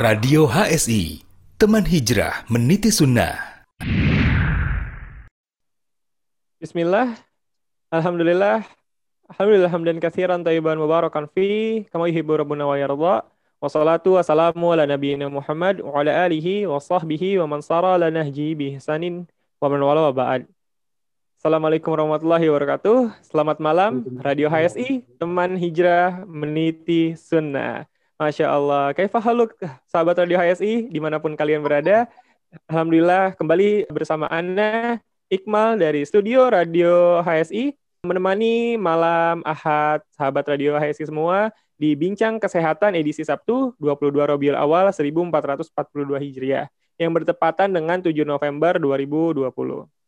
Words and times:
Radio 0.00 0.48
HSI, 0.48 1.20
teman 1.60 1.84
hijrah 1.84 2.48
meniti 2.48 2.88
sunnah. 2.88 3.36
Bismillah, 6.56 7.20
Alhamdulillah, 7.92 8.64
Alhamdulillah 9.28 9.68
hamdan 9.68 10.00
kathiran 10.00 10.40
tayyiban 10.40 10.80
mubarakan 10.80 11.28
fi, 11.28 11.84
kama 11.92 12.08
yuhibbu 12.08 12.32
rabbuna 12.32 12.64
wa 12.64 12.80
yarda. 12.80 13.28
Wassalatu 13.60 14.16
wassalamu 14.16 14.72
ala 14.72 14.88
nabiyyina 14.88 15.28
Muhammad 15.28 15.84
wa 15.84 16.00
ala 16.00 16.24
alihi 16.24 16.64
wa 16.64 16.80
sahbihi 16.80 17.36
wa 17.44 17.52
man 17.52 17.60
sara 17.60 18.00
ala 18.00 18.08
nahji 18.08 18.56
bi 18.56 18.80
ihsanin 18.80 19.28
wa 19.60 19.68
man 19.68 19.84
wala 19.84 20.08
wa 20.08 20.16
ba'd. 20.16 20.48
Assalamualaikum 21.36 21.92
warahmatullahi 21.92 22.48
wabarakatuh. 22.48 23.20
Selamat 23.20 23.60
malam, 23.60 24.08
Radio 24.24 24.48
HSI, 24.48 25.04
teman 25.20 25.60
hijrah 25.60 26.24
meniti 26.24 27.20
sunnah. 27.20 27.84
Masya 28.20 28.52
Allah. 28.52 28.92
Kayak 28.92 29.16
haluk 29.24 29.56
sahabat 29.88 30.12
Radio 30.20 30.36
HSI 30.36 30.92
di 30.92 31.00
mana 31.00 31.16
pun 31.16 31.32
kalian 31.32 31.64
berada. 31.64 32.04
Alhamdulillah 32.68 33.32
kembali 33.32 33.88
bersama 33.88 34.28
Ana 34.28 35.00
Iqmal 35.32 35.80
dari 35.80 36.04
studio 36.04 36.52
Radio 36.52 37.24
HSI 37.24 37.72
menemani 38.04 38.76
malam 38.76 39.40
Ahad 39.40 40.04
sahabat 40.12 40.44
Radio 40.52 40.76
HSI 40.76 41.08
semua 41.08 41.48
di 41.80 41.96
Bincang 41.96 42.36
Kesehatan 42.36 42.92
edisi 42.92 43.24
Sabtu 43.24 43.72
22 43.80 44.12
Rabiul 44.12 44.52
Awal 44.52 44.92
1442 44.92 45.72
Hijriah 46.20 46.68
yang 47.00 47.16
bertepatan 47.16 47.72
dengan 47.72 48.04
7 48.04 48.12
November 48.28 48.76
2020. 48.76 49.48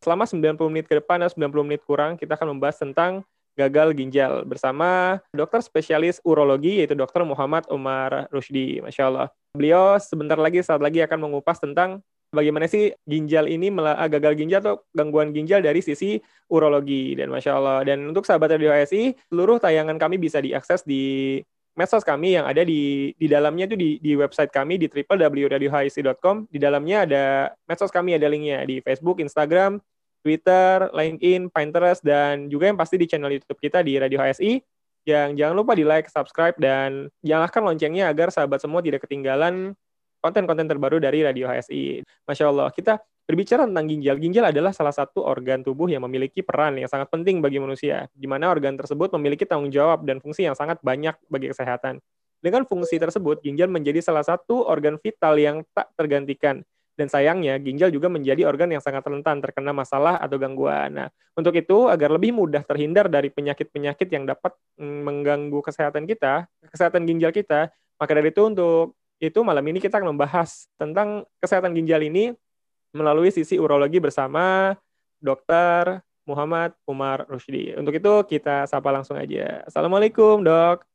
Selama 0.05 0.29
90 0.29 0.69
menit 0.69 0.85
ke 0.85 1.01
depan 1.01 1.17
atau 1.25 1.33
90 1.33 1.65
menit 1.65 1.81
kurang 1.81 2.13
kita 2.21 2.37
akan 2.37 2.53
membahas 2.53 2.77
tentang 2.77 3.25
gagal 3.53 3.93
ginjal 3.93 4.43
bersama 4.45 5.21
dokter 5.33 5.61
spesialis 5.61 6.17
urologi 6.25 6.81
yaitu 6.81 6.97
dokter 6.97 7.21
Muhammad 7.21 7.65
Umar 7.69 8.27
Rusdi. 8.33 8.81
Masya 8.81 9.03
Allah. 9.09 9.27
Beliau 9.53 9.97
sebentar 10.01 10.37
lagi 10.37 10.65
saat 10.65 10.81
lagi 10.81 11.01
akan 11.05 11.29
mengupas 11.29 11.61
tentang 11.61 12.01
bagaimana 12.33 12.65
sih 12.65 12.89
ginjal 13.05 13.45
ini 13.45 13.69
ah, 13.85 14.09
gagal 14.09 14.33
ginjal 14.33 14.59
atau 14.65 14.75
gangguan 14.89 15.29
ginjal 15.29 15.61
dari 15.61 15.85
sisi 15.85 16.17
urologi 16.49 17.13
dan 17.13 17.29
masya 17.29 17.53
Allah. 17.53 17.79
Dan 17.85 18.09
untuk 18.09 18.25
sahabat 18.25 18.57
radio 18.57 18.73
HSI, 18.73 19.13
seluruh 19.29 19.61
tayangan 19.61 20.01
kami 20.01 20.17
bisa 20.17 20.41
diakses 20.41 20.81
di 20.81 21.37
medsos 21.73 22.05
kami 22.05 22.37
yang 22.37 22.45
ada 22.45 22.61
di 22.61 23.13
di 23.17 23.25
dalamnya 23.25 23.65
itu 23.65 23.77
di 23.77 23.97
di 23.97 24.13
website 24.13 24.49
kami 24.49 24.81
di 24.81 24.89
www.radiohsi.com. 24.89 26.49
Di 26.49 26.57
dalamnya 26.57 26.97
ada 27.05 27.23
medsos 27.69 27.93
kami 27.93 28.17
ada 28.17 28.25
linknya 28.25 28.65
di 28.65 28.81
Facebook, 28.81 29.21
Instagram, 29.21 29.77
Twitter, 30.23 30.87
LinkedIn, 30.95 31.51
Pinterest, 31.51 31.99
dan 31.99 32.47
juga 32.47 32.71
yang 32.71 32.79
pasti 32.79 32.95
di 32.95 33.05
channel 33.05 33.35
YouTube 33.35 33.59
kita 33.59 33.83
di 33.83 33.99
Radio 33.99 34.23
HSI. 34.23 34.63
Yang 35.03 35.29
jangan 35.35 35.55
lupa 35.59 35.75
di 35.75 35.83
like, 35.83 36.07
subscribe, 36.07 36.55
dan 36.55 37.11
nyalakan 37.19 37.67
loncengnya 37.67 38.07
agar 38.07 38.31
sahabat 38.31 38.63
semua 38.63 38.79
tidak 38.79 39.03
ketinggalan 39.03 39.75
konten-konten 40.23 40.63
terbaru 40.63 41.03
dari 41.03 41.27
Radio 41.27 41.51
HSI. 41.51 42.07
Masya 42.23 42.47
Allah, 42.47 42.71
kita 42.71 43.03
berbicara 43.27 43.67
tentang 43.67 43.91
ginjal. 43.91 44.15
Ginjal 44.15 44.55
adalah 44.55 44.71
salah 44.71 44.95
satu 44.95 45.27
organ 45.27 45.59
tubuh 45.59 45.91
yang 45.91 46.07
memiliki 46.07 46.39
peran 46.39 46.79
yang 46.79 46.87
sangat 46.87 47.11
penting 47.11 47.43
bagi 47.43 47.59
manusia, 47.59 48.07
di 48.15 48.23
mana 48.23 48.47
organ 48.47 48.79
tersebut 48.79 49.11
memiliki 49.19 49.43
tanggung 49.43 49.71
jawab 49.75 50.07
dan 50.07 50.23
fungsi 50.23 50.47
yang 50.47 50.55
sangat 50.55 50.79
banyak 50.79 51.19
bagi 51.27 51.51
kesehatan. 51.51 51.99
Dengan 52.43 52.63
fungsi 52.67 52.99
tersebut, 52.99 53.39
ginjal 53.43 53.71
menjadi 53.71 53.99
salah 54.03 54.23
satu 54.23 54.67
organ 54.67 54.99
vital 54.99 55.35
yang 55.39 55.67
tak 55.71 55.91
tergantikan 55.95 56.63
dan 56.93 57.09
sayangnya, 57.09 57.57
ginjal 57.57 57.89
juga 57.89 58.05
menjadi 58.05 58.45
organ 58.45 58.69
yang 58.69 58.83
sangat 58.83 59.01
rentan 59.09 59.41
terkena 59.41 59.73
masalah 59.73 60.21
atau 60.21 60.37
gangguan. 60.37 60.93
Nah, 60.93 61.09
untuk 61.33 61.57
itu, 61.57 61.89
agar 61.89 62.13
lebih 62.13 62.37
mudah 62.37 62.61
terhindar 62.61 63.09
dari 63.09 63.33
penyakit-penyakit 63.33 64.05
yang 64.13 64.29
dapat 64.29 64.53
mm, 64.77 64.99
mengganggu 65.01 65.59
kesehatan 65.65 66.05
kita, 66.05 66.45
kesehatan 66.69 67.09
ginjal 67.09 67.33
kita, 67.33 67.73
maka 67.97 68.11
dari 68.13 68.29
itu 68.29 68.45
untuk 68.45 68.93
itu 69.17 69.39
malam 69.41 69.65
ini 69.65 69.81
kita 69.81 69.97
akan 69.97 70.13
membahas 70.13 70.69
tentang 70.77 71.25
kesehatan 71.41 71.73
ginjal 71.73 72.03
ini 72.03 72.35
melalui 72.93 73.33
sisi 73.33 73.57
urologi 73.57 73.97
bersama 73.97 74.77
Dr. 75.17 76.03
Muhammad 76.29 76.77
Umar 76.85 77.25
Rusdi. 77.25 77.73
Untuk 77.73 77.97
itu 77.97 78.13
kita 78.29 78.69
sapa 78.69 78.93
langsung 78.93 79.17
aja. 79.17 79.65
Assalamualaikum, 79.65 80.45
Dok. 80.45 80.85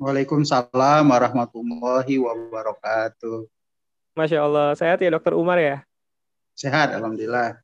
Waalaikumsalam 0.00 1.04
warahmatullahi 1.08 2.16
wabarakatuh. 2.20 3.59
Masya 4.20 4.38
Allah. 4.44 4.68
Sehat 4.76 5.00
ya 5.00 5.08
dokter 5.08 5.32
Umar 5.32 5.56
ya? 5.56 5.80
Sehat, 6.52 6.92
Alhamdulillah. 6.92 7.56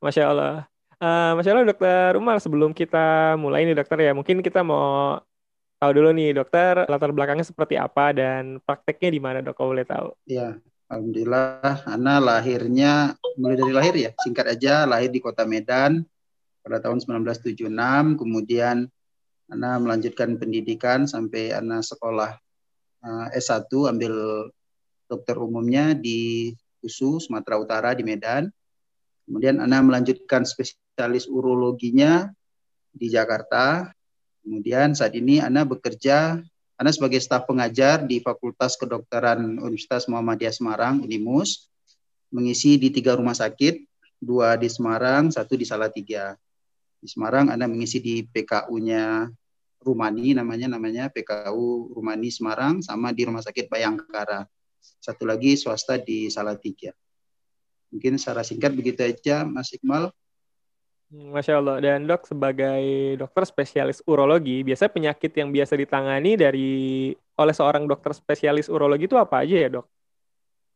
Masya 0.00 0.32
Allah. 0.32 0.64
Uh, 0.96 1.36
Masya 1.36 1.52
Allah 1.52 1.68
dokter 1.68 2.16
Umar, 2.16 2.40
sebelum 2.40 2.72
kita 2.72 3.36
mulai 3.36 3.68
nih 3.68 3.76
dokter 3.76 4.00
ya, 4.00 4.16
mungkin 4.16 4.40
kita 4.40 4.64
mau 4.64 5.20
tahu 5.76 5.92
dulu 5.92 6.16
nih 6.16 6.32
dokter 6.32 6.88
latar 6.88 7.12
belakangnya 7.12 7.44
seperti 7.44 7.76
apa 7.76 8.16
dan 8.16 8.56
prakteknya 8.64 9.12
di 9.12 9.20
mana 9.20 9.44
dok 9.44 9.52
kalau 9.52 9.76
boleh 9.76 9.84
tahu? 9.84 10.08
Iya, 10.24 10.56
Alhamdulillah. 10.88 11.84
Ana 11.84 12.16
lahirnya 12.16 13.12
mulai 13.36 13.60
dari 13.60 13.72
lahir 13.76 13.94
ya, 13.98 14.10
singkat 14.24 14.56
aja 14.56 14.88
lahir 14.88 15.12
di 15.12 15.20
kota 15.20 15.44
Medan 15.44 16.00
pada 16.64 16.80
tahun 16.80 17.04
1976, 17.04 17.68
kemudian 18.16 18.88
Ana 19.52 19.76
melanjutkan 19.76 20.40
pendidikan 20.40 21.04
sampai 21.04 21.52
Ana 21.52 21.84
sekolah 21.84 22.40
uh, 23.04 23.28
eh, 23.28 23.36
S1 23.36 23.68
ambil 23.68 24.14
dokter 25.08 25.36
umumnya 25.36 25.92
di 25.92 26.52
USU 26.84 27.20
Sumatera 27.20 27.56
Utara 27.56 27.90
di 27.96 28.04
Medan. 28.04 28.48
Kemudian 29.24 29.56
Ana 29.60 29.80
melanjutkan 29.80 30.44
spesialis 30.44 31.24
urologinya 31.24 32.28
di 32.92 33.08
Jakarta. 33.08 33.88
Kemudian 34.44 34.92
saat 34.92 35.16
ini 35.16 35.40
Ana 35.40 35.64
bekerja 35.64 36.44
Ana 36.74 36.90
sebagai 36.90 37.22
staf 37.22 37.46
pengajar 37.48 38.02
di 38.04 38.18
Fakultas 38.20 38.74
Kedokteran 38.74 39.62
Universitas 39.62 40.10
Muhammadiyah 40.10 40.52
Semarang, 40.52 41.00
UNIMUS, 41.06 41.70
mengisi 42.34 42.74
di 42.76 42.90
tiga 42.90 43.14
rumah 43.14 43.32
sakit, 43.32 43.86
dua 44.18 44.58
di 44.58 44.66
Semarang, 44.66 45.30
satu 45.30 45.54
di 45.54 45.62
Salatiga. 45.62 46.34
Di 46.98 47.06
Semarang 47.06 47.54
Ana 47.54 47.70
mengisi 47.70 48.02
di 48.02 48.26
PKU-nya 48.26 49.30
Rumani 49.84 50.32
namanya 50.32 50.74
namanya 50.74 51.12
PKU 51.12 51.92
Rumani 51.92 52.32
Semarang 52.32 52.80
sama 52.80 53.12
di 53.12 53.28
Rumah 53.28 53.44
Sakit 53.44 53.68
Bayangkara 53.68 54.48
satu 55.00 55.24
lagi 55.24 55.56
swasta 55.56 55.96
di 55.96 56.28
Salatiga. 56.28 56.92
Mungkin 57.94 58.18
secara 58.18 58.42
singkat 58.42 58.74
begitu 58.74 59.06
aja, 59.06 59.46
Mas 59.46 59.70
Iqbal. 59.70 60.10
Masya 61.14 61.62
Allah. 61.62 61.78
Dan 61.78 62.10
dok 62.10 62.26
sebagai 62.26 63.14
dokter 63.14 63.46
spesialis 63.46 64.02
urologi, 64.08 64.66
biasa 64.66 64.90
penyakit 64.90 65.30
yang 65.38 65.54
biasa 65.54 65.78
ditangani 65.78 66.34
dari 66.34 66.70
oleh 67.14 67.54
seorang 67.54 67.86
dokter 67.86 68.10
spesialis 68.14 68.66
urologi 68.66 69.06
itu 69.06 69.14
apa 69.14 69.46
aja 69.46 69.56
ya 69.58 69.68
dok? 69.70 69.86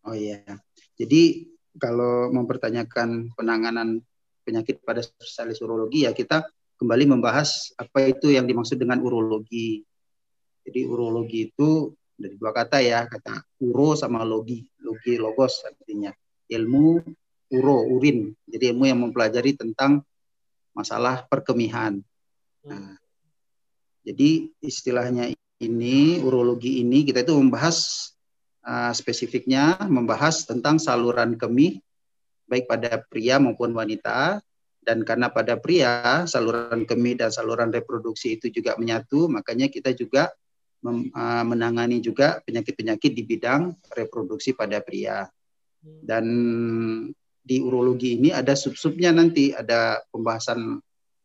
Oh 0.07 0.15
iya. 0.15 0.43
Jadi 0.95 1.51
kalau 1.79 2.31
mempertanyakan 2.31 3.35
penanganan 3.35 4.03
penyakit 4.47 4.83
pada 4.83 5.03
spesialis 5.03 5.59
urologi 5.63 6.07
ya 6.07 6.15
kita 6.15 6.47
kembali 6.79 7.19
membahas 7.19 7.75
apa 7.75 8.07
itu 8.07 8.31
yang 8.31 8.47
dimaksud 8.47 8.79
dengan 8.79 9.03
urologi. 9.03 9.83
Jadi 10.63 10.81
urologi 10.87 11.51
itu 11.51 11.91
dari 12.19 12.35
dua 12.35 12.51
kata 12.51 12.83
ya 12.83 13.07
kata 13.07 13.39
uro 13.63 13.95
sama 13.95 14.27
logi. 14.27 14.67
Logi 14.83 15.15
logos 15.15 15.63
artinya. 15.63 16.11
Ilmu 16.51 16.99
uro 17.55 17.79
urin. 17.87 18.35
Jadi 18.45 18.75
ilmu 18.75 18.85
yang 18.91 19.01
mempelajari 19.07 19.55
tentang 19.55 20.03
masalah 20.75 21.25
perkemihan. 21.31 22.03
Nah, 22.67 22.99
jadi 24.03 24.51
istilahnya 24.59 25.31
ini 25.63 26.19
urologi 26.23 26.83
ini 26.83 27.07
kita 27.07 27.23
itu 27.23 27.35
membahas 27.35 28.11
uh, 28.67 28.95
spesifiknya 28.95 29.79
membahas 29.87 30.47
tentang 30.47 30.79
saluran 30.83 31.39
kemih 31.39 31.83
baik 32.51 32.67
pada 32.67 33.03
pria 33.07 33.39
maupun 33.39 33.71
wanita. 33.73 34.43
Dan 34.79 35.05
karena 35.05 35.29
pada 35.29 35.61
pria 35.61 36.25
saluran 36.25 36.89
kemih 36.89 37.21
dan 37.21 37.29
saluran 37.29 37.69
reproduksi 37.69 38.41
itu 38.41 38.49
juga 38.49 38.73
menyatu 38.81 39.29
makanya 39.29 39.69
kita 39.69 39.93
juga 39.93 40.33
menangani 40.83 41.99
juga 41.99 42.39
penyakit-penyakit 42.47 43.13
di 43.15 43.23
bidang 43.27 43.75
reproduksi 43.95 44.55
pada 44.55 44.79
pria. 44.79 45.27
Dan 45.83 46.27
di 47.39 47.57
urologi 47.65 48.19
ini 48.21 48.31
ada 48.31 48.53
sub-subnya 48.53 49.11
nanti, 49.11 49.51
ada 49.55 50.03
pembahasan 50.13 50.79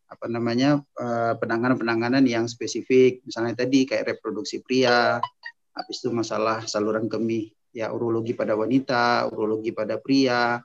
apa 0.08 0.26
namanya 0.30 0.78
penanganan-penanganan 1.42 2.24
yang 2.30 2.46
spesifik, 2.46 3.26
misalnya 3.26 3.66
tadi 3.66 3.90
kayak 3.90 4.14
reproduksi 4.18 4.62
pria, 4.62 5.18
habis 5.74 5.98
itu 6.00 6.14
masalah 6.14 6.64
saluran 6.70 7.10
kemih, 7.10 7.50
ya 7.74 7.90
urologi 7.90 8.38
pada 8.38 8.54
wanita, 8.54 9.26
urologi 9.34 9.74
pada 9.74 9.98
pria, 9.98 10.62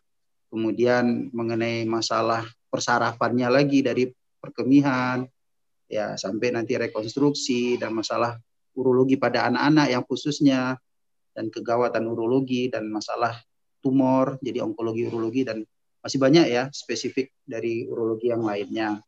kemudian 0.53 1.33
mengenai 1.33 1.89
masalah 1.89 2.45
persarafannya 2.69 3.49
lagi 3.49 3.81
dari 3.81 4.13
perkemihan, 4.37 5.25
ya 5.89 6.21
sampai 6.21 6.53
nanti 6.53 6.77
rekonstruksi 6.77 7.81
dan 7.81 7.97
masalah 7.97 8.37
urologi 8.79 9.19
pada 9.19 9.51
anak-anak 9.51 9.87
yang 9.91 10.05
khususnya 10.07 10.79
dan 11.35 11.51
kegawatan 11.51 12.07
urologi 12.07 12.71
dan 12.71 12.87
masalah 12.87 13.35
tumor 13.83 14.39
jadi 14.39 14.63
onkologi 14.63 15.07
urologi 15.07 15.43
dan 15.43 15.67
masih 15.99 16.19
banyak 16.23 16.47
ya 16.47 16.71
spesifik 16.71 17.35
dari 17.43 17.83
urologi 17.91 18.31
yang 18.31 18.47
lainnya. 18.47 19.03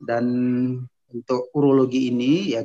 Dan 0.00 0.24
untuk 1.10 1.50
urologi 1.52 2.08
ini 2.08 2.54
ya 2.54 2.62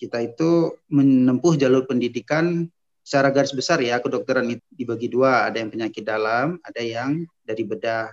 kita 0.00 0.24
itu 0.24 0.80
menempuh 0.88 1.54
jalur 1.60 1.84
pendidikan 1.84 2.66
secara 3.04 3.32
garis 3.32 3.52
besar 3.56 3.80
ya 3.80 4.00
kedokteran 4.04 4.48
dibagi 4.72 5.08
dua, 5.08 5.48
ada 5.48 5.60
yang 5.60 5.72
penyakit 5.72 6.04
dalam, 6.04 6.60
ada 6.60 6.82
yang 6.84 7.24
dari 7.44 7.64
bedah. 7.64 8.12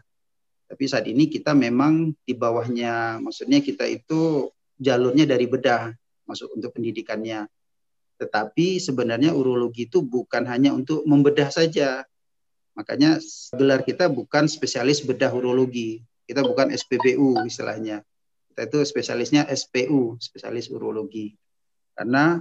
Tapi 0.66 0.84
saat 0.88 1.06
ini 1.06 1.30
kita 1.30 1.54
memang 1.54 2.16
di 2.26 2.34
bawahnya, 2.34 3.22
maksudnya 3.22 3.62
kita 3.62 3.86
itu 3.86 4.50
jalurnya 4.81 5.30
dari 5.30 5.46
bedah 5.46 5.94
masuk 6.25 6.54
untuk 6.57 6.74
pendidikannya. 6.75 7.48
Tetapi 8.18 8.80
sebenarnya 8.80 9.31
urologi 9.36 9.88
itu 9.88 10.01
bukan 10.01 10.45
hanya 10.48 10.72
untuk 10.72 11.04
membedah 11.06 11.50
saja. 11.51 12.04
Makanya 12.75 13.19
gelar 13.56 13.88
kita 13.88 14.12
bukan 14.12 14.51
spesialis 14.51 15.04
bedah 15.04 15.31
urologi. 15.31 16.04
Kita 16.25 16.42
bukan 16.44 16.74
SPBU 16.74 17.45
istilahnya. 17.48 18.01
Kita 18.51 18.72
itu 18.72 18.80
spesialisnya 18.88 19.48
SPU, 19.51 20.16
spesialis 20.19 20.72
urologi. 20.72 21.36
Karena 21.95 22.39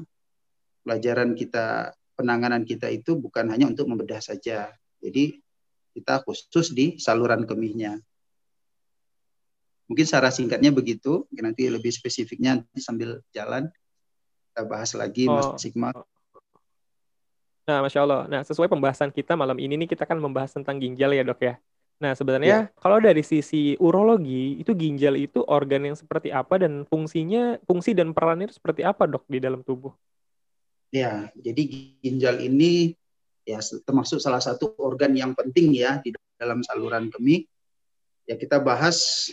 pelajaran 0.83 1.35
kita, 1.35 1.95
penanganan 2.15 2.63
kita 2.63 2.91
itu 2.91 3.19
bukan 3.19 3.51
hanya 3.51 3.67
untuk 3.71 3.91
membedah 3.91 4.23
saja. 4.23 4.71
Jadi 5.03 5.39
kita 5.95 6.23
khusus 6.27 6.75
di 6.75 6.99
saluran 6.99 7.47
kemihnya. 7.47 7.99
Mungkin 9.85 10.05
secara 10.09 10.33
singkatnya 10.33 10.73
begitu, 10.73 11.29
nanti 11.37 11.69
lebih 11.69 11.93
spesifiknya 11.93 12.61
nanti 12.61 12.81
sambil 12.81 13.21
jalan 13.37 13.69
kita 14.55 14.63
bahas 14.65 14.91
lagi 14.97 15.29
oh. 15.29 15.37
Mas 15.37 15.61
Sigma. 15.61 15.91
Nah, 17.65 17.81
Masya 17.81 18.01
Allah. 18.05 18.23
Nah, 18.29 18.41
sesuai 18.45 18.69
pembahasan 18.69 19.09
kita 19.09 19.35
malam 19.35 19.57
ini 19.57 19.81
nih, 19.81 19.89
kita 19.97 20.05
kan 20.05 20.21
membahas 20.21 20.53
tentang 20.53 20.77
ginjal 20.77 21.17
ya 21.17 21.25
dok 21.25 21.41
ya. 21.41 21.57
Nah, 21.97 22.13
sebenarnya 22.13 22.69
ya. 22.69 22.77
kalau 22.77 23.01
dari 23.01 23.25
sisi 23.25 23.73
urologi, 23.81 24.61
itu 24.61 24.77
ginjal 24.77 25.17
itu 25.17 25.41
organ 25.49 25.89
yang 25.89 25.97
seperti 25.97 26.29
apa 26.29 26.61
dan 26.61 26.85
fungsinya, 26.85 27.57
fungsi 27.65 27.97
dan 27.97 28.13
perannya 28.13 28.53
itu 28.53 28.61
seperti 28.61 28.85
apa 28.85 29.09
dok 29.09 29.25
di 29.25 29.41
dalam 29.41 29.65
tubuh? 29.65 29.97
Ya, 30.93 31.33
jadi 31.35 31.63
ginjal 32.05 32.45
ini 32.45 32.93
ya 33.49 33.61
termasuk 33.61 34.21
salah 34.21 34.41
satu 34.41 34.77
organ 34.79 35.17
yang 35.17 35.33
penting 35.33 35.73
ya 35.73 35.99
di 36.05 36.13
dalam 36.37 36.61
saluran 36.61 37.09
kemih. 37.09 37.49
Ya 38.29 38.37
kita 38.37 38.61
bahas 38.61 39.29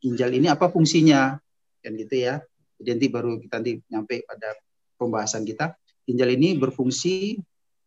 ginjal 0.00 0.30
ini 0.32 0.46
apa 0.50 0.70
fungsinya, 0.70 1.36
kan 1.82 1.92
gitu 1.94 2.16
ya. 2.16 2.42
Jadi 2.76 2.88
nanti 2.92 3.06
baru 3.08 3.40
kita 3.40 3.54
nanti 3.60 3.72
nyampe 3.88 4.22
pada 4.26 4.54
pembahasan 5.00 5.42
kita. 5.42 5.74
Ginjal 6.06 6.34
ini 6.36 6.54
berfungsi 6.54 7.40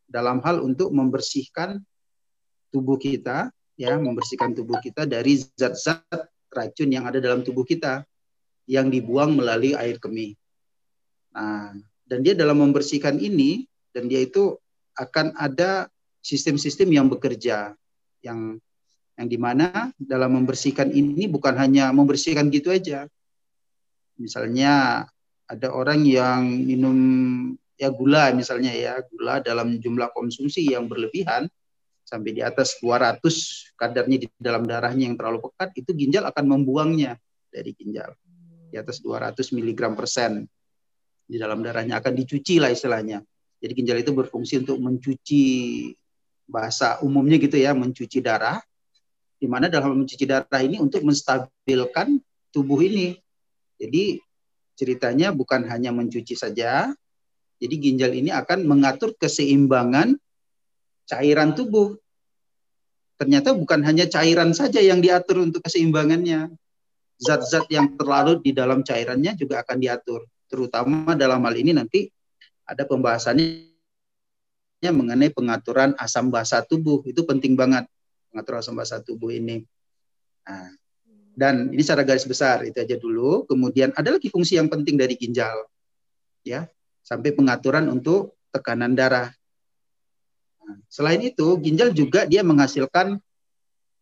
dalam 0.09 0.41
hal 0.43 0.59
untuk 0.65 0.91
membersihkan 0.91 1.79
tubuh 2.73 2.97
kita, 2.99 3.53
ya, 3.79 3.95
membersihkan 3.95 4.53
tubuh 4.57 4.81
kita 4.81 5.05
dari 5.05 5.39
zat-zat 5.39 6.03
racun 6.49 6.89
yang 6.89 7.05
ada 7.05 7.21
dalam 7.21 7.45
tubuh 7.45 7.63
kita 7.63 8.03
yang 8.69 8.89
dibuang 8.89 9.33
melalui 9.37 9.73
air 9.73 9.97
kemih. 9.97 10.37
Nah, 11.33 11.73
dan 12.09 12.19
dia 12.25 12.33
dalam 12.33 12.57
membersihkan 12.57 13.21
ini 13.21 13.69
dan 13.93 14.09
dia 14.09 14.21
itu 14.25 14.57
akan 14.97 15.37
ada 15.37 15.87
sistem-sistem 16.25 16.89
yang 16.89 17.07
bekerja 17.07 17.73
yang 18.25 18.59
yang 19.19 19.27
di 19.27 19.35
mana 19.35 19.91
dalam 19.99 20.31
membersihkan 20.39 20.95
ini 20.95 21.27
bukan 21.27 21.59
hanya 21.59 21.91
membersihkan 21.91 22.47
gitu 22.47 22.71
aja, 22.71 23.11
Misalnya 24.19 25.07
ada 25.47 25.67
orang 25.71 26.03
yang 26.03 26.43
minum 26.43 26.97
ya 27.79 27.87
gula 27.87 28.35
misalnya 28.35 28.75
ya, 28.75 28.99
gula 29.07 29.39
dalam 29.39 29.79
jumlah 29.79 30.11
konsumsi 30.11 30.67
yang 30.67 30.91
berlebihan 30.91 31.47
sampai 32.03 32.35
di 32.35 32.43
atas 32.43 32.75
200 32.83 33.23
kadarnya 33.79 34.17
di 34.19 34.27
dalam 34.35 34.67
darahnya 34.67 35.07
yang 35.07 35.15
terlalu 35.15 35.47
pekat, 35.47 35.71
itu 35.79 35.95
ginjal 35.95 36.27
akan 36.27 36.45
membuangnya 36.51 37.15
dari 37.47 37.71
ginjal. 37.71 38.11
Di 38.69 38.77
atas 38.77 38.99
200 39.01 39.39
mg 39.55 39.81
persen 39.95 40.43
di 41.25 41.39
dalam 41.39 41.63
darahnya 41.63 42.03
akan 42.03 42.13
dicuci 42.13 42.59
lah 42.59 42.69
istilahnya. 42.69 43.23
Jadi 43.63 43.71
ginjal 43.71 43.97
itu 44.03 44.11
berfungsi 44.11 44.67
untuk 44.67 44.83
mencuci 44.83 45.43
bahasa 46.49 46.99
umumnya 47.01 47.39
gitu 47.39 47.55
ya, 47.55 47.71
mencuci 47.71 48.19
darah. 48.19 48.59
Di 49.39 49.47
mana 49.47 49.71
dalam 49.71 49.95
mencuci 49.95 50.27
darah 50.27 50.59
ini 50.59 50.83
untuk 50.83 51.01
menstabilkan 51.07 52.19
tubuh 52.51 52.83
ini 52.83 53.15
jadi 53.79 54.19
ceritanya 54.75 55.31
bukan 55.31 55.63
hanya 55.71 55.95
mencuci 55.95 56.35
saja, 56.35 56.91
jadi 57.63 57.75
ginjal 57.79 58.11
ini 58.11 58.29
akan 58.35 58.67
mengatur 58.67 59.15
keseimbangan 59.15 60.19
cairan 61.07 61.55
tubuh. 61.55 61.95
Ternyata 63.15 63.55
bukan 63.55 63.83
hanya 63.83 64.07
cairan 64.07 64.51
saja 64.51 64.79
yang 64.83 64.99
diatur 64.99 65.43
untuk 65.43 65.63
keseimbangannya. 65.63 66.51
Zat-zat 67.19 67.67
yang 67.67 67.99
terlarut 67.99 68.39
di 68.39 68.55
dalam 68.55 68.79
cairannya 68.79 69.35
juga 69.35 69.59
akan 69.63 69.75
diatur. 69.79 70.23
Terutama 70.47 71.19
dalam 71.19 71.43
hal 71.43 71.55
ini 71.59 71.75
nanti 71.75 72.07
ada 72.63 72.87
pembahasannya 72.87 73.75
mengenai 74.87 75.35
pengaturan 75.35 75.99
asam 75.99 76.31
basa 76.31 76.63
tubuh. 76.63 77.03
Itu 77.03 77.27
penting 77.27 77.59
banget 77.59 77.91
pengatur 78.29 78.61
asam 78.61 78.77
basa 78.77 79.01
tubuh 79.01 79.33
ini. 79.33 79.65
Nah, 80.45 80.69
dan 81.39 81.71
ini 81.71 81.79
secara 81.79 82.03
garis 82.03 82.27
besar 82.27 82.67
itu 82.67 82.77
aja 82.77 82.95
dulu. 82.99 83.47
Kemudian 83.47 83.95
ada 83.95 84.11
lagi 84.11 84.27
fungsi 84.27 84.59
yang 84.59 84.67
penting 84.67 84.99
dari 84.99 85.15
ginjal. 85.15 85.65
Ya, 86.43 86.67
sampai 87.03 87.35
pengaturan 87.35 87.87
untuk 87.87 88.35
tekanan 88.51 88.95
darah. 88.95 89.31
Nah, 90.63 90.77
selain 90.91 91.21
itu, 91.23 91.55
ginjal 91.61 91.95
juga 91.95 92.25
dia 92.27 92.43
menghasilkan 92.43 93.19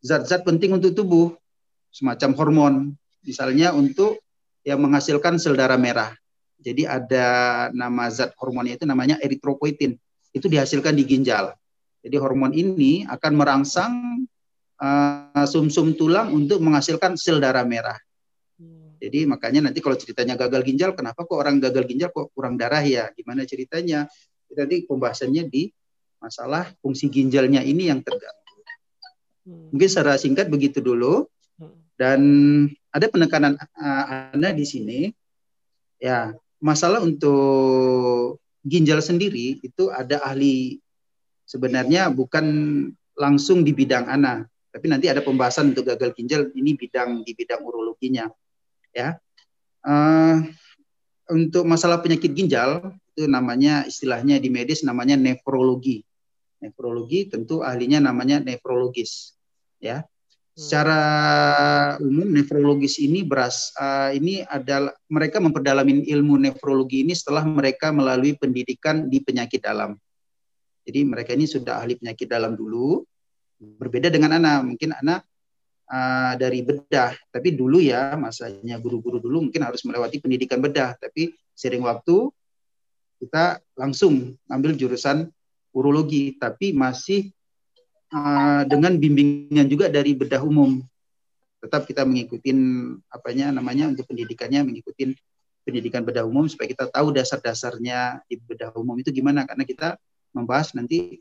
zat-zat 0.02 0.46
penting 0.46 0.74
untuk 0.74 0.94
tubuh, 0.94 1.34
semacam 1.92 2.30
hormon. 2.38 2.74
Misalnya 3.22 3.74
untuk 3.74 4.22
yang 4.66 4.80
menghasilkan 4.82 5.36
sel 5.40 5.56
darah 5.56 5.78
merah. 5.80 6.12
Jadi 6.58 6.84
ada 6.84 7.26
nama 7.70 8.10
zat 8.10 8.34
hormonnya 8.34 8.74
itu 8.74 8.84
namanya 8.84 9.16
eritropoietin. 9.22 9.94
Itu 10.34 10.50
dihasilkan 10.50 10.92
di 10.92 11.06
ginjal. 11.06 11.54
Jadi 12.08 12.16
hormon 12.16 12.56
ini 12.56 13.04
akan 13.04 13.32
merangsang 13.36 13.92
uh, 14.80 15.44
sumsum 15.44 15.92
tulang 15.92 16.32
untuk 16.32 16.64
menghasilkan 16.64 17.20
sel 17.20 17.36
darah 17.36 17.68
merah. 17.68 18.00
Hmm. 18.56 18.96
Jadi 18.96 19.28
makanya 19.28 19.68
nanti 19.68 19.84
kalau 19.84 19.92
ceritanya 20.00 20.40
gagal 20.40 20.64
ginjal, 20.64 20.96
kenapa 20.96 21.28
kok 21.28 21.36
orang 21.36 21.60
gagal 21.60 21.84
ginjal 21.84 22.08
kok 22.08 22.32
kurang 22.32 22.56
darah 22.56 22.80
ya? 22.80 23.12
Gimana 23.12 23.44
ceritanya? 23.44 24.08
Nanti 24.48 24.88
pembahasannya 24.88 25.52
di 25.52 25.68
masalah 26.16 26.72
fungsi 26.80 27.12
ginjalnya 27.12 27.60
ini 27.60 27.92
yang 27.92 28.00
terganggu. 28.00 28.56
Hmm. 29.44 29.68
Mungkin 29.76 29.88
secara 29.92 30.16
singkat 30.16 30.48
begitu 30.48 30.80
dulu. 30.80 31.28
Hmm. 31.60 31.76
Dan 32.00 32.20
ada 32.88 33.04
penekanan 33.12 33.60
uh, 33.76 34.32
Anda 34.32 34.56
di 34.56 34.64
sini. 34.64 35.12
Ya, 36.00 36.32
masalah 36.56 37.04
untuk 37.04 38.40
ginjal 38.64 39.04
sendiri 39.04 39.60
itu 39.60 39.92
ada 39.92 40.24
ahli 40.24 40.80
sebenarnya 41.48 42.12
bukan 42.12 42.44
langsung 43.16 43.64
di 43.64 43.72
bidang 43.72 44.04
anak 44.06 44.46
tapi 44.68 44.86
nanti 44.86 45.08
ada 45.08 45.24
pembahasan 45.24 45.72
untuk 45.72 45.88
gagal 45.88 46.12
ginjal 46.12 46.52
ini 46.52 46.76
bidang 46.76 47.24
di 47.24 47.32
bidang 47.32 47.64
urologinya. 47.64 48.28
Ya. 48.92 49.16
Uh, 49.80 50.44
untuk 51.32 51.64
masalah 51.64 51.98
penyakit 52.04 52.30
ginjal 52.36 52.94
itu 53.16 53.24
namanya 53.26 53.88
istilahnya 53.88 54.36
di 54.36 54.52
medis 54.52 54.84
namanya 54.84 55.16
nefrologi. 55.16 56.04
Nefrologi 56.60 57.26
tentu 57.32 57.64
ahlinya 57.64 57.98
namanya 57.98 58.44
nefrologis. 58.44 59.34
Ya. 59.80 60.04
Hmm. 60.04 60.06
Secara 60.54 61.00
umum 61.98 62.28
nefrologis 62.28 63.00
ini 63.00 63.24
beras 63.24 63.72
uh, 63.80 64.12
ini 64.12 64.44
adalah 64.44 64.92
mereka 65.08 65.40
memperdalami 65.40 66.04
ilmu 66.06 66.36
nefrologi 66.38 67.02
ini 67.08 67.16
setelah 67.16 67.42
mereka 67.42 67.88
melalui 67.88 68.36
pendidikan 68.36 69.08
di 69.08 69.24
penyakit 69.24 69.64
dalam. 69.64 69.96
Jadi 70.88 71.04
mereka 71.04 71.36
ini 71.36 71.44
sudah 71.44 71.84
ahli 71.84 72.00
penyakit 72.00 72.24
dalam 72.24 72.56
dulu, 72.56 73.04
Berbeda 73.58 74.06
dengan 74.06 74.38
anak, 74.38 74.70
mungkin 74.70 74.94
anak 74.94 75.26
uh, 75.90 76.38
dari 76.38 76.62
bedah, 76.62 77.18
tapi 77.34 77.58
dulu 77.58 77.82
ya 77.82 78.14
masanya 78.14 78.78
guru-guru 78.78 79.18
dulu 79.18 79.50
mungkin 79.50 79.66
harus 79.66 79.82
melewati 79.82 80.22
pendidikan 80.22 80.62
bedah, 80.62 80.94
tapi 80.94 81.34
sering 81.58 81.82
waktu 81.82 82.30
kita 83.18 83.58
langsung 83.74 84.38
ambil 84.46 84.78
jurusan 84.78 85.26
urologi, 85.74 86.38
tapi 86.38 86.70
masih 86.70 87.34
uh, 88.14 88.62
dengan 88.62 88.94
bimbingan 88.94 89.66
juga 89.66 89.90
dari 89.90 90.14
bedah 90.14 90.46
umum. 90.46 90.78
Tetap 91.58 91.82
kita 91.90 92.06
mengikuti 92.06 92.54
apanya 93.10 93.50
namanya 93.50 93.90
untuk 93.90 94.06
pendidikannya 94.06 94.70
mengikuti 94.70 95.18
pendidikan 95.66 96.06
bedah 96.06 96.22
umum 96.22 96.46
supaya 96.46 96.70
kita 96.70 96.86
tahu 96.94 97.10
dasar-dasarnya 97.10 98.22
di 98.30 98.38
bedah 98.38 98.70
umum 98.78 98.94
itu 99.02 99.10
gimana. 99.10 99.42
Karena 99.42 99.66
kita 99.66 99.98
membahas 100.32 100.72
nanti 100.76 101.20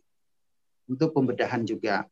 untuk 0.87 1.11
pembedahan 1.11 1.67
juga. 1.67 2.07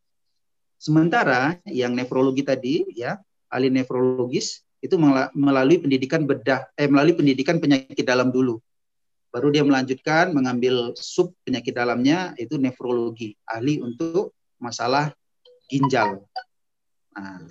Sementara 0.75 1.58
yang 1.68 1.96
nefrologi 1.96 2.44
tadi 2.44 2.84
ya, 2.92 3.16
ahli 3.48 3.72
nefrologis 3.72 4.62
itu 4.84 5.00
melalui 5.34 5.82
pendidikan 5.82 6.28
bedah 6.30 6.70
eh 6.78 6.86
melalui 6.86 7.18
pendidikan 7.18 7.58
penyakit 7.58 8.06
dalam 8.06 8.30
dulu. 8.30 8.62
Baru 9.34 9.52
dia 9.52 9.66
melanjutkan 9.66 10.32
mengambil 10.32 10.96
sub 10.96 11.36
penyakit 11.44 11.75
dalamnya 11.75 12.38
itu 12.40 12.56
nefrologi, 12.56 13.36
ahli 13.44 13.82
untuk 13.84 14.32
masalah 14.62 15.12
ginjal. 15.68 16.24
Nah, 17.16 17.44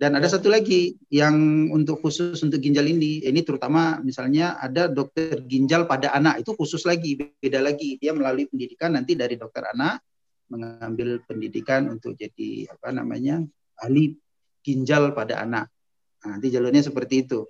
Dan 0.00 0.16
ada 0.16 0.32
satu 0.32 0.48
lagi 0.48 0.96
yang 1.12 1.68
untuk 1.68 2.00
khusus 2.00 2.40
untuk 2.40 2.56
ginjal 2.56 2.88
ini, 2.88 3.20
ini 3.20 3.44
terutama 3.44 4.00
misalnya 4.00 4.56
ada 4.56 4.88
dokter 4.88 5.44
ginjal 5.44 5.84
pada 5.84 6.16
anak 6.16 6.40
itu 6.40 6.56
khusus 6.56 6.88
lagi, 6.88 7.20
beda 7.20 7.60
lagi. 7.60 8.00
Dia 8.00 8.16
melalui 8.16 8.48
pendidikan 8.48 8.96
nanti 8.96 9.12
dari 9.12 9.36
dokter 9.36 9.60
anak 9.68 10.00
mengambil 10.48 11.20
pendidikan 11.28 11.92
untuk 11.92 12.16
jadi 12.16 12.72
apa 12.72 12.96
namanya 12.96 13.44
ahli 13.76 14.16
ginjal 14.64 15.12
pada 15.12 15.44
anak. 15.44 15.68
Nah, 16.24 16.40
nanti 16.40 16.48
jalurnya 16.48 16.80
seperti 16.80 17.28
itu. 17.28 17.44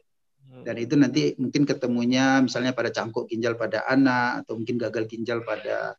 Hmm. 0.50 0.66
Dan 0.66 0.74
itu 0.82 0.98
nanti 0.98 1.22
mungkin 1.38 1.62
ketemunya 1.62 2.42
misalnya 2.42 2.74
pada 2.74 2.90
cangkuk 2.90 3.30
ginjal 3.30 3.54
pada 3.54 3.86
anak 3.86 4.42
atau 4.42 4.58
mungkin 4.58 4.74
gagal 4.74 5.06
ginjal 5.06 5.46
pada 5.46 5.94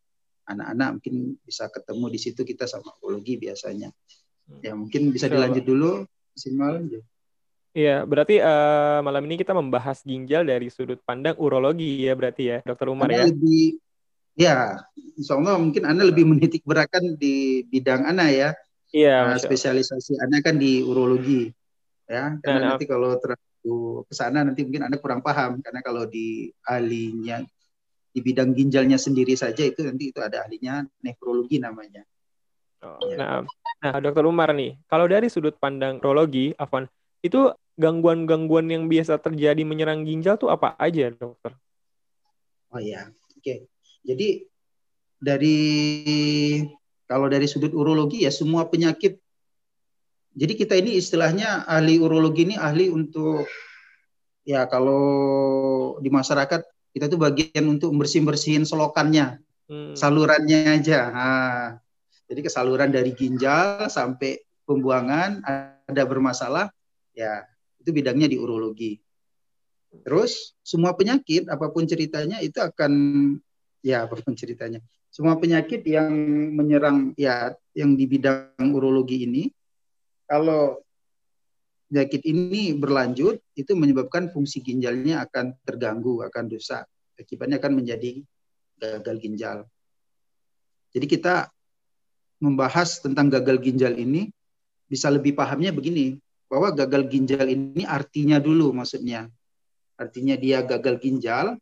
anak-anak 0.52 1.00
mungkin 1.00 1.40
bisa 1.48 1.72
ketemu 1.72 2.06
di 2.12 2.20
situ 2.20 2.44
kita 2.44 2.68
sama 2.68 2.92
urologi 3.00 3.40
biasanya. 3.40 3.88
Hmm. 3.88 4.60
Ya 4.60 4.76
mungkin 4.76 5.16
bisa 5.16 5.32
dilanjut 5.32 5.64
dulu 5.64 6.04
maksimal 6.32 6.80
aja. 6.80 7.00
Iya, 7.72 8.04
berarti 8.04 8.36
uh, 8.44 9.00
malam 9.00 9.24
ini 9.32 9.40
kita 9.40 9.56
membahas 9.56 10.04
ginjal 10.04 10.44
dari 10.44 10.68
sudut 10.68 11.00
pandang 11.08 11.40
urologi 11.40 12.04
ya 12.04 12.12
berarti 12.20 12.44
ya, 12.52 12.58
Dokter 12.68 12.92
Umar 12.92 13.08
Anda 13.08 13.24
ya. 13.24 13.26
Lebih, 13.32 13.66
ya, 14.36 14.56
insya 15.16 15.40
Allah 15.40 15.56
mungkin 15.56 15.88
Anda 15.88 16.04
lebih 16.04 16.28
menitik 16.28 16.68
beratkan 16.68 17.16
di 17.16 17.64
bidang 17.72 18.04
Anda 18.04 18.28
ya. 18.28 18.50
Iya. 18.92 19.36
Uh, 19.36 19.40
spesialisasi 19.40 20.20
Anda 20.20 20.44
kan 20.44 20.60
di 20.60 20.84
urologi, 20.84 21.48
ya. 22.12 22.36
Karena 22.44 22.60
nah, 22.60 22.68
nanti 22.76 22.84
kalau 22.84 23.16
terlalu 23.16 24.04
ke 24.04 24.14
sana 24.20 24.44
nanti 24.44 24.68
mungkin 24.68 24.92
Anda 24.92 25.00
kurang 25.00 25.24
paham 25.24 25.64
karena 25.64 25.80
kalau 25.80 26.04
di 26.04 26.52
ahlinya 26.68 27.40
di 28.12 28.20
bidang 28.20 28.52
ginjalnya 28.52 29.00
sendiri 29.00 29.40
saja 29.40 29.64
itu 29.64 29.80
nanti 29.88 30.12
itu 30.12 30.20
ada 30.20 30.44
ahlinya 30.44 30.84
nefrologi 31.00 31.64
namanya. 31.64 32.04
Oh, 32.84 33.00
ya. 33.08 33.16
Nah, 33.16 33.48
nah, 33.82 33.98
Dokter 34.00 34.24
Umar 34.30 34.54
nih, 34.54 34.78
kalau 34.86 35.10
dari 35.10 35.28
sudut 35.28 35.58
pandang 35.58 35.98
urologi, 36.00 36.54
Afwan, 36.56 36.86
itu 37.26 37.52
gangguan-gangguan 37.78 38.70
yang 38.70 38.86
biasa 38.86 39.18
terjadi 39.18 39.66
menyerang 39.66 40.06
ginjal 40.06 40.38
tuh 40.38 40.54
apa 40.54 40.78
aja, 40.78 41.10
Dokter? 41.10 41.58
Oh 42.72 42.80
ya, 42.80 43.10
oke. 43.10 43.42
Okay. 43.42 43.58
Jadi 44.02 44.46
dari 45.22 45.60
kalau 47.06 47.28
dari 47.28 47.46
sudut 47.46 47.76
urologi 47.76 48.26
ya 48.26 48.32
semua 48.34 48.66
penyakit. 48.66 49.22
Jadi 50.32 50.54
kita 50.56 50.80
ini 50.80 50.96
istilahnya 50.96 51.68
ahli 51.68 52.00
urologi 52.00 52.48
ini 52.48 52.56
ahli 52.56 52.88
untuk 52.88 53.46
ya 54.48 54.64
kalau 54.66 55.04
di 56.00 56.08
masyarakat 56.08 56.64
kita 56.96 57.06
tuh 57.12 57.20
bagian 57.20 57.68
untuk 57.68 57.92
bersih-bersihin 57.96 58.64
selokannya, 58.64 59.44
hmm. 59.68 59.94
salurannya 59.96 60.80
aja. 60.80 61.00
Nah, 61.12 61.68
jadi 62.32 62.48
kesaluran 62.48 62.96
dari 62.96 63.12
ginjal 63.12 63.92
sampai 63.92 64.40
pembuangan 64.64 65.44
ada 65.44 66.04
bermasalah, 66.08 66.72
ya 67.12 67.44
itu 67.76 67.92
bidangnya 67.92 68.32
di 68.32 68.40
urologi. 68.40 69.04
Terus 70.08 70.56
semua 70.64 70.96
penyakit 70.96 71.52
apa 71.52 71.68
pun 71.68 71.84
ceritanya 71.84 72.40
itu 72.40 72.56
akan 72.64 72.92
ya 73.84 74.08
apa 74.08 74.16
pun 74.24 74.32
ceritanya. 74.32 74.80
Semua 75.12 75.36
penyakit 75.36 75.84
yang 75.84 76.08
menyerang 76.56 77.12
ya 77.20 77.52
yang 77.76 78.00
di 78.00 78.08
bidang 78.08 78.72
urologi 78.72 79.28
ini 79.28 79.52
kalau 80.24 80.80
penyakit 81.92 82.24
ini 82.24 82.72
berlanjut 82.72 83.44
itu 83.60 83.76
menyebabkan 83.76 84.32
fungsi 84.32 84.64
ginjalnya 84.64 85.28
akan 85.28 85.60
terganggu, 85.68 86.24
akan 86.24 86.48
rusak. 86.48 86.88
Akibatnya 87.20 87.60
akan 87.60 87.84
menjadi 87.84 88.24
gagal 88.80 89.20
ginjal. 89.20 89.68
Jadi 90.96 91.06
kita 91.12 91.52
membahas 92.42 92.98
tentang 93.00 93.30
gagal 93.30 93.62
ginjal 93.62 93.94
ini 93.94 94.34
bisa 94.90 95.08
lebih 95.14 95.38
pahamnya 95.38 95.70
begini 95.70 96.18
bahwa 96.50 96.74
gagal 96.74 97.08
ginjal 97.08 97.48
ini 97.48 97.88
artinya 97.88 98.42
dulu 98.42 98.76
maksudnya. 98.76 99.30
Artinya 99.96 100.36
dia 100.36 100.66
gagal 100.66 100.98
ginjal 101.00 101.56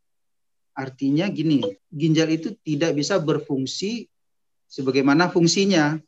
artinya 0.70 1.28
gini 1.28 1.60
ginjal 1.92 2.30
itu 2.32 2.56
tidak 2.64 2.96
bisa 2.96 3.20
berfungsi 3.20 4.08
sebagaimana 4.66 5.28
fungsinya. 5.28 6.00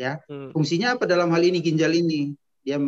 Ya 0.00 0.24
hmm. 0.26 0.56
fungsinya 0.56 0.96
apa 0.96 1.04
dalam 1.04 1.28
hal 1.30 1.42
ini 1.44 1.60
ginjal 1.60 1.92
ini? 1.92 2.32
Dia 2.64 2.80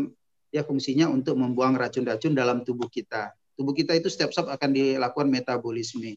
dia 0.48 0.64
fungsinya 0.64 1.12
untuk 1.12 1.36
membuang 1.36 1.76
racun-racun 1.76 2.32
dalam 2.32 2.64
tubuh 2.64 2.88
kita. 2.88 3.36
Tubuh 3.52 3.76
kita 3.76 3.92
itu 3.92 4.08
setiap 4.08 4.32
saat 4.32 4.48
akan 4.48 4.70
dilakukan 4.72 5.28
metabolisme 5.28 6.16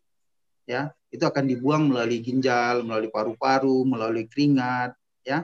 ya 0.65 0.93
itu 1.11 1.23
akan 1.27 1.43
dibuang 1.43 1.91
melalui 1.91 2.23
ginjal, 2.23 2.87
melalui 2.87 3.11
paru-paru, 3.11 3.83
melalui 3.83 4.25
keringat, 4.31 4.95
ya. 5.27 5.43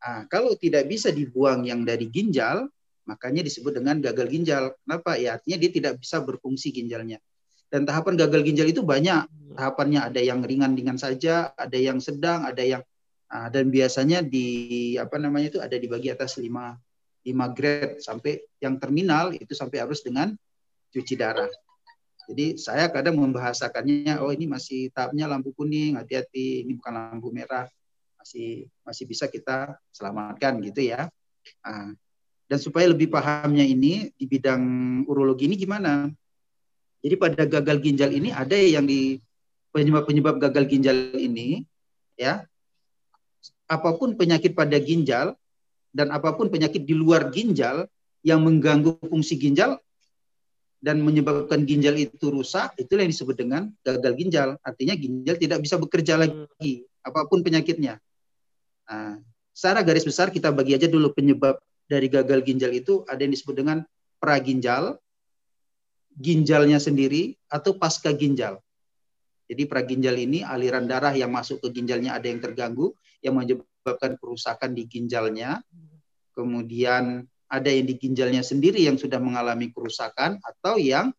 Nah, 0.00 0.24
kalau 0.30 0.56
tidak 0.56 0.86
bisa 0.86 1.12
dibuang 1.12 1.66
yang 1.66 1.84
dari 1.84 2.08
ginjal, 2.08 2.70
makanya 3.04 3.44
disebut 3.44 3.82
dengan 3.82 3.98
gagal 3.98 4.30
ginjal. 4.30 4.72
Kenapa? 4.86 5.18
Ya 5.18 5.36
artinya 5.36 5.58
dia 5.60 5.70
tidak 5.74 5.98
bisa 6.00 6.22
berfungsi 6.22 6.70
ginjalnya. 6.70 7.18
Dan 7.70 7.84
tahapan 7.84 8.16
gagal 8.16 8.42
ginjal 8.46 8.70
itu 8.70 8.86
banyak. 8.86 9.26
Tahapannya 9.58 10.08
ada 10.08 10.20
yang 10.22 10.40
ringan-ringan 10.46 10.96
saja, 10.96 11.50
ada 11.58 11.78
yang 11.78 11.98
sedang, 11.98 12.46
ada 12.46 12.62
yang 12.62 12.82
nah, 13.30 13.50
dan 13.50 13.70
biasanya 13.70 14.22
di 14.22 14.94
apa 14.98 15.18
namanya 15.18 15.54
itu 15.54 15.60
ada 15.62 15.74
di 15.74 15.86
bagi 15.86 16.10
atas 16.10 16.38
5 16.38 16.46
5 17.26 17.56
grade 17.56 18.00
sampai 18.00 18.42
yang 18.58 18.80
terminal 18.80 19.30
itu 19.36 19.52
sampai 19.52 19.84
harus 19.84 20.00
dengan 20.00 20.32
cuci 20.90 21.14
darah. 21.14 21.50
Jadi 22.28 22.60
saya 22.60 22.90
kadang 22.92 23.16
membahasakannya, 23.16 24.20
oh 24.20 24.30
ini 24.30 24.46
masih 24.50 24.92
tahapnya 24.92 25.30
lampu 25.30 25.54
kuning, 25.56 25.96
hati-hati, 25.96 26.66
ini 26.66 26.76
bukan 26.76 26.92
lampu 26.92 27.32
merah, 27.32 27.66
masih 28.20 28.68
masih 28.84 29.04
bisa 29.08 29.26
kita 29.26 29.78
selamatkan 29.94 30.60
gitu 30.60 30.92
ya. 30.92 31.08
Nah, 31.64 31.96
dan 32.50 32.58
supaya 32.58 32.90
lebih 32.90 33.08
pahamnya 33.08 33.62
ini 33.62 34.10
di 34.14 34.26
bidang 34.26 34.62
urologi 35.06 35.46
ini 35.46 35.56
gimana? 35.56 36.10
Jadi 37.00 37.14
pada 37.16 37.48
gagal 37.48 37.80
ginjal 37.80 38.10
ini 38.12 38.28
ada 38.34 38.58
yang 38.58 38.84
di 38.84 39.22
penyebab-penyebab 39.70 40.36
gagal 40.36 40.64
ginjal 40.68 40.96
ini 41.16 41.64
ya 42.18 42.44
apa 43.70 43.90
pun 43.96 44.18
penyakit 44.18 44.52
pada 44.52 44.76
ginjal 44.76 45.38
dan 45.94 46.10
apa 46.10 46.34
pun 46.34 46.50
penyakit 46.50 46.82
di 46.82 46.92
luar 46.92 47.30
ginjal 47.30 47.86
yang 48.20 48.42
mengganggu 48.42 48.98
fungsi 49.08 49.38
ginjal 49.38 49.78
dan 50.80 51.04
menyebabkan 51.04 51.68
ginjal 51.68 51.92
itu 52.00 52.32
rusak, 52.32 52.72
itulah 52.80 53.04
yang 53.04 53.12
disebut 53.12 53.36
dengan 53.36 53.68
gagal 53.84 54.16
ginjal. 54.16 54.48
Artinya 54.64 54.96
ginjal 54.96 55.36
tidak 55.36 55.60
bisa 55.60 55.76
bekerja 55.76 56.16
lagi, 56.16 56.88
apa 57.04 57.28
pun 57.28 57.44
penyakitnya. 57.44 58.00
Nah, 58.88 59.20
secara 59.52 59.84
garis 59.84 60.08
besar 60.08 60.32
kita 60.32 60.48
bagi 60.50 60.72
aja 60.74 60.88
dulu 60.88 61.12
penyebab 61.12 61.60
dari 61.84 62.08
gagal 62.08 62.40
ginjal 62.42 62.72
itu 62.72 63.04
ada 63.04 63.20
yang 63.20 63.32
disebut 63.36 63.54
dengan 63.60 63.78
praginjal, 64.16 64.96
ginjalnya 66.16 66.80
sendiri, 66.80 67.36
atau 67.52 67.76
pasca 67.76 68.10
ginjal. 68.16 68.58
Jadi 69.50 69.62
praginjal 69.68 70.16
ini 70.16 70.40
aliran 70.46 70.88
darah 70.88 71.12
yang 71.12 71.28
masuk 71.28 71.60
ke 71.60 71.68
ginjalnya 71.76 72.16
ada 72.16 72.24
yang 72.30 72.40
terganggu, 72.40 72.96
yang 73.20 73.36
menyebabkan 73.36 74.16
kerusakan 74.16 74.72
di 74.72 74.86
ginjalnya. 74.86 75.60
Kemudian 76.30 77.26
ada 77.50 77.66
yang 77.66 77.90
di 77.90 77.98
ginjalnya 77.98 78.46
sendiri 78.46 78.86
yang 78.86 78.94
sudah 78.94 79.18
mengalami 79.18 79.74
kerusakan 79.74 80.38
atau 80.38 80.78
yang 80.78 81.10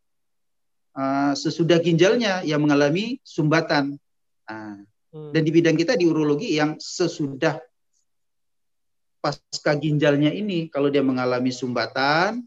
uh, 0.96 1.36
sesudah 1.36 1.84
ginjalnya 1.84 2.42
yang 2.48 2.64
mengalami 2.64 3.20
sumbatan. 3.28 4.00
Nah, 4.48 4.80
hmm. 5.12 5.36
Dan 5.36 5.42
di 5.44 5.52
bidang 5.52 5.76
kita 5.76 6.00
di 6.00 6.08
urologi 6.08 6.56
yang 6.56 6.80
sesudah 6.80 7.60
pasca 9.22 9.76
ginjalnya 9.78 10.32
ini 10.32 10.72
kalau 10.72 10.88
dia 10.88 11.04
mengalami 11.06 11.54
sumbatan, 11.54 12.42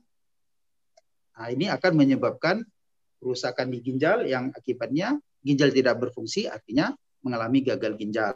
nah 1.37 1.49
ini 1.53 1.71
akan 1.71 1.93
menyebabkan 1.95 2.67
kerusakan 3.23 3.71
di 3.71 3.79
ginjal 3.85 4.27
yang 4.27 4.51
akibatnya 4.51 5.21
ginjal 5.45 5.71
tidak 5.71 6.01
berfungsi, 6.01 6.49
artinya 6.49 6.97
mengalami 7.21 7.63
gagal 7.63 7.95
ginjal. 8.01 8.35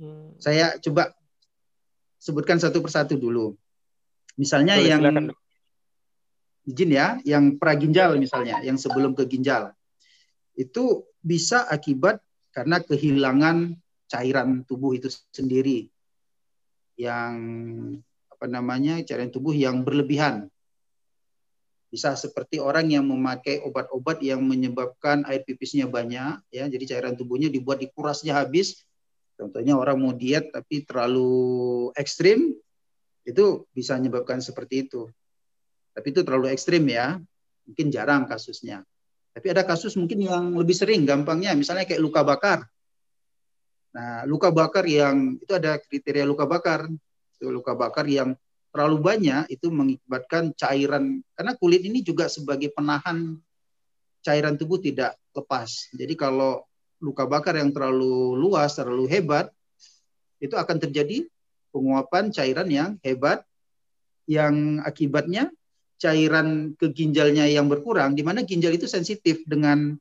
Hmm. 0.00 0.34
Saya 0.40 0.80
coba 0.80 1.12
sebutkan 2.18 2.58
satu 2.58 2.82
persatu 2.82 3.14
dulu. 3.14 3.54
Misalnya 4.36 4.80
Boleh, 4.80 4.88
yang 4.88 5.00
silakan. 5.02 5.24
izin 6.62 6.90
ya, 6.94 7.08
yang 7.26 7.44
praginjal 7.58 8.16
misalnya, 8.16 8.62
yang 8.64 8.78
sebelum 8.80 9.12
ke 9.12 9.28
ginjal. 9.28 9.74
Itu 10.56 11.08
bisa 11.20 11.68
akibat 11.68 12.20
karena 12.52 12.80
kehilangan 12.80 13.76
cairan 14.08 14.64
tubuh 14.68 14.92
itu 14.96 15.08
sendiri. 15.32 15.88
Yang 16.96 17.34
apa 18.28 18.46
namanya? 18.48 19.00
cairan 19.04 19.32
tubuh 19.32 19.56
yang 19.56 19.84
berlebihan. 19.84 20.52
Bisa 21.92 22.16
seperti 22.16 22.56
orang 22.56 22.88
yang 22.88 23.04
memakai 23.04 23.60
obat-obat 23.60 24.24
yang 24.24 24.40
menyebabkan 24.40 25.28
air 25.28 25.44
pipisnya 25.44 25.84
banyak 25.84 26.40
ya, 26.48 26.64
jadi 26.64 26.96
cairan 26.96 27.20
tubuhnya 27.20 27.52
dibuat 27.52 27.84
dikurasnya 27.84 28.32
habis. 28.32 28.80
Contohnya 29.36 29.76
orang 29.76 30.00
mau 30.00 30.12
diet 30.16 30.48
tapi 30.52 30.88
terlalu 30.88 31.92
ekstrim, 31.92 32.56
itu 33.22 33.66
bisa 33.70 33.98
menyebabkan 33.98 34.42
seperti 34.42 34.88
itu. 34.88 35.08
Tapi 35.92 36.06
itu 36.10 36.24
terlalu 36.24 36.50
ekstrim 36.50 36.82
ya, 36.88 37.20
mungkin 37.68 37.86
jarang 37.92 38.26
kasusnya. 38.26 38.82
Tapi 39.32 39.46
ada 39.48 39.64
kasus 39.64 39.96
mungkin 39.96 40.24
yang 40.24 40.52
lebih 40.56 40.76
sering, 40.76 41.08
gampangnya 41.08 41.56
misalnya 41.56 41.88
kayak 41.88 42.02
luka 42.02 42.20
bakar. 42.20 42.68
Nah, 43.92 44.24
luka 44.24 44.48
bakar 44.48 44.84
yang 44.88 45.36
itu 45.36 45.52
ada 45.52 45.76
kriteria 45.80 46.24
luka 46.24 46.48
bakar. 46.48 46.88
Itu 47.36 47.52
luka 47.52 47.76
bakar 47.76 48.08
yang 48.08 48.36
terlalu 48.72 48.98
banyak 49.04 49.52
itu 49.52 49.68
mengakibatkan 49.68 50.56
cairan 50.56 51.20
karena 51.36 51.52
kulit 51.60 51.84
ini 51.84 52.00
juga 52.00 52.24
sebagai 52.32 52.72
penahan 52.72 53.36
cairan 54.24 54.56
tubuh 54.56 54.80
tidak 54.80 55.20
lepas. 55.36 55.92
Jadi 55.92 56.16
kalau 56.16 56.64
luka 57.02 57.28
bakar 57.28 57.58
yang 57.60 57.68
terlalu 57.74 58.32
luas, 58.38 58.72
terlalu 58.78 59.10
hebat, 59.12 59.52
itu 60.40 60.54
akan 60.56 60.78
terjadi 60.78 61.28
penguapan 61.72 62.30
cairan 62.30 62.68
yang 62.68 62.90
hebat 63.02 63.42
yang 64.28 64.78
akibatnya 64.86 65.50
cairan 65.98 66.78
ke 66.78 66.92
ginjalnya 66.92 67.48
yang 67.48 67.66
berkurang 67.66 68.14
di 68.14 68.22
mana 68.22 68.44
ginjal 68.46 68.74
itu 68.74 68.86
sensitif 68.86 69.42
dengan 69.48 69.98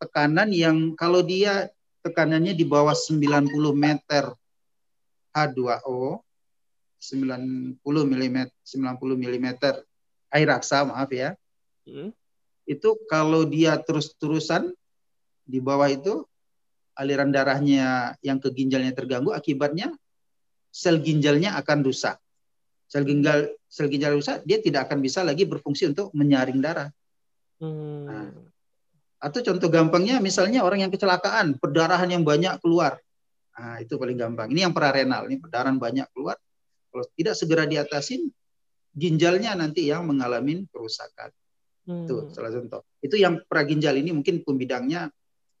tekanan 0.00 0.48
yang 0.48 0.96
kalau 0.96 1.20
dia 1.20 1.68
tekanannya 2.00 2.56
di 2.56 2.64
bawah 2.64 2.96
90 2.96 3.52
meter 3.76 4.32
H2O 5.36 6.24
90 7.00 7.80
mm 7.84 8.38
90 8.64 9.24
mm 9.24 9.46
air 10.30 10.46
raksa 10.48 10.84
maaf 10.88 11.08
ya 11.12 11.36
hmm. 11.84 12.12
itu 12.68 12.88
kalau 13.08 13.44
dia 13.44 13.76
terus-terusan 13.80 14.72
di 15.44 15.58
bawah 15.58 15.88
itu 15.88 16.24
aliran 16.96 17.32
darahnya 17.32 18.14
yang 18.20 18.36
ke 18.36 18.52
ginjalnya 18.52 18.92
terganggu 18.92 19.32
akibatnya 19.32 19.96
sel 20.70 21.02
ginjalnya 21.02 21.58
akan 21.58 21.82
rusak 21.82 22.16
sel 22.86 23.04
ginjal 23.04 23.50
sel 23.66 23.90
ginjal 23.90 24.16
rusak 24.16 24.42
dia 24.46 24.62
tidak 24.62 24.90
akan 24.90 25.02
bisa 25.02 25.26
lagi 25.26 25.46
berfungsi 25.46 25.90
untuk 25.90 26.14
menyaring 26.14 26.62
darah 26.62 26.90
hmm. 27.62 28.04
nah, 28.06 28.30
atau 29.20 29.44
contoh 29.44 29.68
gampangnya 29.68 30.22
misalnya 30.22 30.64
orang 30.64 30.88
yang 30.88 30.92
kecelakaan 30.94 31.58
perdarahan 31.60 32.08
yang 32.08 32.22
banyak 32.24 32.56
keluar 32.62 32.98
nah, 33.54 33.76
itu 33.82 33.98
paling 33.98 34.16
gampang 34.16 34.48
ini 34.50 34.64
yang 34.64 34.74
prarenal 34.74 35.26
ini 35.26 35.36
perdarahan 35.36 35.76
banyak 35.76 36.06
keluar 36.14 36.38
kalau 36.90 37.06
tidak 37.14 37.34
segera 37.38 37.64
diatasin, 37.70 38.26
ginjalnya 38.90 39.54
nanti 39.54 39.86
yang 39.86 40.02
mengalami 40.02 40.66
kerusakan. 40.68 41.30
Hmm. 41.86 42.04
Itu 42.04 42.34
salah 42.34 42.50
contoh. 42.50 42.82
Itu 42.98 43.14
yang 43.16 43.46
praginjal 43.46 43.94
ini 43.94 44.10
mungkin 44.10 44.42
pembidangnya 44.42 45.08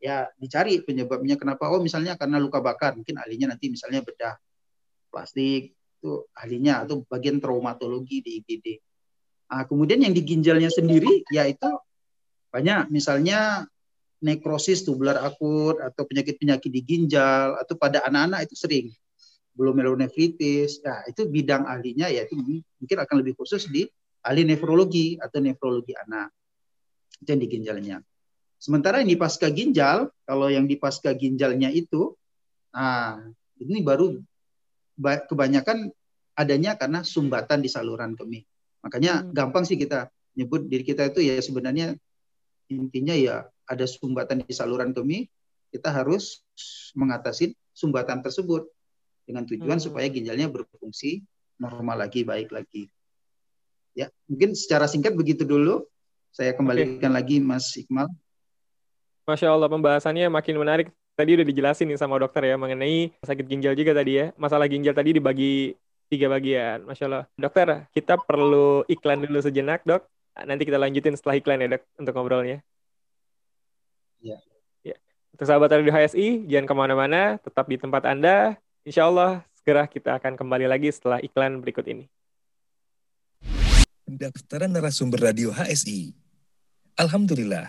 ya 0.02 0.26
dicari 0.36 0.82
penyebabnya 0.82 1.38
kenapa. 1.38 1.70
Oh 1.70 1.78
misalnya 1.78 2.18
karena 2.18 2.42
luka 2.42 2.58
bakar, 2.58 2.98
mungkin 2.98 3.16
ahlinya 3.22 3.54
nanti 3.54 3.70
misalnya 3.70 4.02
bedah 4.02 4.34
plastik 5.10 5.74
itu 5.74 6.24
ahlinya 6.32 6.86
atau 6.86 7.04
bagian 7.04 7.42
traumatologi 7.42 8.24
di 8.24 8.40
IGD. 8.40 8.66
Nah, 9.50 9.66
kemudian 9.66 10.00
yang 10.00 10.14
di 10.14 10.22
ginjalnya 10.22 10.70
sendiri 10.72 11.26
yaitu 11.28 11.68
banyak 12.48 12.88
misalnya 12.88 13.68
nekrosis 14.22 14.86
tubular 14.86 15.20
akut 15.20 15.80
atau 15.82 16.06
penyakit-penyakit 16.06 16.70
di 16.70 16.80
ginjal 16.86 17.58
atau 17.58 17.74
pada 17.76 18.06
anak-anak 18.06 18.48
itu 18.48 18.54
sering 18.56 18.86
glomerulonefritis. 19.58 20.80
Nah, 20.86 21.04
itu 21.10 21.26
bidang 21.26 21.66
ahlinya 21.66 22.08
ya 22.08 22.24
itu 22.24 22.38
mungkin 22.80 22.96
akan 22.96 23.16
lebih 23.20 23.36
khusus 23.36 23.68
di 23.68 23.84
ahli 24.24 24.44
nefrologi 24.44 25.20
atau 25.20 25.40
nefrologi 25.40 25.92
anak. 25.96 26.32
Itu 27.20 27.28
yang 27.36 27.42
di 27.42 27.48
ginjalnya. 27.48 27.96
Sementara 28.60 29.00
ini 29.00 29.16
pasca 29.16 29.48
ginjal, 29.48 30.12
kalau 30.28 30.52
yang 30.52 30.68
di 30.68 30.76
pasca 30.76 31.16
ginjalnya 31.16 31.72
itu, 31.72 32.12
nah 32.76 33.24
ini 33.56 33.80
baru 33.80 34.20
kebanyakan 35.00 35.90
adanya 36.36 36.76
karena 36.76 37.00
sumbatan 37.04 37.64
di 37.64 37.68
saluran 37.72 38.16
kemih. 38.16 38.44
Makanya 38.84 39.24
hmm. 39.24 39.32
gampang 39.36 39.64
sih 39.68 39.76
kita 39.76 40.08
nyebut 40.36 40.68
diri 40.68 40.84
kita 40.86 41.10
itu 41.10 41.20
ya 41.20 41.36
sebenarnya 41.40 41.96
intinya 42.70 43.12
ya 43.12 43.50
ada 43.66 43.84
sumbatan 43.86 44.46
di 44.46 44.54
saluran 44.54 44.94
kemih, 44.94 45.26
kita 45.70 45.90
harus 45.90 46.42
mengatasi 46.94 47.54
sumbatan 47.70 48.22
tersebut 48.22 48.66
dengan 49.26 49.46
tujuan 49.46 49.78
hmm. 49.78 49.86
supaya 49.90 50.06
ginjalnya 50.10 50.50
berfungsi 50.50 51.22
normal 51.60 52.02
lagi, 52.02 52.26
baik 52.26 52.50
lagi. 52.50 52.88
Ya, 53.94 54.08
mungkin 54.26 54.56
secara 54.56 54.86
singkat 54.90 55.14
begitu 55.14 55.44
dulu. 55.44 55.86
Saya 56.30 56.54
kembalikan 56.54 57.10
okay. 57.10 57.18
lagi 57.18 57.36
Mas 57.42 57.74
Iqmal. 57.74 58.06
Masya 59.26 59.50
Allah 59.50 59.66
pembahasannya 59.66 60.30
makin 60.30 60.56
menarik. 60.62 60.88
Tadi 61.20 61.36
udah 61.36 61.44
dijelasin 61.44 61.92
nih 61.92 62.00
sama 62.00 62.16
dokter 62.16 62.48
ya 62.48 62.56
mengenai 62.56 63.12
sakit 63.20 63.44
ginjal 63.44 63.76
juga 63.76 63.92
tadi 63.92 64.24
ya. 64.24 64.32
Masalah 64.40 64.64
ginjal 64.72 64.96
tadi 64.96 65.20
dibagi 65.20 65.76
tiga 66.08 66.32
bagian. 66.32 66.88
Masya 66.88 67.04
Allah. 67.12 67.24
Dokter, 67.36 67.84
kita 67.92 68.16
perlu 68.16 68.88
iklan 68.88 69.20
dulu 69.28 69.36
sejenak 69.44 69.84
dok. 69.84 70.08
Nanti 70.48 70.64
kita 70.64 70.80
lanjutin 70.80 71.12
setelah 71.20 71.36
iklan 71.36 71.60
ya 71.60 71.76
dok 71.76 71.84
untuk 72.00 72.16
ngobrolnya. 72.16 72.64
Ya. 74.24 74.40
ya. 74.80 74.96
Untuk 75.36 75.44
sahabat 75.44 75.68
radio 75.68 75.92
HSI, 75.92 76.48
jangan 76.48 76.64
ke 76.64 76.74
mana-mana, 76.88 77.36
tetap 77.36 77.68
di 77.68 77.76
tempat 77.76 78.08
Anda. 78.08 78.56
Insya 78.88 79.04
Allah 79.04 79.44
segera 79.60 79.84
kita 79.84 80.16
akan 80.16 80.40
kembali 80.40 80.72
lagi 80.72 80.88
setelah 80.88 81.20
iklan 81.20 81.60
berikut 81.60 81.84
ini. 81.84 82.08
Pendaftaran 84.08 84.72
narasumber 84.72 85.20
radio 85.20 85.52
HSI. 85.52 86.16
Alhamdulillah, 86.96 87.68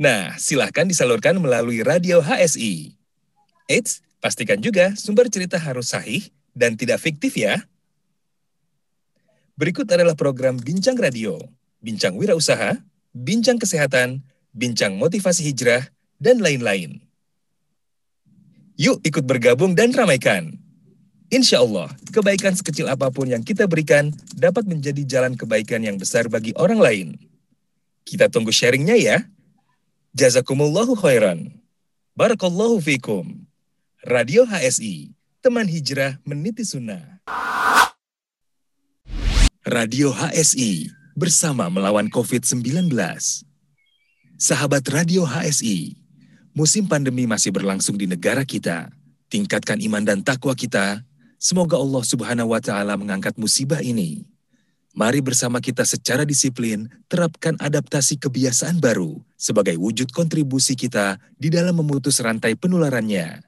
Nah, 0.00 0.32
silahkan 0.40 0.88
disalurkan 0.88 1.36
melalui 1.36 1.84
radio 1.84 2.24
HSI. 2.24 2.96
Eits, 3.68 4.00
pastikan 4.16 4.56
juga 4.56 4.96
sumber 4.96 5.28
cerita 5.28 5.60
harus 5.60 5.92
sahih 5.92 6.32
dan 6.56 6.72
tidak 6.72 7.04
fiktif 7.04 7.36
ya. 7.36 7.60
Berikut 9.60 9.84
adalah 9.92 10.16
program 10.16 10.56
Bincang 10.56 10.96
Radio, 10.96 11.36
Bincang 11.84 12.16
Wirausaha, 12.16 12.80
Bincang 13.12 13.60
Kesehatan, 13.60 14.24
Bincang 14.56 14.96
Motivasi 14.96 15.44
Hijrah, 15.52 15.92
dan 16.16 16.40
lain-lain. 16.40 17.04
Yuk 18.80 19.04
ikut 19.04 19.28
bergabung 19.28 19.76
dan 19.76 19.92
ramaikan. 19.92 20.56
Insya 21.28 21.60
Allah, 21.60 21.92
kebaikan 22.08 22.56
sekecil 22.56 22.88
apa 22.88 23.12
pun 23.12 23.28
yang 23.28 23.44
kita 23.44 23.68
berikan 23.68 24.16
dapat 24.32 24.64
menjadi 24.64 25.04
jalan 25.04 25.36
kebaikan 25.36 25.84
yang 25.84 26.00
besar 26.00 26.24
bagi 26.32 26.56
orang 26.56 26.80
lain. 26.80 27.08
Kita 28.08 28.32
tunggu 28.32 28.48
sharingnya 28.48 28.96
ya. 28.96 29.28
Jazakumullahu 30.10 30.98
khairan. 30.98 31.54
Barakallahu 32.18 32.82
fikum. 32.82 33.46
Radio 34.02 34.42
HSI, 34.42 35.14
teman 35.38 35.70
hijrah 35.70 36.18
meniti 36.26 36.66
sunnah. 36.66 37.22
Radio 39.62 40.10
HSI, 40.10 40.90
bersama 41.14 41.70
melawan 41.70 42.10
COVID-19. 42.10 42.90
Sahabat 44.34 44.82
Radio 44.90 45.22
HSI, 45.22 45.94
musim 46.58 46.90
pandemi 46.90 47.30
masih 47.30 47.54
berlangsung 47.54 47.94
di 47.94 48.10
negara 48.10 48.42
kita. 48.42 48.90
Tingkatkan 49.30 49.78
iman 49.78 50.02
dan 50.02 50.26
takwa 50.26 50.58
kita. 50.58 51.06
Semoga 51.38 51.78
Allah 51.78 52.02
Subhanahu 52.02 52.50
wa 52.50 52.58
taala 52.58 52.98
mengangkat 52.98 53.38
musibah 53.38 53.78
ini. 53.78 54.26
Mari 54.90 55.22
bersama 55.22 55.62
kita 55.62 55.86
secara 55.86 56.26
disiplin 56.26 56.90
terapkan 57.06 57.54
adaptasi 57.62 58.18
kebiasaan 58.18 58.82
baru 58.82 59.22
sebagai 59.38 59.78
wujud 59.78 60.10
kontribusi 60.10 60.74
kita 60.74 61.22
di 61.38 61.46
dalam 61.46 61.78
memutus 61.78 62.18
rantai 62.18 62.58
penularannya. 62.58 63.46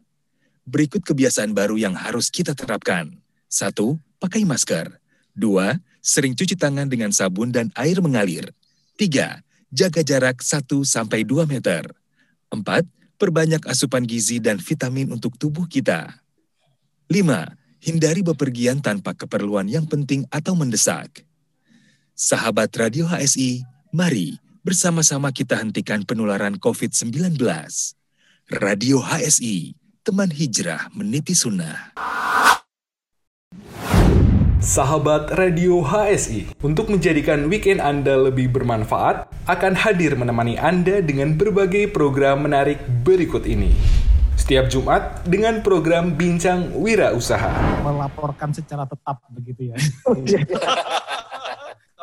Berikut 0.62 1.02
kebiasaan 1.02 1.50
baru 1.50 1.74
yang 1.74 1.98
harus 1.98 2.31
kita 2.31 2.55
terapkan. 2.55 3.18
Satu, 3.50 3.98
pakai 4.22 4.46
masker. 4.46 4.94
Dua, 5.35 5.74
sering 5.98 6.38
cuci 6.38 6.55
tangan 6.55 6.87
dengan 6.87 7.11
sabun 7.11 7.50
dan 7.50 7.74
air 7.74 7.98
mengalir. 7.98 8.55
Tiga, 8.94 9.42
jaga 9.74 10.07
jarak 10.07 10.46
1 10.46 10.62
sampai 10.87 11.26
2 11.26 11.42
meter. 11.50 11.90
Empat, 12.55 12.87
perbanyak 13.18 13.66
asupan 13.66 14.07
gizi 14.07 14.38
dan 14.38 14.62
vitamin 14.62 15.11
untuk 15.11 15.35
tubuh 15.35 15.66
kita. 15.66 16.22
Lima, 17.11 17.50
hindari 17.83 18.22
bepergian 18.22 18.78
tanpa 18.78 19.11
keperluan 19.18 19.66
yang 19.66 19.90
penting 19.90 20.22
atau 20.31 20.55
mendesak. 20.55 21.26
Sahabat 22.23 22.71
Radio 22.79 23.11
HSI, 23.11 23.67
mari 23.91 24.39
bersama-sama 24.63 25.35
kita 25.35 25.59
hentikan 25.59 26.07
penularan 26.07 26.55
COVID-19. 26.55 27.35
Radio 28.63 29.03
HSI, 29.03 29.75
teman 30.07 30.31
hijrah 30.31 30.87
meniti 30.95 31.35
sunnah. 31.35 31.91
Sahabat 34.63 35.35
Radio 35.35 35.83
HSI, 35.83 36.63
untuk 36.63 36.95
menjadikan 36.95 37.51
weekend 37.51 37.83
Anda 37.83 38.15
lebih 38.15 38.55
bermanfaat, 38.55 39.27
akan 39.51 39.75
hadir 39.75 40.15
menemani 40.15 40.55
Anda 40.63 41.03
dengan 41.03 41.35
berbagai 41.35 41.91
program 41.91 42.47
menarik 42.47 42.79
berikut 43.03 43.51
ini. 43.51 43.75
Setiap 44.39 44.71
Jumat 44.71 45.27
dengan 45.27 45.59
program 45.59 46.15
Bincang 46.15 46.71
Wira 46.71 47.11
Usaha. 47.19 47.51
Melaporkan 47.83 48.55
secara 48.55 48.87
tetap 48.87 49.27
begitu 49.35 49.75
ya. 49.75 49.77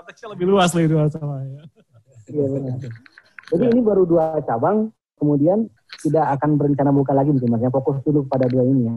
Konteksnya 0.10 0.34
lebih 0.34 0.50
luas 0.50 0.74
lagi 0.74 0.90
dua 0.90 1.06
sama 1.06 1.38
ya. 1.46 1.62
Iya 2.34 2.46
benar. 2.50 2.82
Jadi 3.54 3.64
ini 3.70 3.82
baru 3.86 4.10
dua 4.10 4.42
cabang, 4.42 4.90
kemudian 5.22 5.70
tidak 6.02 6.34
akan 6.34 6.58
berencana 6.58 6.90
buka 6.90 7.14
lagi 7.14 7.30
mungkin 7.30 7.54
mas. 7.54 7.62
Ya 7.62 7.70
fokus 7.70 8.02
dulu 8.02 8.26
pada 8.26 8.50
dua 8.50 8.66
ini 8.66 8.90
ya. 8.90 8.96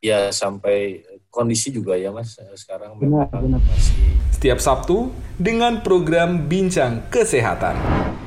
Ya 0.00 0.20
sampai 0.32 1.04
kondisi 1.28 1.68
juga 1.68 1.92
ya 1.92 2.08
mas 2.08 2.40
sekarang 2.56 2.96
Benar, 2.96 3.28
benar. 3.36 3.60
masih 3.60 4.00
Setiap 4.32 4.64
Sabtu 4.64 5.12
dengan 5.36 5.84
program 5.84 6.48
Bincang 6.48 7.04
Kesehatan. 7.12 7.76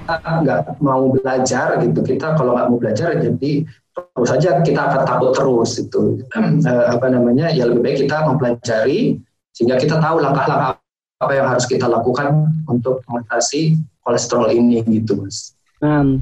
kita 0.05 0.31
nggak 0.45 0.61
mau 0.85 1.09
belajar 1.09 1.81
gitu 1.81 1.99
kita 2.05 2.37
kalau 2.37 2.53
nggak 2.53 2.67
mau 2.69 2.77
belajar 2.77 3.17
jadi 3.17 3.65
terus 3.65 4.29
saja 4.29 4.61
kita 4.61 4.81
akan 4.85 5.01
takut 5.01 5.33
terus 5.33 5.81
itu 5.81 6.21
Eh, 6.69 6.85
apa 6.93 7.09
namanya 7.09 7.49
ya 7.49 7.65
lebih 7.65 7.81
baik 7.81 8.05
kita 8.05 8.21
mempelajari 8.29 9.17
sehingga 9.49 9.81
kita 9.81 9.97
tahu 9.97 10.21
langkah-langkah 10.21 10.82
apa 11.23 11.31
yang 11.39 11.47
harus 11.47 11.63
kita 11.63 11.87
lakukan 11.87 12.51
untuk 12.67 12.99
mengatasi 13.07 13.79
kolesterol 14.03 14.51
ini 14.51 14.83
gitu 14.85 15.17
mas. 15.17 15.55
Nah, 15.79 16.19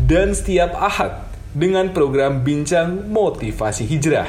Dan 0.00 0.32
setiap 0.32 0.72
Ahad 0.76 1.28
dengan 1.52 1.92
program 1.92 2.40
Bincang 2.40 3.08
Motivasi 3.08 3.84
Hijrah. 3.84 4.28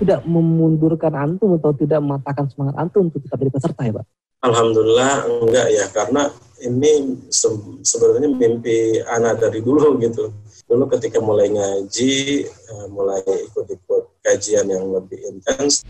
tidak 0.00 0.24
memundurkan 0.24 1.12
antum 1.12 1.60
atau 1.60 1.76
tidak 1.76 2.00
mematahkan 2.00 2.48
semangat 2.48 2.72
antum 2.80 3.12
untuk 3.12 3.20
tetap 3.20 3.36
jadi 3.36 3.52
peserta 3.52 3.82
ya 3.84 3.92
pak? 4.00 4.06
Alhamdulillah 4.40 5.28
enggak 5.28 5.66
ya 5.68 5.84
karena 5.92 6.32
ini 6.64 7.20
se- 7.28 7.84
sebenarnya 7.84 8.32
mimpi 8.32 8.96
anak 9.04 9.44
dari 9.44 9.60
dulu 9.60 10.00
gitu. 10.00 10.32
Dulu 10.64 10.88
ketika 10.96 11.20
mulai 11.20 11.52
ngaji, 11.52 12.14
eh, 12.48 12.86
mulai 12.88 13.20
ikut-ikut 13.20 14.24
kajian 14.24 14.72
yang 14.72 14.88
lebih 14.88 15.20
intens, 15.28 15.84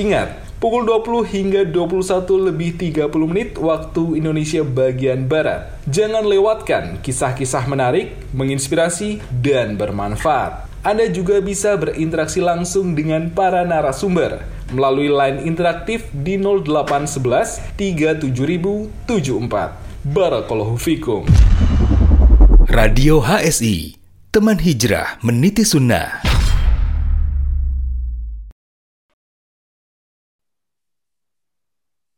Ingat, 0.00 0.56
pukul 0.56 0.88
20 0.88 1.28
hingga 1.28 1.68
21 1.68 2.48
lebih 2.48 2.80
30 2.80 3.12
menit 3.28 3.60
waktu 3.60 4.16
Indonesia 4.16 4.64
bagian 4.64 5.28
Barat. 5.28 5.68
Jangan 5.84 6.24
lewatkan 6.24 6.96
kisah-kisah 7.04 7.68
menarik, 7.68 8.16
menginspirasi, 8.32 9.20
dan 9.44 9.76
bermanfaat. 9.76 10.64
Anda 10.80 11.12
juga 11.12 11.44
bisa 11.44 11.76
berinteraksi 11.76 12.40
langsung 12.40 12.96
dengan 12.96 13.28
para 13.36 13.68
narasumber 13.68 14.40
melalui 14.72 15.12
line 15.12 15.44
interaktif 15.44 16.08
di 16.16 16.40
0811 16.40 17.76
37074. 17.76 20.08
Barakallahu 20.08 20.80
fikum. 20.80 21.28
Radio 22.72 23.20
HSI, 23.20 24.00
teman 24.32 24.56
hijrah 24.56 25.20
meniti 25.20 25.68
sunnah. 25.68 26.31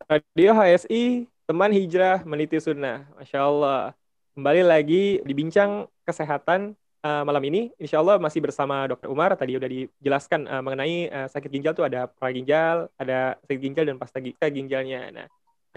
Radio 0.05 0.53
HSI, 0.53 1.25
teman 1.49 1.73
hijrah 1.73 2.21
meniti 2.29 2.61
sunnah. 2.61 3.09
Masya 3.17 3.41
Allah. 3.41 3.97
Kembali 4.37 4.61
lagi 4.61 5.25
di 5.25 5.33
bincang 5.33 5.89
kesehatan 6.05 6.77
eh, 6.77 7.25
malam 7.25 7.41
ini. 7.49 7.73
Insya 7.81 8.05
Allah 8.05 8.21
masih 8.21 8.45
bersama 8.45 8.85
Dr. 8.85 9.09
Umar. 9.09 9.33
Tadi 9.33 9.57
udah 9.57 9.65
dijelaskan 9.65 10.45
eh, 10.45 10.61
mengenai 10.61 11.09
eh, 11.09 11.25
sakit 11.33 11.49
ginjal 11.49 11.73
tuh 11.73 11.89
ada 11.89 12.05
praginjal, 12.05 12.93
ada 13.01 13.41
sakit 13.49 13.61
ginjal 13.65 13.89
dan 13.89 13.97
pasta 13.97 14.21
gi- 14.21 14.37
ginjalnya. 14.37 15.09
Nah, 15.09 15.25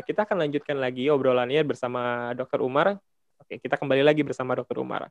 kita 0.03 0.27
akan 0.27 0.43
lanjutkan 0.43 0.75
lagi 0.75 1.07
obrolannya 1.07 1.63
bersama 1.63 2.35
Dr. 2.35 2.67
Umar. 2.67 2.99
Oke, 3.39 3.63
kita 3.63 3.79
kembali 3.79 4.03
lagi 4.03 4.27
bersama 4.27 4.59
Dr. 4.59 4.83
Umar. 4.83 5.07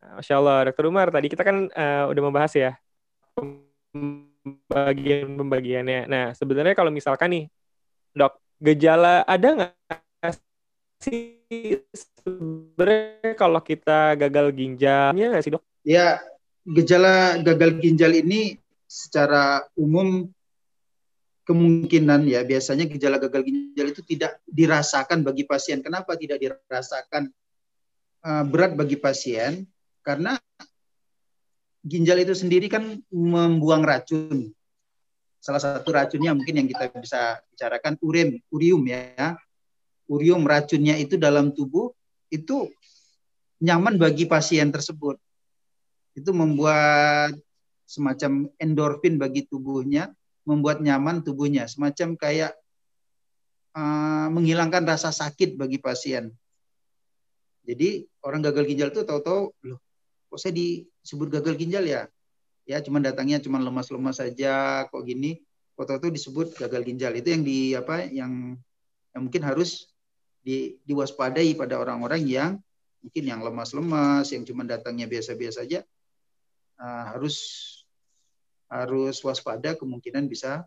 Nah, 0.00 0.24
Masya 0.24 0.40
Allah, 0.40 0.72
Dr. 0.72 0.88
Umar, 0.88 1.12
tadi 1.12 1.28
kita 1.28 1.44
kan 1.44 1.68
eh, 1.68 2.04
udah 2.08 2.22
membahas 2.24 2.56
ya 2.56 2.72
pembagian-pembagiannya. 3.36 6.08
Nah, 6.08 6.32
sebenarnya 6.32 6.72
kalau 6.72 6.88
misalkan 6.88 7.36
nih, 7.36 7.52
dok, 8.16 8.40
gejala 8.64 9.20
ada 9.28 9.48
nggak 9.52 10.32
sih 11.04 11.76
sebenarnya 11.92 13.36
kalau 13.36 13.60
kita 13.60 14.16
gagal 14.16 14.56
ginjalnya 14.56 15.36
nggak 15.36 15.44
sih 15.44 15.52
dok? 15.52 15.62
Ya, 15.84 16.18
gejala 16.64 17.38
gagal 17.44 17.78
ginjal 17.78 18.16
ini 18.16 18.56
secara 18.88 19.62
umum 19.76 20.26
kemungkinan 21.46 22.26
ya 22.26 22.42
biasanya 22.42 22.90
gejala 22.90 23.22
gagal 23.22 23.46
ginjal 23.46 23.86
itu 23.92 24.02
tidak 24.02 24.42
dirasakan 24.48 25.22
bagi 25.22 25.46
pasien. 25.46 25.84
Kenapa 25.84 26.18
tidak 26.18 26.42
dirasakan 26.42 27.30
uh, 28.26 28.44
berat 28.48 28.74
bagi 28.74 28.98
pasien? 28.98 29.68
Karena 30.02 30.34
ginjal 31.86 32.18
itu 32.18 32.34
sendiri 32.34 32.66
kan 32.66 32.98
membuang 33.14 33.86
racun. 33.86 34.50
Salah 35.46 35.62
satu 35.62 35.94
racunnya 35.94 36.34
mungkin 36.34 36.58
yang 36.58 36.66
kita 36.66 36.90
bisa 36.98 37.38
bicarakan 37.54 37.94
urim, 38.02 38.42
urium 38.50 38.82
ya. 38.82 39.38
Urium 40.10 40.42
racunnya 40.42 40.98
itu 40.98 41.14
dalam 41.14 41.54
tubuh 41.54 41.94
itu 42.34 42.66
nyaman 43.62 43.94
bagi 43.94 44.26
pasien 44.26 44.74
tersebut. 44.74 45.14
Itu 46.18 46.34
membuat 46.34 47.38
semacam 47.86 48.50
endorfin 48.58 49.22
bagi 49.22 49.46
tubuhnya, 49.46 50.10
membuat 50.42 50.82
nyaman 50.82 51.22
tubuhnya, 51.22 51.70
semacam 51.70 52.18
kayak 52.18 52.58
uh, 53.78 54.26
menghilangkan 54.34 54.82
rasa 54.82 55.14
sakit 55.14 55.54
bagi 55.54 55.78
pasien. 55.78 56.34
Jadi 57.62 58.02
orang 58.26 58.42
gagal 58.42 58.66
ginjal 58.66 58.90
itu 58.90 59.06
tahu-tahu, 59.06 59.54
loh, 59.62 59.78
kok 60.26 60.38
saya 60.42 60.58
disebut 60.58 61.38
gagal 61.38 61.54
ginjal 61.54 61.86
ya? 61.86 62.10
Ya, 62.66 62.82
cuman 62.82 63.00
datangnya 63.06 63.38
cuman 63.38 63.62
lemas-lemas 63.62 64.18
saja, 64.18 64.84
kok 64.90 65.02
gini? 65.06 65.38
Kok 65.78 65.86
tahu-tahu 65.86 66.10
disebut 66.10 66.58
gagal 66.58 66.82
ginjal. 66.82 67.14
Itu 67.14 67.30
yang 67.30 67.46
di 67.46 67.72
apa? 67.78 68.10
Yang 68.10 68.58
yang 69.14 69.22
mungkin 69.22 69.42
harus 69.46 69.94
di, 70.42 70.76
diwaspadai 70.82 71.54
pada 71.54 71.78
orang-orang 71.78 72.26
yang 72.26 72.50
mungkin 73.06 73.22
yang 73.22 73.40
lemas-lemas, 73.40 74.34
yang 74.34 74.42
cuma 74.42 74.66
datangnya 74.66 75.06
biasa-biasa 75.06 75.62
saja, 75.62 75.86
uh, 76.82 77.14
harus 77.14 77.38
harus 78.66 79.22
waspada 79.22 79.78
kemungkinan 79.78 80.26
bisa 80.26 80.66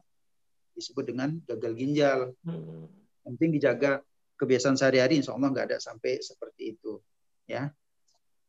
disebut 0.72 1.12
dengan 1.12 1.36
gagal 1.44 1.74
ginjal. 1.76 2.20
Hmm. 2.48 2.88
Penting 3.28 3.60
dijaga 3.60 4.00
kebiasaan 4.40 4.80
sehari-hari, 4.80 5.20
insya 5.20 5.36
Allah 5.36 5.52
nggak 5.52 5.68
ada 5.68 5.78
sampai 5.84 6.24
seperti 6.24 6.80
itu, 6.80 7.04
ya. 7.44 7.68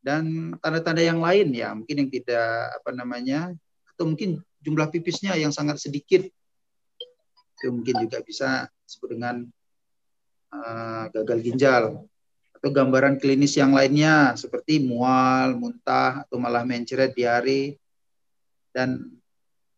Dan 0.00 0.56
tanda-tanda 0.64 1.04
yang 1.04 1.20
lain 1.20 1.52
ya, 1.52 1.76
mungkin 1.76 2.04
yang 2.04 2.10
tidak 2.10 2.80
apa 2.80 2.90
namanya, 2.96 3.52
atau 3.92 4.08
mungkin 4.08 4.40
jumlah 4.64 4.88
pipisnya 4.88 5.36
yang 5.36 5.52
sangat 5.52 5.76
sedikit, 5.76 6.24
itu 7.60 7.66
mungkin 7.68 8.08
juga 8.08 8.24
bisa 8.24 8.72
disebut 8.88 9.20
dengan 9.20 9.44
uh, 10.56 11.04
gagal 11.12 11.38
ginjal. 11.44 11.84
Atau 12.56 12.72
gambaran 12.72 13.20
klinis 13.20 13.56
yang 13.56 13.72
lainnya 13.72 14.36
seperti 14.36 14.80
mual, 14.80 15.56
muntah, 15.56 16.24
atau 16.24 16.36
malah 16.40 16.64
mencret, 16.64 17.12
diare, 17.12 17.76
dan 18.72 19.04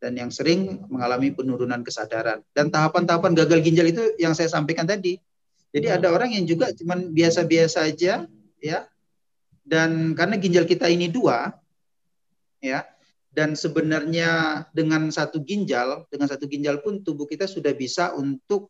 dan 0.02 0.18
yang 0.18 0.34
sering 0.34 0.82
mengalami 0.90 1.30
penurunan 1.30 1.86
kesadaran. 1.86 2.42
Dan 2.50 2.74
tahapan-tahapan 2.74 3.38
gagal 3.38 3.62
ginjal 3.62 3.86
itu 3.86 4.02
yang 4.18 4.34
saya 4.34 4.50
sampaikan 4.50 4.82
tadi. 4.82 5.14
Jadi 5.70 5.86
ada 5.88 6.10
orang 6.10 6.34
yang 6.34 6.42
juga 6.42 6.74
cuman 6.74 7.14
biasa-biasa 7.14 7.86
aja, 7.86 8.26
ya. 8.58 8.78
Dan 9.62 10.18
karena 10.18 10.36
ginjal 10.42 10.66
kita 10.66 10.90
ini 10.90 11.06
dua, 11.08 11.50
ya. 12.58 12.82
Dan 13.32 13.56
sebenarnya 13.56 14.62
dengan 14.76 15.08
satu 15.08 15.40
ginjal, 15.40 16.04
dengan 16.12 16.28
satu 16.28 16.44
ginjal 16.44 16.84
pun 16.84 17.00
tubuh 17.00 17.24
kita 17.24 17.48
sudah 17.48 17.72
bisa 17.72 18.12
untuk 18.12 18.68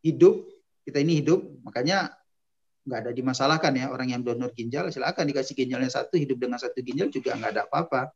hidup. 0.00 0.48
Kita 0.82 0.98
ini 0.98 1.22
hidup, 1.22 1.62
makanya 1.62 2.22
nggak 2.82 2.98
ada 3.06 3.10
dimasalahkan 3.14 3.72
ya 3.78 3.86
orang 3.94 4.10
yang 4.10 4.22
donor 4.26 4.50
ginjal 4.50 4.90
silakan 4.90 5.30
dikasih 5.30 5.54
ginjalnya 5.54 5.86
satu 5.86 6.18
hidup 6.18 6.34
dengan 6.34 6.58
satu 6.58 6.82
ginjal 6.82 7.14
juga 7.14 7.38
nggak 7.38 7.50
ada 7.54 7.62
apa-apa 7.70 8.10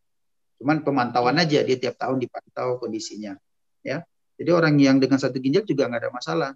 cuman 0.58 0.82
pemantauan 0.82 1.38
aja 1.38 1.62
dia 1.62 1.78
tiap 1.78 1.94
tahun 1.94 2.18
dipantau 2.18 2.82
kondisinya 2.82 3.38
ya 3.86 4.02
jadi 4.34 4.50
orang 4.50 4.74
yang 4.82 4.98
dengan 4.98 5.22
satu 5.22 5.38
ginjal 5.38 5.62
juga 5.62 5.86
nggak 5.86 6.02
ada 6.02 6.10
masalah 6.10 6.50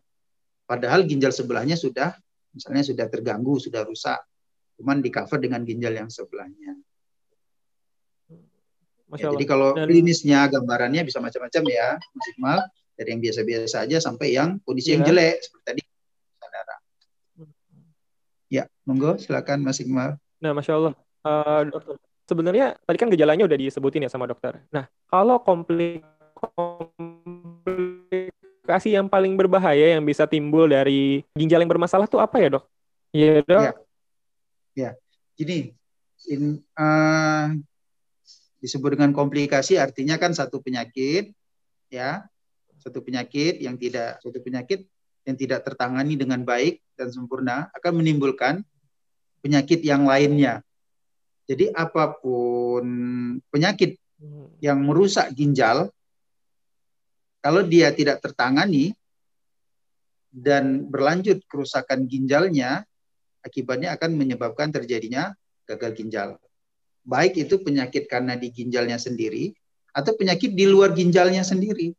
padahal 0.67 1.07
ginjal 1.07 1.31
sebelahnya 1.31 1.79
sudah 1.79 2.19
misalnya 2.51 2.83
sudah 2.83 3.07
terganggu 3.07 3.63
sudah 3.63 3.87
rusak 3.87 4.19
cuman 4.81 4.99
di 4.99 5.13
cover 5.13 5.37
dengan 5.37 5.61
ginjal 5.61 5.93
yang 5.93 6.09
sebelahnya 6.09 6.73
Masya 9.11 9.21
ya, 9.21 9.27
Allah. 9.27 9.35
jadi 9.37 9.45
kalau 9.45 9.69
Dan- 9.77 9.87
klinisnya 9.87 10.49
gambarannya 10.49 11.03
bisa 11.03 11.19
macam-macam 11.19 11.63
ya 11.67 11.89
Mas 11.99 12.27
Iqmal 12.31 12.59
dari 12.95 13.09
yang 13.11 13.21
biasa-biasa 13.21 13.77
aja 13.85 13.99
sampai 13.99 14.33
yang 14.33 14.57
kondisi 14.63 14.95
yang 14.95 15.03
Iya. 15.03 15.09
jelek 15.13 15.37
seperti 15.43 15.65
tadi 15.67 15.81
saudara 16.37 16.77
ya 18.49 18.65
monggo 18.83 19.15
silakan 19.17 19.61
Mas 19.61 19.79
Iqmal 19.79 20.17
Nah, 20.41 20.57
masya 20.57 20.73
Allah, 20.75 20.95
Eh, 21.21 21.63
dokter. 21.69 22.01
Sebenarnya 22.25 22.81
tadi 22.81 22.97
kan 22.97 23.13
gejalanya 23.13 23.45
udah 23.45 23.59
disebutin 23.59 24.07
ya 24.07 24.09
sama 24.09 24.25
dokter. 24.25 24.57
Nah, 24.73 24.89
kalau 25.05 25.37
komplik 25.37 26.01
komplikasi 27.61 28.95
yang 28.95 29.05
paling 29.05 29.37
berbahaya 29.37 29.93
yang 29.93 30.01
bisa 30.01 30.25
timbul 30.25 30.65
dari 30.65 31.21
ginjal 31.37 31.61
yang 31.61 31.69
bermasalah 31.69 32.09
tuh 32.09 32.23
apa 32.23 32.41
ya 32.41 32.49
dok? 32.57 32.65
Iya 33.13 33.45
dok. 33.45 33.61
Ya. 33.61 33.73
Gini, 35.41 35.73
in, 36.29 36.61
uh, 36.77 37.49
disebut 38.61 38.93
dengan 38.93 39.17
komplikasi 39.17 39.81
artinya 39.81 40.21
kan 40.21 40.37
satu 40.37 40.61
penyakit 40.61 41.33
ya 41.89 42.29
satu 42.77 43.01
penyakit 43.01 43.57
yang 43.57 43.81
tidak 43.81 44.21
satu 44.21 44.37
penyakit 44.45 44.85
yang 45.25 45.37
tidak 45.37 45.65
tertangani 45.65 46.17
dengan 46.21 46.45
baik 46.45 46.85
dan 46.93 47.09
sempurna 47.09 47.73
akan 47.73 48.05
menimbulkan 48.05 48.61
penyakit 49.41 49.81
yang 49.81 50.05
lainnya. 50.05 50.61
Jadi 51.49 51.73
apa 51.73 52.21
pun 52.21 52.85
penyakit 53.49 53.97
yang 54.61 54.85
merusak 54.85 55.33
ginjal 55.33 55.89
kalau 57.41 57.65
dia 57.65 57.89
tidak 57.97 58.21
tertangani 58.21 58.93
dan 60.29 60.87
berlanjut 60.87 61.41
kerusakan 61.49 62.05
ginjalnya 62.05 62.85
akibatnya 63.41 63.97
akan 63.97 64.17
menyebabkan 64.17 64.73
terjadinya 64.73 65.33
gagal 65.65 65.97
ginjal. 65.97 66.29
Baik 67.05 67.41
itu 67.41 67.61
penyakit 67.61 68.07
karena 68.07 68.37
di 68.37 68.53
ginjalnya 68.53 69.01
sendiri 69.01 69.53
atau 69.91 70.15
penyakit 70.15 70.53
di 70.53 70.65
luar 70.69 70.93
ginjalnya 70.93 71.43
sendiri. 71.43 71.91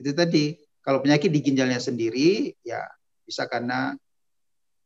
Itu 0.00 0.10
tadi, 0.16 0.56
kalau 0.82 0.98
penyakit 0.98 1.30
di 1.30 1.40
ginjalnya 1.44 1.78
sendiri 1.78 2.50
ya 2.66 2.82
bisa 3.22 3.46
karena 3.46 3.94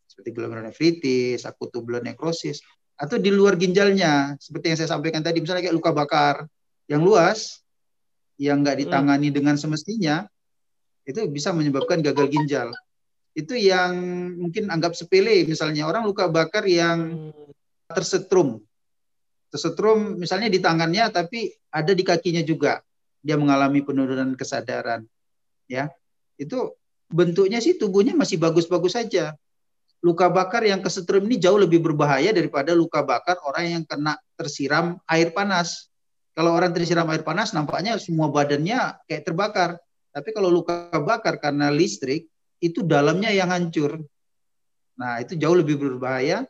seperti 0.07 0.31
glomerulonefritis, 0.33 1.45
akut 1.49 1.73
tubular 1.73 2.05
nekrosis 2.05 2.61
atau 2.97 3.21
di 3.21 3.29
luar 3.29 3.61
ginjalnya 3.61 4.41
seperti 4.41 4.73
yang 4.73 4.79
saya 4.81 4.91
sampaikan 4.97 5.21
tadi 5.21 5.45
misalnya 5.45 5.69
kayak 5.69 5.77
luka 5.77 5.93
bakar 5.93 6.49
yang 6.89 7.05
luas 7.05 7.61
yang 8.41 8.65
nggak 8.65 8.89
ditangani 8.89 9.29
hmm. 9.29 9.37
dengan 9.37 9.57
semestinya 9.61 10.25
itu 11.05 11.21
bisa 11.29 11.53
menyebabkan 11.53 12.01
gagal 12.01 12.33
ginjal 12.33 12.73
itu 13.37 13.53
yang 13.53 13.92
mungkin 14.40 14.72
anggap 14.72 14.96
sepele. 14.96 15.44
Misalnya 15.44 15.85
orang 15.85 16.09
luka 16.09 16.25
bakar 16.25 16.64
yang 16.64 17.29
hmm. 17.29 17.53
tersetrum. 17.92 18.64
Tersetrum 19.53 20.16
misalnya 20.16 20.49
di 20.49 20.57
tangannya 20.57 21.12
tapi 21.12 21.53
ada 21.68 21.92
di 21.92 22.01
kakinya 22.01 22.40
juga. 22.40 22.81
Dia 23.20 23.37
mengalami 23.37 23.85
penurunan 23.85 24.33
kesadaran 24.33 25.05
ya. 25.68 25.92
Itu 26.40 26.81
bentuknya 27.12 27.61
sih 27.61 27.77
tubuhnya 27.77 28.16
masih 28.16 28.40
bagus-bagus 28.40 28.96
saja. 28.96 29.37
Luka 30.01 30.33
bakar 30.33 30.64
yang 30.64 30.81
kesetrum 30.81 31.29
ini 31.29 31.37
jauh 31.37 31.61
lebih 31.61 31.83
berbahaya 31.85 32.33
daripada 32.33 32.72
luka 32.72 33.05
bakar 33.05 33.37
orang 33.44 33.81
yang 33.81 33.85
kena 33.85 34.16
tersiram 34.38 34.96
air 35.05 35.35
panas. 35.37 35.92
Kalau 36.37 36.53
orang 36.53 36.72
tersiram 36.72 37.09
air 37.12 37.25
panas 37.25 37.53
nampaknya 37.53 38.01
semua 38.01 38.33
badannya 38.33 38.96
kayak 39.09 39.22
terbakar. 39.29 39.77
Tapi 40.12 40.33
kalau 40.33 40.49
luka 40.49 40.88
bakar 41.05 41.37
karena 41.37 41.68
listrik 41.68 42.29
itu 42.61 42.81
dalamnya 42.85 43.33
yang 43.33 43.53
hancur. 43.53 44.01
Nah, 44.97 45.21
itu 45.21 45.37
jauh 45.37 45.57
lebih 45.57 45.77
berbahaya. 45.77 46.49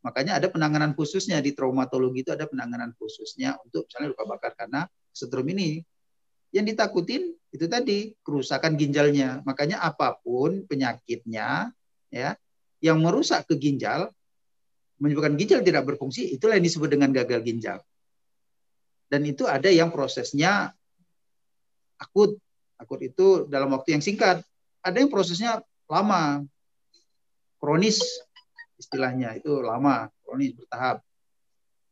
Makanya 0.00 0.40
ada 0.40 0.48
penanganan 0.48 0.96
khususnya 0.96 1.44
di 1.44 1.52
traumatologi 1.52 2.24
itu 2.24 2.32
ada 2.32 2.48
penanganan 2.48 2.96
khususnya 2.96 3.60
untuk 3.60 3.84
misalnya 3.84 4.08
luka 4.16 4.24
bakar 4.24 4.52
karena 4.56 4.88
setrum 5.12 5.44
ini. 5.52 5.84
Yang 6.50 6.74
ditakutin 6.74 7.22
itu 7.52 7.66
tadi 7.68 8.16
kerusakan 8.24 8.74
ginjalnya. 8.80 9.44
Makanya 9.44 9.84
apa 9.84 10.16
pun 10.18 10.64
penyakitnya 10.64 11.70
ya 12.10 12.30
yang 12.80 12.98
merusak 13.04 13.44
ke 13.46 13.60
ginjal 13.60 14.08
menyebabkan 15.00 15.34
ginjal 15.40 15.64
tidak 15.64 15.88
berfungsi, 15.88 16.28
itulah 16.36 16.60
yang 16.60 16.66
disebut 16.68 16.92
dengan 16.92 17.10
gagal 17.10 17.40
ginjal. 17.40 17.80
Dan 19.08 19.24
itu 19.26 19.48
ada 19.48 19.72
yang 19.72 19.88
prosesnya 19.88 20.70
akut. 21.96 22.36
Akut 22.76 23.00
itu 23.00 23.48
dalam 23.48 23.72
waktu 23.72 23.96
yang 23.96 24.04
singkat 24.04 24.44
ada 24.80 24.96
yang 24.96 25.12
prosesnya 25.12 25.60
lama, 25.88 26.44
kronis 27.60 28.00
istilahnya 28.80 29.36
itu 29.36 29.60
lama, 29.60 30.08
kronis 30.24 30.56
bertahap. 30.56 31.04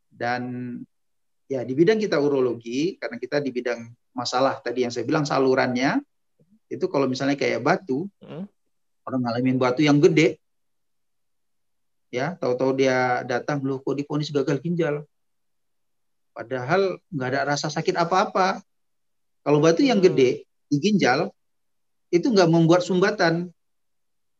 Dan 0.09 0.75
ya 1.45 1.61
di 1.61 1.73
bidang 1.77 2.01
kita 2.01 2.17
urologi 2.17 2.97
karena 2.97 3.17
kita 3.21 3.37
di 3.41 3.53
bidang 3.53 3.85
masalah 4.13 4.57
tadi 4.61 4.85
yang 4.85 4.93
saya 4.93 5.05
bilang 5.05 5.25
salurannya 5.25 6.01
itu 6.69 6.85
kalau 6.89 7.09
misalnya 7.09 7.33
kayak 7.33 7.61
batu 7.65 8.05
hmm. 8.21 8.45
orang 9.05 9.21
ngalamin 9.25 9.57
batu 9.57 9.81
yang 9.81 9.97
gede 9.97 10.37
ya 12.13 12.37
tahu-tahu 12.37 12.77
dia 12.77 13.21
datang 13.25 13.61
loh 13.61 13.81
kok 13.81 13.97
diponis 13.97 14.33
gagal 14.33 14.57
ginjal? 14.61 15.05
Padahal 16.33 16.97
nggak 17.09 17.29
ada 17.35 17.41
rasa 17.53 17.69
sakit 17.69 17.97
apa-apa. 17.97 18.61
Kalau 19.45 19.59
batu 19.61 19.81
yang 19.81 20.01
gede 20.01 20.45
di 20.69 20.77
ginjal 20.77 21.33
itu 22.09 22.27
nggak 22.29 22.49
membuat 22.49 22.81
sumbatan 22.81 23.53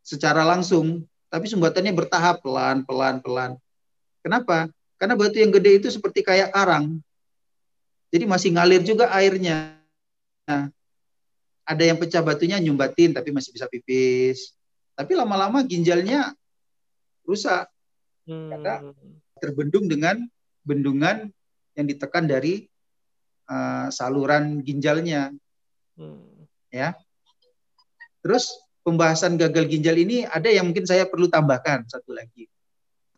secara 0.01 0.41
langsung, 0.41 1.05
tapi 1.29 1.45
sumbatannya 1.45 1.93
bertahap 1.93 2.41
pelan, 2.41 2.81
pelan, 2.85 3.21
pelan. 3.21 3.51
Kenapa? 4.25 4.69
Karena 4.99 5.15
batu 5.15 5.37
yang 5.37 5.53
gede 5.53 5.79
itu 5.79 5.87
seperti 5.93 6.25
kayak 6.25 6.51
karang. 6.51 6.99
Jadi 8.09 8.25
masih 8.25 8.49
ngalir 8.57 8.81
juga 8.81 9.13
airnya. 9.13 9.77
Nah, 10.49 10.73
ada 11.63 11.83
yang 11.85 12.01
pecah 12.01 12.25
batunya 12.25 12.57
nyumbatin 12.57 13.13
tapi 13.13 13.29
masih 13.29 13.53
bisa 13.53 13.69
pipis. 13.69 14.57
Tapi 14.97 15.13
lama-lama 15.13 15.61
ginjalnya 15.61 16.33
rusak. 17.23 17.69
Hmm. 18.25 18.49
Karena 18.49 18.81
terbendung 19.37 19.85
dengan 19.85 20.25
bendungan 20.65 21.29
yang 21.77 21.85
ditekan 21.85 22.25
dari 22.25 22.65
uh, 23.47 23.87
saluran 23.93 24.65
ginjalnya. 24.65 25.29
Hmm. 25.95 26.49
Ya. 26.73 26.97
Terus 28.19 28.51
pembahasan 28.83 29.39
gagal 29.39 29.69
ginjal 29.69 29.95
ini 29.95 30.25
ada 30.27 30.49
yang 30.49 30.67
mungkin 30.71 30.87
saya 30.87 31.07
perlu 31.07 31.29
tambahkan 31.31 31.87
satu 31.87 32.11
lagi. 32.15 32.47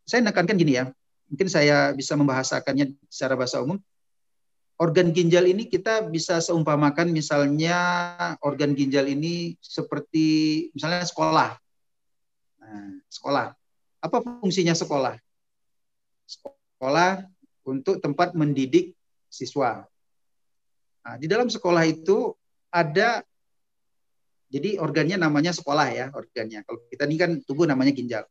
Saya 0.06 0.26
nekankan 0.26 0.58
gini 0.58 0.78
ya, 0.78 0.90
mungkin 1.32 1.48
saya 1.48 1.96
bisa 1.96 2.18
membahasakannya 2.20 2.98
secara 3.08 3.40
bahasa 3.40 3.64
umum. 3.64 3.80
Organ 4.82 5.14
ginjal 5.14 5.46
ini 5.46 5.70
kita 5.70 6.10
bisa 6.10 6.42
seumpamakan 6.42 7.14
misalnya 7.14 7.78
organ 8.42 8.74
ginjal 8.74 9.06
ini 9.06 9.54
seperti 9.62 10.68
misalnya 10.74 11.06
sekolah. 11.06 11.54
Nah, 12.58 12.98
sekolah. 13.06 13.54
Apa 14.02 14.18
fungsinya 14.42 14.74
sekolah? 14.74 15.22
Sekolah 16.26 17.30
untuk 17.62 18.02
tempat 18.02 18.34
mendidik 18.34 18.98
siswa. 19.30 19.86
Nah, 21.06 21.16
di 21.22 21.30
dalam 21.30 21.46
sekolah 21.46 21.86
itu 21.86 22.34
ada 22.74 23.22
jadi 24.52 24.76
organnya 24.84 25.16
namanya 25.16 25.56
sekolah 25.56 25.88
ya, 25.96 26.06
organnya. 26.12 26.68
Kalau 26.68 26.84
kita 26.92 27.08
ini 27.08 27.16
kan 27.16 27.32
tubuh 27.48 27.64
namanya 27.64 27.96
ginjal. 27.96 28.28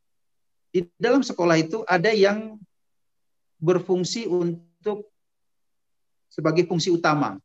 Di 0.69 0.85
dalam 1.01 1.25
sekolah 1.25 1.57
itu 1.57 1.81
ada 1.89 2.13
yang 2.13 2.61
berfungsi 3.57 4.29
untuk 4.29 5.09
sebagai 6.29 6.69
fungsi 6.69 6.93
utama. 6.93 7.41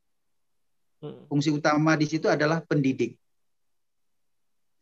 Hmm. 0.99 1.23
Fungsi 1.31 1.55
utama 1.55 1.95
di 1.95 2.03
situ 2.03 2.27
adalah 2.27 2.59
pendidik. 2.67 3.15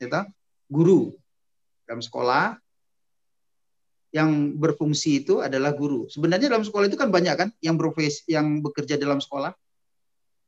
Ya, 0.01 0.25
guru 0.67 1.13
dalam 1.85 2.01
sekolah 2.01 2.57
yang 4.09 4.57
berfungsi 4.57 5.21
itu 5.21 5.37
adalah 5.37 5.69
guru. 5.69 6.09
Sebenarnya 6.09 6.49
dalam 6.49 6.65
sekolah 6.65 6.89
itu 6.89 6.97
kan 6.97 7.13
banyak 7.13 7.35
kan 7.37 7.49
yang 7.61 7.77
profesi 7.77 8.25
yang 8.25 8.59
bekerja 8.59 8.97
dalam 8.97 9.21
sekolah. 9.21 9.53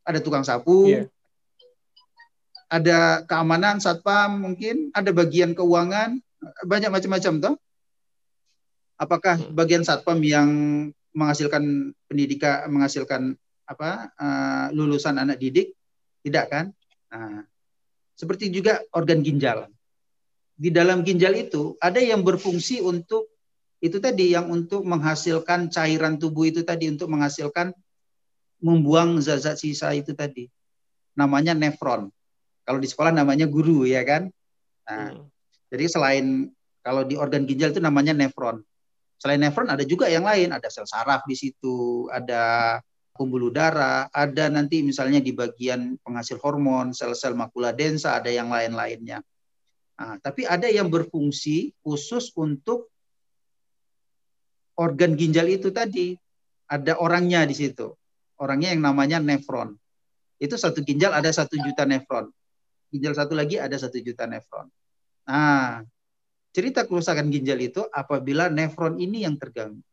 Ada 0.05 0.21
tukang 0.21 0.45
sapu, 0.45 0.89
yeah 0.89 1.14
ada 2.69 3.23
keamanan 3.29 3.77
satpam 3.77 4.41
mungkin, 4.41 4.89
ada 4.91 5.13
bagian 5.13 5.53
keuangan, 5.53 6.17
banyak 6.65 6.89
macam-macam 6.89 7.33
toh. 7.41 7.55
Apakah 8.95 9.35
hmm. 9.37 9.53
bagian 9.53 9.83
satpam 9.83 10.23
yang 10.23 10.49
menghasilkan 11.11 11.93
pendidikan, 12.07 12.67
menghasilkan 12.71 13.35
apa 13.65 14.13
uh, 14.15 14.65
lulusan 14.71 15.19
anak 15.19 15.37
didik? 15.41 15.75
Tidak 16.25 16.45
kan? 16.49 16.73
Nah, 17.13 17.45
seperti 18.15 18.49
juga 18.49 18.81
organ 18.95 19.21
ginjal. 19.21 19.69
Di 20.55 20.71
dalam 20.71 21.03
ginjal 21.03 21.35
itu 21.35 21.75
ada 21.83 21.99
yang 21.99 22.23
berfungsi 22.23 22.79
untuk 22.79 23.27
itu 23.83 23.99
tadi 23.99 24.31
yang 24.31 24.47
untuk 24.47 24.87
menghasilkan 24.87 25.67
cairan 25.67 26.15
tubuh 26.15 26.47
itu 26.47 26.63
tadi 26.63 26.87
untuk 26.87 27.11
menghasilkan 27.11 27.75
membuang 28.63 29.19
zat-zat 29.19 29.59
sisa 29.59 29.91
itu 29.91 30.15
tadi. 30.15 30.47
Namanya 31.19 31.51
nefron. 31.51 32.14
Kalau 32.65 32.81
di 32.81 32.89
sekolah 32.89 33.13
namanya 33.13 33.45
guru 33.45 33.85
ya 33.85 34.01
kan. 34.01 34.25
Nah, 34.89 35.13
hmm. 35.13 35.25
jadi 35.69 35.85
selain 35.85 36.25
kalau 36.81 37.05
di 37.05 37.13
organ 37.13 37.45
ginjal 37.45 37.69
itu 37.69 37.81
namanya 37.81 38.17
nefron. 38.17 38.65
Selain 39.21 39.37
nefron 39.37 39.69
ada 39.69 39.85
juga 39.85 40.09
yang 40.09 40.25
lain, 40.25 40.49
ada 40.49 40.65
sel 40.73 40.89
saraf 40.89 41.23
di 41.29 41.37
situ, 41.37 42.09
ada 42.09 42.77
pembuluh 43.15 43.53
darah, 43.53 44.09
ada 44.11 44.49
nanti 44.49 44.81
misalnya 44.81 45.21
di 45.21 45.31
bagian 45.31 45.95
penghasil 46.01 46.41
hormon, 46.41 46.91
sel-sel 46.91 47.37
makula 47.37 47.71
densa, 47.71 48.17
ada 48.17 48.33
yang 48.33 48.49
lain-lainnya. 48.51 49.21
Nah, 49.95 50.19
tapi 50.19 50.43
ada 50.43 50.67
yang 50.67 50.91
berfungsi 50.91 51.71
khusus 51.79 52.33
untuk 52.35 52.91
organ 54.75 55.15
ginjal 55.15 55.47
itu 55.47 55.69
tadi. 55.71 56.17
Ada 56.65 56.97
orangnya 56.97 57.45
di 57.45 57.55
situ. 57.55 57.93
Orangnya 58.41 58.73
yang 58.73 58.83
namanya 58.83 59.21
nefron. 59.21 59.77
Itu 60.41 60.57
satu 60.59 60.81
ginjal 60.81 61.13
ada 61.13 61.29
satu 61.29 61.55
juta 61.55 61.85
nefron 61.85 62.27
ginjal 62.95 63.13
satu 63.13 63.35
lagi 63.35 63.59
ada 63.59 63.75
satu 63.75 63.99
juta 63.99 64.23
nefron. 64.25 64.71
Nah, 65.27 65.83
cerita 66.55 66.87
kerusakan 66.87 67.27
ginjal 67.27 67.59
itu 67.59 67.83
apabila 67.91 68.47
nefron 68.47 68.95
ini 68.95 69.27
yang 69.27 69.35
terganggu. 69.35 69.83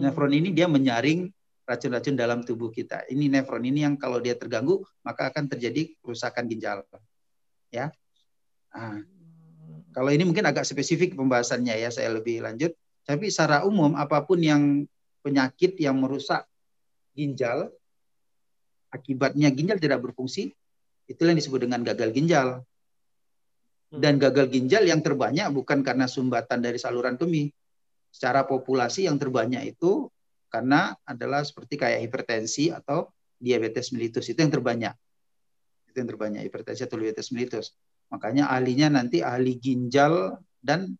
Nefron 0.00 0.32
ini 0.32 0.54
dia 0.54 0.70
menyaring 0.70 1.28
racun-racun 1.68 2.16
dalam 2.16 2.40
tubuh 2.42 2.72
kita. 2.72 3.04
Ini 3.10 3.28
nefron 3.28 3.62
ini 3.62 3.84
yang 3.84 3.94
kalau 4.00 4.18
dia 4.18 4.34
terganggu 4.34 4.80
maka 5.04 5.28
akan 5.28 5.50
terjadi 5.50 5.92
kerusakan 6.00 6.48
ginjal. 6.48 6.82
Ya. 7.70 7.92
Nah, 8.72 9.02
kalau 9.90 10.10
ini 10.14 10.22
mungkin 10.22 10.46
agak 10.46 10.66
spesifik 10.66 11.18
pembahasannya 11.18 11.74
ya 11.78 11.90
saya 11.90 12.10
lebih 12.14 12.42
lanjut. 12.42 12.74
Tapi 13.04 13.26
secara 13.30 13.66
umum 13.66 13.98
apa 13.98 14.22
pun 14.22 14.38
yang 14.38 14.86
penyakit 15.20 15.76
yang 15.82 15.98
merusak 15.98 16.46
ginjal 17.12 17.68
akibatnya 18.90 19.50
ginjal 19.54 19.78
tidak 19.78 20.02
berfungsi 20.02 20.54
itu 21.10 21.18
yang 21.26 21.34
disebut 21.34 21.66
dengan 21.66 21.82
gagal 21.82 22.14
ginjal. 22.14 22.62
Dan 23.90 24.22
gagal 24.22 24.46
ginjal 24.54 24.86
yang 24.86 25.02
terbanyak 25.02 25.50
bukan 25.50 25.82
karena 25.82 26.06
sumbatan 26.06 26.62
dari 26.62 26.78
saluran 26.78 27.18
kemih, 27.18 27.50
secara 28.14 28.46
populasi 28.46 29.10
yang 29.10 29.18
terbanyak 29.18 29.74
itu 29.74 30.06
karena 30.46 30.94
adalah 31.02 31.42
seperti 31.42 31.74
kayak 31.74 32.06
hipertensi 32.06 32.70
atau 32.70 33.10
diabetes 33.34 33.90
mellitus 33.90 34.30
itu 34.30 34.38
yang 34.38 34.54
terbanyak. 34.54 34.94
Itu 35.90 36.06
yang 36.06 36.10
terbanyak 36.14 36.46
hipertensi 36.46 36.86
atau 36.86 37.02
diabetes 37.02 37.34
mellitus. 37.34 37.74
Makanya 38.14 38.50
ahlinya 38.50 38.94
nanti 38.94 39.26
ahli 39.26 39.58
ginjal 39.58 40.38
dan 40.62 40.94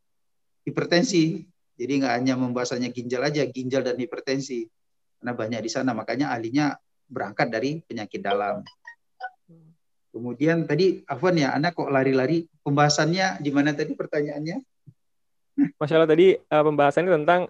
hipertensi. 0.67 1.47
Jadi 1.79 1.93
nggak 2.03 2.15
hanya 2.19 2.35
membahasanya 2.35 2.91
ginjal 2.91 3.23
aja, 3.23 3.47
ginjal 3.47 3.87
dan 3.87 3.95
hipertensi. 3.99 4.67
Karena 5.23 5.33
banyak 5.39 5.61
di 5.63 5.71
sana, 5.71 5.95
makanya 5.95 6.35
ahlinya 6.35 6.75
berangkat 7.07 7.51
dari 7.51 7.83
penyakit 7.87 8.23
dalam. 8.23 8.63
Kemudian 10.11 10.67
tadi 10.67 11.07
Afwan 11.07 11.39
ya, 11.39 11.55
anak 11.55 11.79
kok 11.79 11.91
lari-lari. 11.91 12.51
Pembahasannya 12.67 13.39
di 13.39 13.51
mana 13.55 13.71
tadi 13.71 13.95
pertanyaannya? 13.95 14.59
Masya 15.79 15.95
Allah 16.01 16.11
tadi 16.11 16.35
uh, 16.35 16.65
pembahasannya 16.67 17.11
tentang 17.23 17.47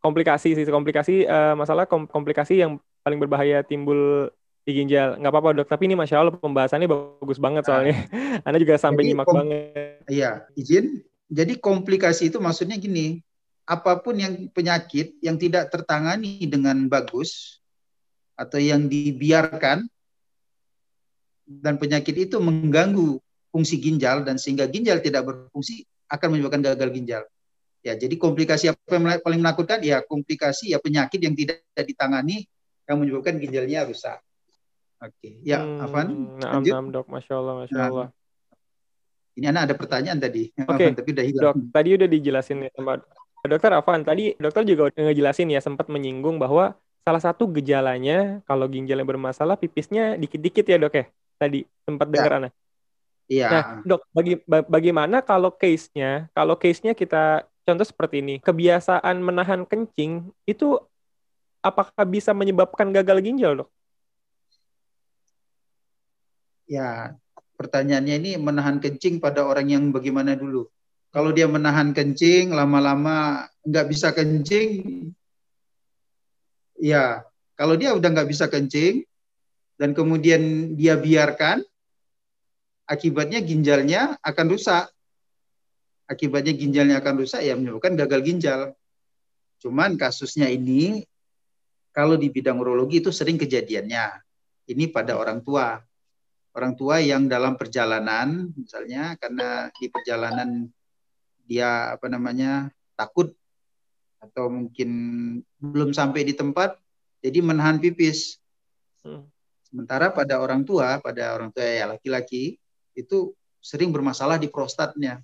komplikasi 0.00 0.56
sih 0.56 0.64
komplikasi 0.64 1.28
uh, 1.28 1.52
masalah 1.54 1.84
kom 1.84 2.08
komplikasi 2.08 2.64
yang 2.64 2.80
paling 3.04 3.20
berbahaya 3.20 3.60
timbul 3.60 4.32
di 4.64 4.72
ginjal 4.76 5.16
nggak 5.16 5.32
apa-apa 5.32 5.50
dok 5.60 5.68
tapi 5.68 5.88
ini 5.88 5.96
masya 5.96 6.20
Allah 6.20 6.36
pembahasannya 6.36 6.88
bagus 6.88 7.40
banget 7.40 7.64
soalnya 7.68 7.96
nah, 8.12 8.48
anda 8.48 8.58
juga 8.60 8.76
sampai 8.76 9.08
nyimak 9.08 9.28
banget 9.28 10.04
iya 10.08 10.44
izin 10.56 11.04
jadi 11.28 11.56
komplikasi 11.56 12.28
itu 12.32 12.40
maksudnya 12.40 12.76
gini 12.76 13.24
apa 13.64 14.00
pun 14.00 14.16
yang 14.20 14.48
penyakit 14.52 15.16
yang 15.24 15.36
tidak 15.40 15.72
tertangani 15.72 16.44
dengan 16.44 16.76
bagus 16.88 17.60
atau 18.36 18.56
yang 18.56 18.88
dibiarkan 18.88 19.84
dan 21.50 21.82
penyakit 21.82 22.14
itu 22.14 22.38
mengganggu 22.38 23.18
fungsi 23.50 23.82
ginjal 23.82 24.22
dan 24.22 24.38
sehingga 24.38 24.70
ginjal 24.70 25.02
tidak 25.02 25.26
berfungsi 25.26 25.82
akan 26.06 26.38
menyebabkan 26.38 26.62
gagal 26.62 26.90
ginjal. 26.94 27.22
Ya, 27.80 27.96
jadi 27.96 28.14
komplikasi 28.14 28.70
apa 28.70 28.78
yang 28.92 29.04
paling 29.24 29.40
menakutkan? 29.40 29.80
Ya, 29.82 30.04
komplikasi 30.04 30.70
ya 30.70 30.78
penyakit 30.78 31.18
yang 31.18 31.34
tidak 31.34 31.64
ditangani 31.74 32.46
yang 32.86 33.00
menyebabkan 33.00 33.40
ginjalnya 33.40 33.88
rusak. 33.88 34.20
Oke, 35.00 35.40
ya, 35.40 35.64
hmm, 35.64 35.80
Afan. 35.80 36.06
Naam, 36.38 36.60
naam, 36.60 36.86
dok, 36.92 37.08
masya 37.08 37.40
Allah, 37.40 37.54
masya 37.64 37.76
nah, 37.80 37.88
Allah. 37.88 38.08
Ini 39.32 39.46
anak 39.48 39.62
ada 39.64 39.74
pertanyaan 39.80 40.18
tadi. 40.20 40.52
Oke, 40.68 40.76
okay. 40.76 40.88
tapi 40.92 41.08
udah 41.16 41.24
hilang. 41.24 41.42
Dok, 41.42 41.56
tadi 41.72 41.88
udah 41.96 42.08
dijelasin 42.12 42.58
ya 42.68 42.70
sama 42.76 42.92
dokter 43.48 43.70
Afan. 43.72 44.04
Tadi 44.04 44.36
dokter 44.36 44.62
juga 44.68 44.92
ngejelasin 44.92 45.48
ya 45.48 45.64
sempat 45.64 45.88
menyinggung 45.88 46.36
bahwa 46.36 46.76
salah 47.00 47.22
satu 47.24 47.48
gejalanya 47.48 48.44
kalau 48.44 48.68
ginjalnya 48.68 49.08
bermasalah 49.08 49.56
pipisnya 49.56 50.20
dikit-dikit 50.20 50.68
ya 50.68 50.76
dok 50.76 50.94
ya. 51.00 51.08
Tadi 51.40 51.64
sempat 51.88 52.12
dengar 52.12 52.28
ya. 52.30 52.36
anak. 52.36 52.52
Iya. 53.30 53.48
Nah, 53.48 53.64
dok, 53.86 54.02
bagi, 54.12 54.34
bagaimana 54.44 55.24
kalau 55.24 55.54
case-nya, 55.54 56.28
kalau 56.36 56.60
case-nya 56.60 56.92
kita 56.92 57.48
contoh 57.64 57.86
seperti 57.86 58.20
ini, 58.20 58.34
kebiasaan 58.42 59.16
menahan 59.24 59.64
kencing 59.64 60.28
itu 60.44 60.76
apakah 61.64 62.04
bisa 62.04 62.36
menyebabkan 62.36 62.92
gagal 62.92 63.24
ginjal, 63.24 63.64
dok? 63.64 63.70
Ya, 66.68 67.16
pertanyaannya 67.56 68.14
ini 68.20 68.30
menahan 68.36 68.76
kencing 68.82 69.16
pada 69.16 69.46
orang 69.48 69.72
yang 69.72 69.84
bagaimana 69.88 70.36
dulu? 70.36 70.68
Kalau 71.10 71.32
dia 71.32 71.48
menahan 71.48 71.90
kencing, 71.96 72.54
lama-lama 72.54 73.48
nggak 73.66 73.86
bisa 73.90 74.14
kencing, 74.14 75.10
ya 76.80 77.22
kalau 77.54 77.76
dia 77.76 77.92
udah 77.92 78.08
nggak 78.08 78.28
bisa 78.32 78.48
kencing 78.48 79.04
dan 79.80 79.96
kemudian 79.96 80.76
dia 80.76 81.00
biarkan, 81.00 81.64
akibatnya 82.84 83.40
ginjalnya 83.40 84.20
akan 84.20 84.46
rusak. 84.52 84.92
Akibatnya 86.04 86.52
ginjalnya 86.52 87.00
akan 87.00 87.24
rusak 87.24 87.40
ya 87.40 87.56
menyebabkan 87.56 87.96
gagal 87.96 88.20
ginjal. 88.20 88.60
Cuman 89.56 89.96
kasusnya 89.96 90.52
ini 90.52 91.08
kalau 91.96 92.20
di 92.20 92.28
bidang 92.28 92.60
urologi 92.60 93.00
itu 93.00 93.08
sering 93.08 93.40
kejadiannya. 93.40 94.20
Ini 94.68 94.92
pada 94.92 95.16
orang 95.16 95.40
tua. 95.40 95.80
Orang 96.52 96.76
tua 96.76 97.00
yang 97.00 97.24
dalam 97.24 97.56
perjalanan 97.56 98.52
misalnya 98.52 99.16
karena 99.16 99.72
di 99.80 99.88
perjalanan 99.88 100.68
dia 101.48 101.96
apa 101.96 102.04
namanya 102.10 102.68
takut 102.98 103.32
atau 104.20 104.52
mungkin 104.52 104.90
belum 105.56 105.96
sampai 105.96 106.26
di 106.26 106.36
tempat 106.36 106.76
jadi 107.24 107.40
menahan 107.40 107.80
pipis. 107.80 108.36
Hmm. 109.00 109.24
Sementara 109.70 110.10
pada 110.10 110.42
orang 110.42 110.66
tua, 110.66 110.98
pada 110.98 111.30
orang 111.38 111.54
tua 111.54 111.62
ya 111.62 111.86
laki-laki, 111.86 112.58
itu 112.98 113.30
sering 113.62 113.94
bermasalah 113.94 114.34
di 114.34 114.50
prostatnya. 114.50 115.22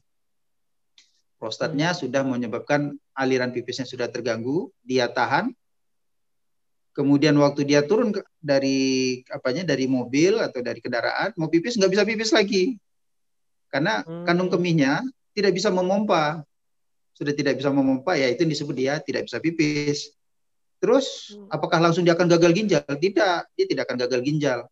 Prostatnya 1.36 1.90
hmm. 1.92 1.98
sudah 1.98 2.22
menyebabkan 2.22 2.94
aliran 3.12 3.50
pipisnya 3.50 3.84
sudah 3.84 4.06
terganggu, 4.06 4.70
dia 4.86 5.10
tahan. 5.10 5.50
Kemudian 6.96 7.36
waktu 7.36 7.68
dia 7.68 7.84
turun 7.84 8.14
dari 8.40 9.20
apanya 9.28 9.66
dari 9.66 9.84
mobil 9.84 10.40
atau 10.40 10.64
dari 10.64 10.80
kendaraan, 10.80 11.36
mau 11.36 11.50
pipis 11.52 11.76
nggak 11.76 11.92
bisa 11.92 12.04
pipis 12.08 12.30
lagi. 12.32 12.78
Karena 13.68 14.00
hmm. 14.00 14.24
kandung 14.24 14.48
kemihnya 14.48 15.04
tidak 15.36 15.52
bisa 15.52 15.68
memompa. 15.68 16.40
Sudah 17.12 17.34
tidak 17.34 17.60
bisa 17.60 17.68
memompa, 17.72 18.16
ya 18.16 18.28
itu 18.30 18.46
disebut 18.46 18.76
dia 18.76 18.96
tidak 19.02 19.28
bisa 19.28 19.42
pipis. 19.42 20.15
Terus 20.86 21.34
hmm. 21.34 21.50
apakah 21.50 21.82
langsung 21.82 22.06
dia 22.06 22.14
akan 22.14 22.30
gagal 22.30 22.54
ginjal? 22.54 22.86
Tidak, 22.86 23.38
dia 23.58 23.66
tidak 23.66 23.90
akan 23.90 24.06
gagal 24.06 24.22
ginjal. 24.22 24.70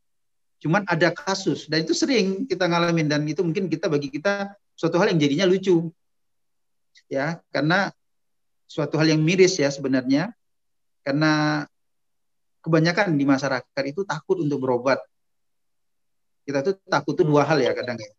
Cuman 0.62 0.86
ada 0.86 1.10
kasus 1.10 1.66
dan 1.66 1.82
itu 1.82 1.90
sering 1.90 2.46
kita 2.46 2.70
ngalamin 2.70 3.10
dan 3.10 3.26
itu 3.26 3.42
mungkin 3.42 3.66
kita 3.66 3.90
bagi 3.90 4.14
kita 4.14 4.54
suatu 4.78 4.94
hal 5.02 5.10
yang 5.10 5.18
jadinya 5.18 5.50
lucu. 5.50 5.90
Ya, 7.10 7.42
karena 7.50 7.90
suatu 8.70 8.94
hal 8.94 9.10
yang 9.10 9.26
miris 9.26 9.58
ya 9.58 9.74
sebenarnya. 9.74 10.30
Karena 11.02 11.66
kebanyakan 12.62 13.18
di 13.18 13.26
masyarakat 13.26 13.82
itu 13.90 14.06
takut 14.06 14.38
untuk 14.38 14.62
berobat. 14.62 15.02
Kita 16.46 16.62
tuh 16.62 16.78
takut 16.86 17.18
tuh 17.18 17.26
dua 17.26 17.42
hal 17.42 17.58
ya 17.58 17.74
kadang 17.74 17.98
ya. 17.98 18.10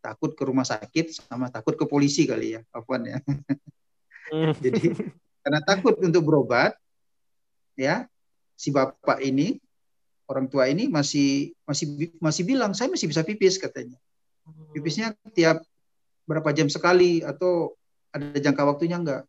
Takut 0.00 0.32
ke 0.32 0.48
rumah 0.48 0.64
sakit 0.64 1.12
sama 1.12 1.52
takut 1.52 1.76
ke 1.76 1.84
polisi 1.84 2.24
kali 2.24 2.56
ya, 2.56 2.64
Afwan 2.72 3.04
ya. 3.04 3.20
Hmm. 4.32 4.56
Jadi 4.64 4.96
karena 5.44 5.60
takut 5.60 6.00
untuk 6.00 6.24
berobat 6.24 6.72
ya 7.74 8.06
si 8.54 8.70
bapak 8.70 9.18
ini 9.22 9.58
orang 10.30 10.48
tua 10.48 10.70
ini 10.70 10.88
masih 10.88 11.52
masih 11.68 12.14
masih 12.22 12.42
bilang 12.48 12.72
saya 12.72 12.88
masih 12.88 13.10
bisa 13.10 13.20
pipis 13.26 13.60
katanya. 13.60 13.98
Pipisnya 14.72 15.16
tiap 15.32 15.64
berapa 16.24 16.48
jam 16.52 16.68
sekali 16.68 17.20
atau 17.24 17.76
ada 18.12 18.36
jangka 18.36 18.62
waktunya 18.64 18.96
enggak? 19.00 19.22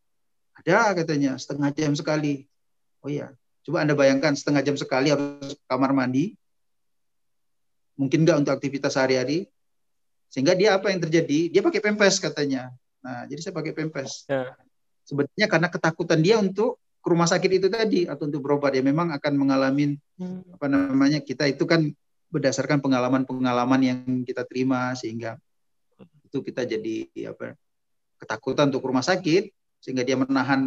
Ada 0.56 0.96
katanya 0.96 1.36
setengah 1.36 1.72
jam 1.76 1.92
sekali. 1.96 2.48
Oh 3.04 3.12
iya, 3.12 3.32
coba 3.68 3.84
Anda 3.84 3.94
bayangkan 3.94 4.34
setengah 4.36 4.64
jam 4.64 4.76
sekali 4.80 5.12
harus 5.12 5.60
kamar 5.68 5.92
mandi. 5.92 6.36
Mungkin 7.96 8.28
enggak 8.28 8.44
untuk 8.44 8.54
aktivitas 8.56 8.96
sehari-hari. 8.96 9.48
Sehingga 10.28 10.52
dia 10.52 10.76
apa 10.76 10.92
yang 10.92 11.00
terjadi? 11.00 11.48
Dia 11.48 11.62
pakai 11.64 11.80
pempes 11.80 12.20
katanya. 12.20 12.74
Nah, 13.00 13.24
jadi 13.30 13.40
saya 13.40 13.54
pakai 13.56 13.72
pempes. 13.72 14.28
Ya. 14.28 14.52
Sebenarnya 15.06 15.48
karena 15.48 15.68
ketakutan 15.72 16.20
dia 16.20 16.36
untuk 16.42 16.82
ke 17.06 17.14
rumah 17.14 17.30
sakit 17.30 17.62
itu 17.62 17.68
tadi 17.70 18.10
atau 18.10 18.26
untuk 18.26 18.42
berobat 18.42 18.74
ya 18.74 18.82
memang 18.82 19.14
akan 19.14 19.34
mengalami 19.38 19.94
hmm. 20.18 20.58
apa 20.58 20.66
namanya 20.66 21.22
kita 21.22 21.46
itu 21.46 21.62
kan 21.70 21.86
berdasarkan 22.34 22.82
pengalaman-pengalaman 22.82 23.82
yang 23.86 24.00
kita 24.26 24.42
terima 24.50 24.98
sehingga 24.98 25.38
itu 26.26 26.42
kita 26.42 26.66
jadi 26.66 27.06
apa 27.30 27.54
ketakutan 28.18 28.74
untuk 28.74 28.82
ke 28.82 28.88
rumah 28.90 29.06
sakit 29.06 29.54
sehingga 29.78 30.02
dia 30.02 30.18
menahan 30.18 30.60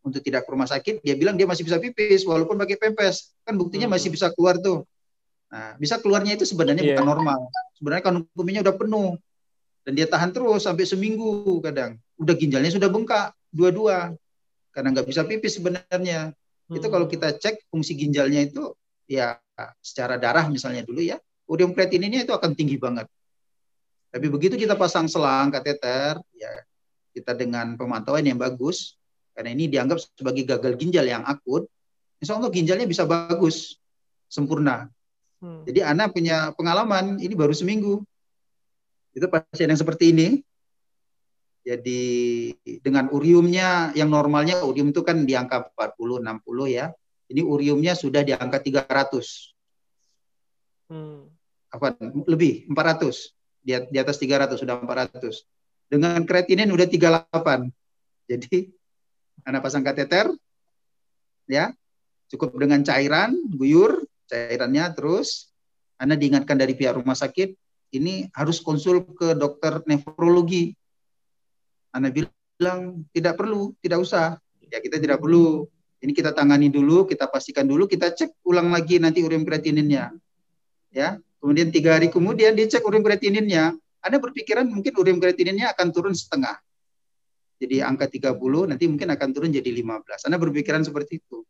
untuk 0.00 0.24
tidak 0.24 0.48
ke 0.48 0.50
rumah 0.56 0.64
sakit 0.64 1.04
dia 1.04 1.12
bilang 1.12 1.36
dia 1.36 1.44
masih 1.44 1.68
bisa 1.68 1.76
pipis 1.76 2.24
walaupun 2.24 2.56
pakai 2.56 2.80
pempes 2.80 3.36
kan 3.44 3.60
buktinya 3.60 3.84
hmm. 3.84 4.00
masih 4.00 4.08
bisa 4.08 4.32
keluar 4.32 4.56
tuh 4.56 4.88
nah 5.52 5.76
bisa 5.76 6.00
keluarnya 6.00 6.40
itu 6.40 6.48
sebenarnya 6.48 6.88
yeah. 6.88 6.96
bukan 6.96 7.04
normal 7.04 7.52
sebenarnya 7.76 8.02
kan 8.08 8.14
hukumnya 8.32 8.64
udah 8.64 8.74
penuh 8.80 9.10
dan 9.84 9.92
dia 9.92 10.08
tahan 10.08 10.32
terus 10.32 10.64
sampai 10.64 10.88
seminggu 10.88 11.60
kadang 11.60 12.00
udah 12.16 12.32
ginjalnya 12.32 12.72
sudah 12.72 12.88
bengkak 12.88 13.36
dua-dua 13.52 14.16
karena 14.76 14.92
nggak 14.92 15.08
bisa 15.08 15.24
pipis 15.24 15.56
sebenarnya. 15.56 16.36
Hmm. 16.68 16.76
Itu 16.76 16.92
kalau 16.92 17.08
kita 17.08 17.32
cek 17.32 17.72
fungsi 17.72 17.96
ginjalnya 17.96 18.44
itu 18.44 18.76
ya 19.08 19.40
secara 19.80 20.20
darah 20.20 20.44
misalnya 20.52 20.84
dulu 20.84 21.00
ya, 21.00 21.16
urium 21.48 21.72
kreatininnya 21.72 22.28
itu 22.28 22.36
akan 22.36 22.52
tinggi 22.52 22.76
banget. 22.76 23.08
Tapi 24.12 24.26
begitu 24.28 24.60
kita 24.60 24.76
pasang 24.76 25.08
selang 25.08 25.48
kateter, 25.48 26.20
ya 26.36 26.52
kita 27.16 27.32
dengan 27.32 27.80
pemantauan 27.80 28.28
yang 28.28 28.36
bagus, 28.36 29.00
Karena 29.36 29.52
ini 29.52 29.68
dianggap 29.68 30.00
sebagai 30.16 30.48
gagal 30.48 30.80
ginjal 30.80 31.04
yang 31.04 31.20
akut. 31.28 31.68
Insya 32.24 32.40
Allah 32.40 32.48
ginjalnya 32.48 32.88
bisa 32.88 33.04
bagus, 33.04 33.76
sempurna. 34.32 34.88
Hmm. 35.44 35.60
Jadi 35.68 35.84
Ana 35.84 36.08
punya 36.08 36.56
pengalaman, 36.56 37.20
ini 37.20 37.36
baru 37.36 37.52
seminggu. 37.52 38.00
Itu 39.12 39.28
pasien 39.28 39.68
yang 39.68 39.76
seperti 39.76 40.16
ini. 40.16 40.40
Jadi 41.66 42.54
dengan 42.78 43.10
uriumnya 43.10 43.90
yang 43.98 44.06
normalnya 44.06 44.62
urium 44.62 44.94
itu 44.94 45.02
kan 45.02 45.26
di 45.26 45.34
angka 45.34 45.66
40 45.74 46.22
60 46.22 46.70
ya. 46.70 46.94
Ini 47.26 47.42
uriumnya 47.42 47.98
sudah 47.98 48.22
di 48.22 48.30
angka 48.30 48.62
300. 48.62 48.86
Hmm. 50.86 51.26
Apa 51.74 51.98
lebih 52.30 52.70
400. 52.70 53.34
Di, 53.66 53.74
di 53.90 53.98
atas 53.98 54.14
300 54.22 54.62
sudah 54.62 54.78
400. 54.78 55.90
Dengan 55.90 56.22
kreatinin 56.22 56.70
udah 56.70 56.86
38. 56.86 57.34
Jadi 58.30 58.70
Anda 59.42 59.58
pasang 59.58 59.82
kateter 59.82 60.30
ya. 61.50 61.74
Cukup 62.30 62.54
dengan 62.62 62.86
cairan, 62.86 63.34
guyur 63.54 64.06
cairannya 64.30 64.86
terus 64.94 65.50
Anda 65.98 66.14
diingatkan 66.14 66.58
dari 66.58 66.78
pihak 66.78 66.94
rumah 66.98 67.18
sakit 67.18 67.54
ini 67.94 68.26
harus 68.34 68.58
konsul 68.62 69.02
ke 69.14 69.34
dokter 69.38 69.82
nefrologi 69.86 70.74
anda 71.96 72.12
bilang 72.12 73.08
tidak 73.16 73.40
perlu, 73.40 73.72
tidak 73.80 74.04
usah. 74.04 74.36
Ya 74.68 74.84
kita 74.84 75.00
tidak 75.00 75.24
perlu. 75.24 75.64
Ini 76.04 76.12
kita 76.12 76.36
tangani 76.36 76.68
dulu, 76.68 77.08
kita 77.08 77.24
pastikan 77.32 77.64
dulu, 77.64 77.88
kita 77.88 78.12
cek 78.12 78.44
ulang 78.44 78.68
lagi 78.68 79.00
nanti 79.00 79.24
urin 79.24 79.48
kreatininnya. 79.48 80.12
Ya, 80.92 81.16
kemudian 81.40 81.72
tiga 81.72 81.96
hari 81.96 82.12
kemudian 82.12 82.52
dicek 82.52 82.84
urin 82.84 83.00
kreatininnya. 83.00 83.72
Anda 84.04 84.20
berpikiran 84.20 84.68
mungkin 84.68 84.92
urin 84.92 85.16
kreatininnya 85.16 85.72
akan 85.72 85.86
turun 85.90 86.12
setengah. 86.12 86.60
Jadi 87.56 87.80
angka 87.80 88.04
30 88.12 88.36
nanti 88.68 88.84
mungkin 88.84 89.08
akan 89.08 89.28
turun 89.32 89.48
jadi 89.48 89.66
15. 89.72 90.28
Anda 90.28 90.36
berpikiran 90.36 90.84
seperti 90.84 91.24
itu. 91.24 91.40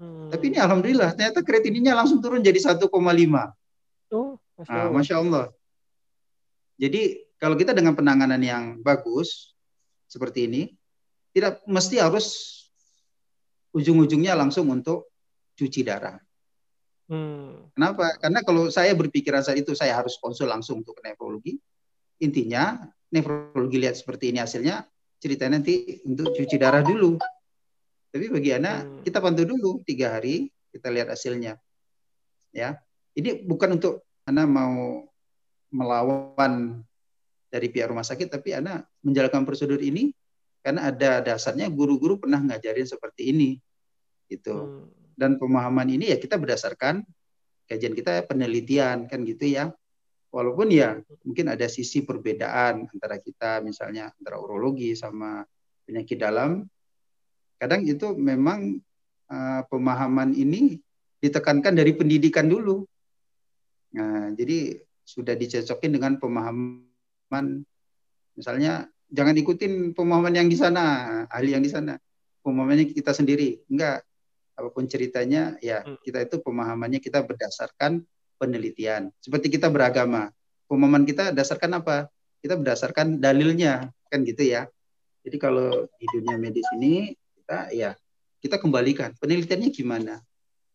Hmm. 0.00 0.32
Tapi 0.32 0.44
ini 0.48 0.58
alhamdulillah 0.58 1.12
ternyata 1.12 1.44
kreatininnya 1.44 1.92
langsung 1.92 2.24
turun 2.24 2.40
jadi 2.40 2.56
1,5. 2.56 2.80
Oh, 2.88 4.40
Masya 4.56 4.72
Allah. 4.72 4.88
Nah, 4.88 4.88
Masya 4.88 5.14
Allah. 5.20 5.46
Jadi 6.80 7.02
kalau 7.36 7.54
kita 7.60 7.76
dengan 7.76 7.92
penanganan 7.92 8.40
yang 8.40 8.64
bagus, 8.80 9.57
seperti 10.08 10.48
ini, 10.48 10.62
tidak 11.36 11.60
mesti 11.68 12.00
harus 12.00 12.26
ujung-ujungnya 13.76 14.32
langsung 14.32 14.66
untuk 14.72 15.12
cuci 15.54 15.84
darah. 15.84 16.16
Hmm. 17.08 17.68
Kenapa? 17.76 18.16
Karena 18.20 18.40
kalau 18.44 18.68
saya 18.72 18.92
berpikiran 18.96 19.44
saat 19.44 19.60
itu 19.60 19.72
saya 19.76 19.96
harus 19.96 20.16
konsul 20.20 20.48
langsung 20.48 20.80
untuk 20.80 20.96
nefrologi, 21.04 21.60
intinya 22.20 22.80
nefrologi 23.12 23.76
lihat 23.80 23.96
seperti 23.96 24.32
ini 24.32 24.40
hasilnya, 24.40 24.84
cerita 25.20 25.48
nanti 25.48 26.00
untuk 26.04 26.32
cuci 26.32 26.56
darah 26.56 26.80
dulu. 26.84 27.20
Tapi 28.08 28.26
bagi 28.32 28.50
anak 28.56 28.76
hmm. 28.84 29.00
kita 29.04 29.18
pantau 29.20 29.44
dulu 29.44 29.84
tiga 29.84 30.16
hari, 30.16 30.48
kita 30.72 30.88
lihat 30.88 31.12
hasilnya. 31.12 31.60
Ya, 32.52 32.80
ini 33.12 33.44
bukan 33.44 33.76
untuk 33.76 34.08
anak 34.24 34.48
mau 34.48 35.04
melawan 35.68 36.84
dari 37.48 37.72
pihak 37.72 37.88
rumah 37.88 38.04
sakit, 38.04 38.28
tapi 38.28 38.52
anak 38.52 38.84
menjalankan 39.00 39.44
prosedur 39.48 39.80
ini 39.80 40.12
karena 40.60 40.92
ada 40.92 41.24
dasarnya 41.24 41.72
guru-guru 41.72 42.20
pernah 42.20 42.44
ngajarin 42.44 42.84
seperti 42.84 43.32
ini, 43.32 43.50
gitu. 44.28 44.86
Hmm. 44.86 44.92
Dan 45.18 45.40
pemahaman 45.40 45.88
ini 45.90 46.12
ya 46.12 46.16
kita 46.20 46.38
berdasarkan 46.38 47.02
kajian 47.66 47.96
kita 47.96 48.22
penelitian 48.28 49.10
kan 49.10 49.24
gitu 49.26 49.48
ya. 49.48 49.72
Walaupun 50.28 50.68
ya 50.68 51.00
mungkin 51.24 51.48
ada 51.48 51.64
sisi 51.72 52.04
perbedaan 52.04 52.84
antara 52.84 53.16
kita 53.16 53.64
misalnya 53.64 54.12
antara 54.12 54.36
urologi 54.36 54.92
sama 54.92 55.40
penyakit 55.88 56.20
dalam, 56.20 56.68
kadang 57.56 57.80
itu 57.88 58.12
memang 58.12 58.76
uh, 59.32 59.64
pemahaman 59.72 60.36
ini 60.36 60.76
ditekankan 61.18 61.72
dari 61.72 61.96
pendidikan 61.96 62.44
dulu. 62.44 62.84
Nah, 63.96 64.36
jadi 64.36 64.76
sudah 65.00 65.32
dicocokin 65.32 65.96
dengan 65.96 66.20
pemahaman 66.20 66.84
pemahaman 67.28 67.68
misalnya 68.32 68.88
jangan 69.12 69.36
ikutin 69.36 69.92
pemahaman 69.92 70.32
yang 70.32 70.48
di 70.48 70.56
sana, 70.56 71.24
ahli 71.28 71.52
yang 71.52 71.60
di 71.60 71.68
sana. 71.68 72.00
Pemahamannya 72.40 72.88
kita 72.88 73.12
sendiri. 73.12 73.60
Enggak. 73.68 74.00
Apa 74.58 74.74
pun 74.74 74.90
ceritanya 74.90 75.54
ya 75.62 75.84
hmm. 75.84 76.02
kita 76.02 76.24
itu 76.24 76.40
pemahamannya 76.42 76.98
kita 76.98 77.22
berdasarkan 77.22 78.02
penelitian. 78.40 79.12
Seperti 79.20 79.52
kita 79.52 79.68
beragama. 79.70 80.32
Pemahaman 80.66 81.04
kita 81.04 81.30
dasarkan 81.30 81.84
apa? 81.84 82.10
Kita 82.40 82.58
berdasarkan 82.58 83.20
dalilnya, 83.22 83.92
kan 84.10 84.24
gitu 84.24 84.42
ya. 84.42 84.66
Jadi 85.22 85.36
kalau 85.36 85.86
di 85.98 86.06
dunia 86.10 86.40
medis 86.40 86.66
ini 86.74 87.12
kita 87.12 87.70
ya 87.70 87.92
kita 88.40 88.58
kembalikan 88.58 89.14
penelitiannya 89.20 89.70
gimana. 89.70 90.18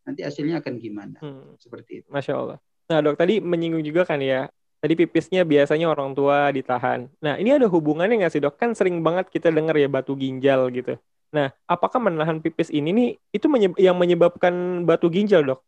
Nanti 0.03 0.21
hasilnya 0.23 0.63
akan 0.63 0.73
gimana. 0.79 1.17
Hmm. 1.19 1.55
Seperti 1.59 2.03
itu. 2.03 2.07
Masya 2.11 2.33
Allah. 2.35 2.59
Nah 2.87 2.99
dok 2.99 3.15
tadi 3.19 3.39
menyinggung 3.39 3.83
juga 3.83 4.03
kan 4.03 4.19
ya 4.19 4.47
Tadi 4.83 4.99
pipisnya 4.99 5.47
biasanya 5.47 5.87
orang 5.87 6.11
tua 6.11 6.51
ditahan. 6.51 7.07
Nah, 7.23 7.39
ini 7.39 7.55
ada 7.55 7.71
hubungannya 7.71 8.19
nggak 8.19 8.33
sih 8.35 8.43
dok? 8.43 8.59
Kan 8.59 8.75
sering 8.75 8.99
banget 8.99 9.31
kita 9.31 9.47
dengar 9.47 9.79
ya 9.79 9.87
batu 9.87 10.11
ginjal 10.11 10.67
gitu. 10.75 10.99
Nah, 11.31 11.55
apakah 11.63 12.03
menahan 12.03 12.43
pipis 12.43 12.67
ini 12.67 12.91
nih 12.91 13.09
itu 13.31 13.47
menyeb 13.47 13.79
yang 13.79 13.95
menyebabkan 13.95 14.83
batu 14.83 15.07
ginjal 15.07 15.39
dok? 15.39 15.63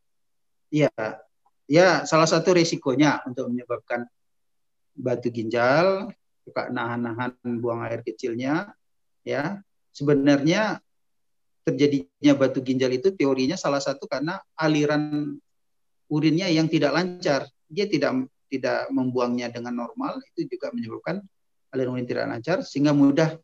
Iya, 0.68 0.92
ya 1.64 2.04
salah 2.04 2.28
satu 2.28 2.60
resikonya 2.60 3.24
untuk 3.24 3.48
menyebabkan 3.48 4.04
batu 4.92 5.32
ginjal, 5.32 6.12
suka 6.44 6.68
nahan-nahan 6.68 7.40
buang 7.64 7.88
air 7.88 8.04
kecilnya, 8.04 8.76
ya 9.24 9.64
sebenarnya 9.96 10.84
terjadinya 11.64 12.34
batu 12.36 12.60
ginjal 12.60 12.92
itu 12.92 13.16
teorinya 13.16 13.56
salah 13.56 13.80
satu 13.80 14.12
karena 14.12 14.44
aliran 14.60 15.34
urinnya 16.12 16.52
yang 16.52 16.68
tidak 16.68 16.92
lancar. 16.92 17.48
Dia 17.72 17.88
tidak 17.88 18.28
tidak 18.56 18.88
membuangnya 18.90 19.52
dengan 19.52 19.86
normal 19.86 20.24
itu 20.34 20.48
juga 20.48 20.72
menyebabkan 20.72 21.20
aliran 21.76 22.00
urin 22.00 22.08
tidak 22.08 22.26
lancar 22.32 22.58
sehingga 22.64 22.96
mudah 22.96 23.36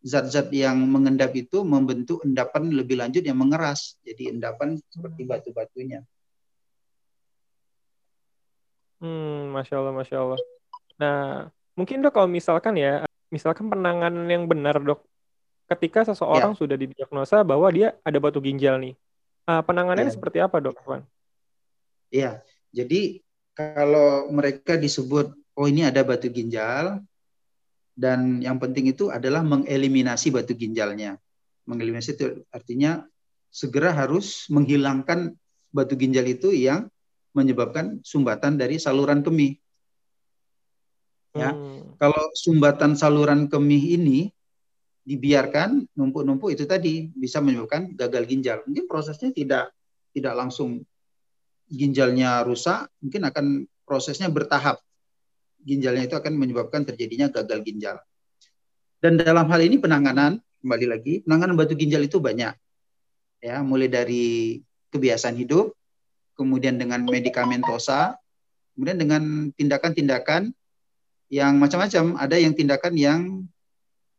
zat-zat 0.00 0.48
yang 0.50 0.80
mengendap 0.80 1.30
itu 1.36 1.60
membentuk 1.60 2.24
endapan 2.24 2.72
lebih 2.72 2.98
lanjut 2.98 3.20
yang 3.20 3.36
mengeras 3.36 4.00
jadi 4.02 4.32
endapan 4.32 4.80
seperti 4.90 5.22
batu-batunya. 5.28 6.00
Hmm, 9.00 9.52
masya 9.56 9.80
Allah, 9.80 9.94
masya 9.96 10.16
Allah. 10.20 10.40
Nah, 11.00 11.48
mungkin 11.72 12.04
dok 12.04 12.12
kalau 12.12 12.28
misalkan 12.28 12.76
ya, 12.76 13.08
misalkan 13.32 13.72
penanganan 13.72 14.28
yang 14.28 14.44
benar 14.44 14.76
dok, 14.76 15.00
ketika 15.72 16.04
seseorang 16.12 16.52
ya. 16.52 16.58
sudah 16.58 16.76
didiagnosa 16.76 17.40
bahwa 17.40 17.68
dia 17.72 17.96
ada 18.04 18.18
batu 18.20 18.44
ginjal 18.44 18.76
nih, 18.76 18.92
uh, 19.48 19.64
penanganannya 19.64 20.12
ya. 20.12 20.16
seperti 20.16 20.38
apa 20.44 20.60
dok, 20.60 20.76
Iya, 22.10 22.42
jadi 22.74 23.22
kalau 23.54 24.30
mereka 24.32 24.78
disebut 24.78 25.34
oh 25.56 25.66
ini 25.68 25.84
ada 25.84 26.00
batu 26.06 26.30
ginjal 26.32 27.02
dan 28.00 28.40
yang 28.40 28.56
penting 28.56 28.88
itu 28.88 29.12
adalah 29.12 29.44
mengeliminasi 29.44 30.32
batu 30.32 30.56
ginjalnya. 30.56 31.20
Mengeliminasi 31.68 32.16
itu 32.16 32.40
artinya 32.48 33.04
segera 33.52 33.92
harus 33.92 34.48
menghilangkan 34.48 35.36
batu 35.68 35.94
ginjal 36.00 36.24
itu 36.24 36.48
yang 36.54 36.88
menyebabkan 37.36 38.00
sumbatan 38.00 38.56
dari 38.56 38.80
saluran 38.80 39.20
kemih. 39.20 39.60
Ya, 41.30 41.54
hmm. 41.54 41.94
kalau 42.00 42.18
sumbatan 42.34 42.98
saluran 42.98 43.46
kemih 43.46 44.00
ini 44.00 44.34
dibiarkan 45.06 45.86
numpuk-numpuk 45.94 46.50
itu 46.50 46.66
tadi 46.66 47.06
bisa 47.14 47.38
menyebabkan 47.38 47.94
gagal 47.94 48.24
ginjal. 48.26 48.58
Mungkin 48.66 48.90
prosesnya 48.90 49.30
tidak 49.30 49.70
tidak 50.10 50.34
langsung 50.34 50.82
ginjalnya 51.70 52.42
rusak, 52.42 52.90
mungkin 52.98 53.22
akan 53.30 53.46
prosesnya 53.86 54.26
bertahap. 54.26 54.82
Ginjalnya 55.62 56.10
itu 56.10 56.18
akan 56.18 56.34
menyebabkan 56.34 56.82
terjadinya 56.82 57.30
gagal 57.30 57.62
ginjal. 57.62 57.96
Dan 59.00 59.16
dalam 59.16 59.46
hal 59.48 59.60
ini 59.62 59.78
penanganan, 59.80 60.42
kembali 60.60 60.86
lagi, 60.90 61.14
penanganan 61.24 61.54
batu 61.56 61.78
ginjal 61.78 62.02
itu 62.04 62.18
banyak. 62.20 62.52
Ya, 63.40 63.64
mulai 63.64 63.88
dari 63.88 64.60
kebiasaan 64.92 65.38
hidup, 65.38 65.72
kemudian 66.36 66.76
dengan 66.76 67.06
medikamentosa, 67.08 68.18
kemudian 68.76 69.00
dengan 69.00 69.48
tindakan-tindakan 69.56 70.52
yang 71.32 71.56
macam-macam. 71.56 72.20
Ada 72.20 72.36
yang 72.36 72.52
tindakan 72.52 72.94
yang 72.98 73.20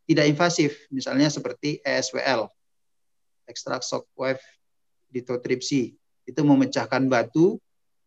tidak 0.10 0.26
invasif, 0.26 0.90
misalnya 0.90 1.30
seperti 1.30 1.78
ESWL, 1.86 2.50
ekstrak 3.46 3.86
shock 3.86 4.10
wave 4.18 4.42
lithotripsy 5.14 6.01
itu 6.26 6.42
memecahkan 6.42 7.08
batu 7.10 7.58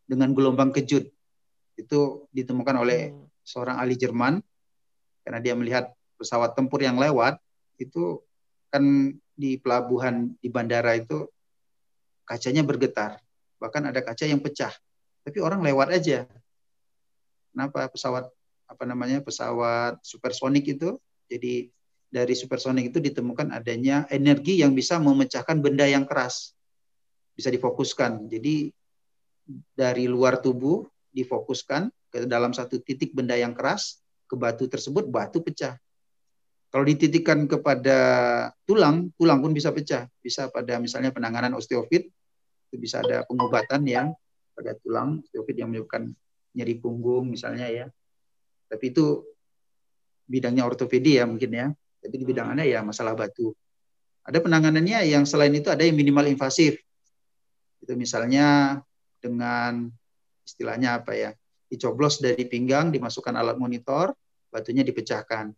dengan 0.04 0.32
gelombang 0.32 0.70
kejut. 0.70 1.10
Itu 1.74 2.30
ditemukan 2.30 2.76
oleh 2.78 3.10
hmm. 3.10 3.28
seorang 3.42 3.76
ahli 3.80 3.98
Jerman 3.98 4.40
karena 5.24 5.40
dia 5.40 5.54
melihat 5.56 5.90
pesawat 6.20 6.54
tempur 6.54 6.84
yang 6.84 7.00
lewat 7.00 7.40
itu 7.80 8.22
kan 8.70 9.14
di 9.34 9.58
pelabuhan 9.58 10.38
di 10.38 10.48
bandara 10.52 10.94
itu 10.94 11.26
kacanya 12.22 12.62
bergetar. 12.62 13.18
Bahkan 13.58 13.90
ada 13.90 14.00
kaca 14.04 14.24
yang 14.24 14.38
pecah. 14.38 14.72
Tapi 15.24 15.38
orang 15.40 15.64
lewat 15.64 15.88
aja. 15.90 16.28
Kenapa 17.50 17.86
pesawat 17.90 18.28
apa 18.64 18.84
namanya 18.88 19.20
pesawat 19.20 20.00
supersonik 20.02 20.64
itu 20.66 20.96
jadi 21.28 21.68
dari 22.14 22.34
supersonik 22.38 22.94
itu 22.94 23.02
ditemukan 23.02 23.50
adanya 23.50 24.06
energi 24.06 24.62
yang 24.62 24.70
bisa 24.70 25.02
memecahkan 25.02 25.58
benda 25.58 25.82
yang 25.82 26.06
keras. 26.06 26.54
Bisa 27.34 27.50
difokuskan. 27.50 28.30
Jadi 28.30 28.70
dari 29.74 30.08
luar 30.08 30.40
tubuh 30.40 30.86
difokuskan 31.12 31.90
ke 32.10 32.24
dalam 32.30 32.54
satu 32.54 32.80
titik 32.80 33.12
benda 33.12 33.34
yang 33.34 33.52
keras, 33.52 34.00
ke 34.24 34.34
batu 34.38 34.70
tersebut 34.70 35.10
batu 35.10 35.42
pecah. 35.44 35.76
Kalau 36.74 36.82
dititikkan 36.82 37.46
kepada 37.46 37.98
tulang, 38.66 39.14
tulang 39.14 39.38
pun 39.38 39.54
bisa 39.54 39.70
pecah. 39.70 40.10
Bisa 40.18 40.50
pada 40.50 40.82
misalnya 40.82 41.14
penanganan 41.14 41.54
osteofit, 41.54 42.10
itu 42.70 42.76
bisa 42.78 42.98
ada 42.98 43.22
pengobatan 43.30 43.86
yang 43.86 44.10
pada 44.58 44.74
tulang 44.82 45.22
osteofit 45.22 45.54
yang 45.54 45.70
menyebabkan 45.70 46.10
nyeri 46.54 46.74
punggung 46.82 47.30
misalnya 47.30 47.70
ya. 47.70 47.86
Tapi 48.66 48.90
itu 48.90 49.22
bidangnya 50.26 50.66
ortopedi 50.66 51.22
ya 51.22 51.30
mungkin 51.30 51.50
ya. 51.54 51.66
Tapi 52.02 52.14
di 52.18 52.24
bidangannya 52.26 52.66
ya 52.66 52.82
masalah 52.82 53.14
batu. 53.14 53.54
Ada 54.26 54.42
penanganannya 54.42 55.04
yang 55.06 55.28
selain 55.28 55.54
itu 55.54 55.70
ada 55.70 55.86
yang 55.86 55.94
minimal 55.94 56.26
invasif. 56.26 56.74
Itu 57.84 57.92
misalnya 58.00 58.80
dengan 59.20 59.92
istilahnya 60.48 61.04
apa 61.04 61.12
ya? 61.12 61.30
Dicoblos 61.68 62.24
dari 62.24 62.48
pinggang, 62.48 62.88
dimasukkan 62.88 63.36
alat 63.36 63.60
monitor, 63.60 64.16
batunya 64.48 64.80
dipecahkan 64.80 65.52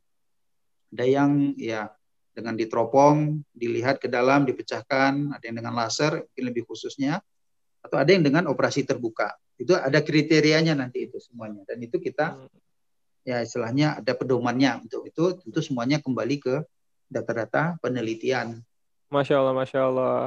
ada 0.97 1.05
yang 1.05 1.53
ya 1.59 1.91
dengan 2.37 2.57
diteropong, 2.57 3.45
dilihat 3.53 4.01
ke 4.01 4.09
dalam, 4.09 4.45
dipecahkan, 4.45 5.37
ada 5.37 5.45
yang 5.45 5.57
dengan 5.61 5.77
laser, 5.77 6.25
mungkin 6.25 6.45
lebih 6.53 6.69
khususnya, 6.69 7.21
atau 7.81 7.97
ada 7.97 8.09
yang 8.13 8.25
dengan 8.25 8.49
operasi 8.49 8.85
terbuka. 8.85 9.33
Itu 9.57 9.73
ada 9.73 10.01
kriterianya 10.05 10.77
nanti 10.77 11.09
itu 11.09 11.17
semuanya. 11.17 11.65
Dan 11.65 11.81
itu 11.81 11.97
kita 11.97 12.37
ya 13.25 13.41
istilahnya 13.41 14.05
ada 14.05 14.13
pedomannya 14.13 14.85
untuk 14.85 15.09
itu 15.09 15.37
tentu 15.41 15.61
semuanya 15.65 16.01
kembali 16.01 16.37
ke 16.41 16.55
data-data 17.09 17.81
penelitian. 17.81 18.61
Masya 19.09 19.41
Allah, 19.41 19.55
Masya 19.57 19.81
Allah. 19.81 20.21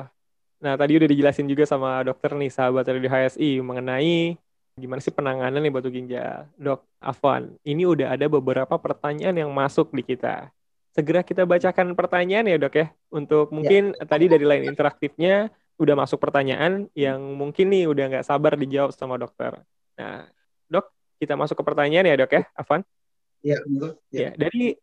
Nah 0.60 0.76
tadi 0.76 0.99
udah 0.99 1.07
dijelasin 1.07 1.47
juga 1.47 1.64
sama 1.64 2.03
dokter 2.03 2.36
nih 2.36 2.51
sahabat 2.51 2.84
dari 2.84 3.07
HSI 3.07 3.64
mengenai 3.64 4.36
gimana 4.80 5.03
sih 5.03 5.12
penanganan 5.12 5.60
nih 5.60 5.72
batu 5.76 5.91
ginjal? 5.91 6.47
Dok 6.55 6.84
Afwan, 7.03 7.55
ini 7.68 7.84
udah 7.84 8.16
ada 8.16 8.26
beberapa 8.32 8.80
pertanyaan 8.80 9.36
yang 9.36 9.51
masuk 9.51 9.91
di 9.91 10.03
kita. 10.03 10.51
Segera 10.95 11.22
kita 11.22 11.43
bacakan 11.43 11.93
pertanyaan 11.93 12.47
ya 12.47 12.57
dok 12.57 12.76
ya. 12.76 12.88
Untuk 13.12 13.51
mungkin 13.51 13.93
ya. 13.93 14.07
tadi 14.07 14.32
dari 14.32 14.47
lain 14.47 14.72
interaktifnya 14.72 15.51
udah 15.80 15.95
masuk 15.95 16.20
pertanyaan 16.20 16.91
yang 16.95 17.20
mungkin 17.39 17.72
nih 17.72 17.88
udah 17.88 18.05
nggak 18.16 18.26
sabar 18.28 18.55
dijawab 18.55 18.91
sama 18.95 19.16
dokter. 19.16 19.60
Nah, 19.99 20.28
dok, 20.68 20.91
kita 21.20 21.36
masuk 21.36 21.60
ke 21.60 21.64
pertanyaan 21.64 22.07
ya 22.07 22.16
dok 22.20 22.32
ya, 22.36 22.43
Afwan? 22.55 22.82
Ya, 23.39 23.60
ya. 24.12 24.20
ya 24.28 24.30
dari 24.36 24.76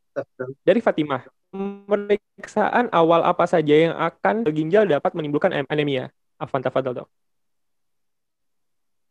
dari 0.64 0.80
Fatimah, 0.80 1.26
pemeriksaan 1.52 2.88
awal 2.94 3.26
apa 3.26 3.44
saja 3.44 3.74
yang 3.74 3.94
akan 3.96 4.46
ginjal 4.54 4.86
dapat 4.86 5.12
menimbulkan 5.12 5.52
anemia? 5.68 6.12
Afwan 6.36 6.60
tafadhol 6.64 7.04
dok. 7.04 7.08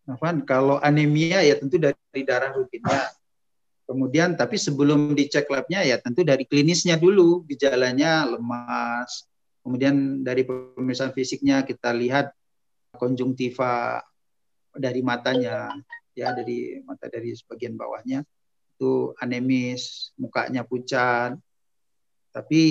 Afan, 0.06 0.46
kalau 0.46 0.78
anemia 0.82 1.42
ya 1.42 1.58
tentu 1.58 1.82
dari 1.82 2.22
darah 2.22 2.54
rutinnya. 2.54 3.10
Kemudian 3.86 4.34
tapi 4.34 4.58
sebelum 4.58 5.14
dicek 5.14 5.46
labnya 5.50 5.86
ya 5.86 5.98
tentu 6.02 6.26
dari 6.26 6.46
klinisnya 6.46 6.98
dulu 6.98 7.46
gejalanya 7.46 8.26
lemas. 8.26 9.26
Kemudian 9.66 10.22
dari 10.22 10.46
pemeriksaan 10.46 11.14
fisiknya 11.14 11.66
kita 11.66 11.90
lihat 11.94 12.30
konjungtiva 12.98 14.02
dari 14.78 15.02
matanya 15.02 15.74
ya 16.14 16.32
dari 16.34 16.82
mata 16.86 17.10
dari 17.10 17.34
sebagian 17.34 17.74
bawahnya 17.76 18.22
itu 18.76 19.16
anemis, 19.24 20.12
mukanya 20.20 20.68
pucat. 20.68 21.40
Tapi 22.36 22.62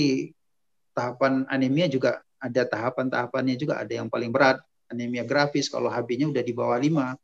tahapan 0.93 1.49
anemia 1.49 1.89
juga 1.89 2.21
ada 2.37 2.63
tahapan-tahapannya 2.69 3.57
juga 3.57 3.81
ada 3.81 3.89
yang 3.89 4.13
paling 4.13 4.29
berat 4.29 4.61
anemia 4.93 5.25
grafis 5.25 5.73
kalau 5.73 5.89
HB-nya 5.89 6.29
udah 6.29 6.45
di 6.45 6.53
bawah 6.53 6.77
5 6.77 7.17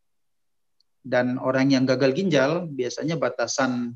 dan 1.04 1.36
orang 1.36 1.72
yang 1.72 1.84
gagal 1.84 2.16
ginjal 2.16 2.64
biasanya 2.68 3.20
batasan 3.20 3.92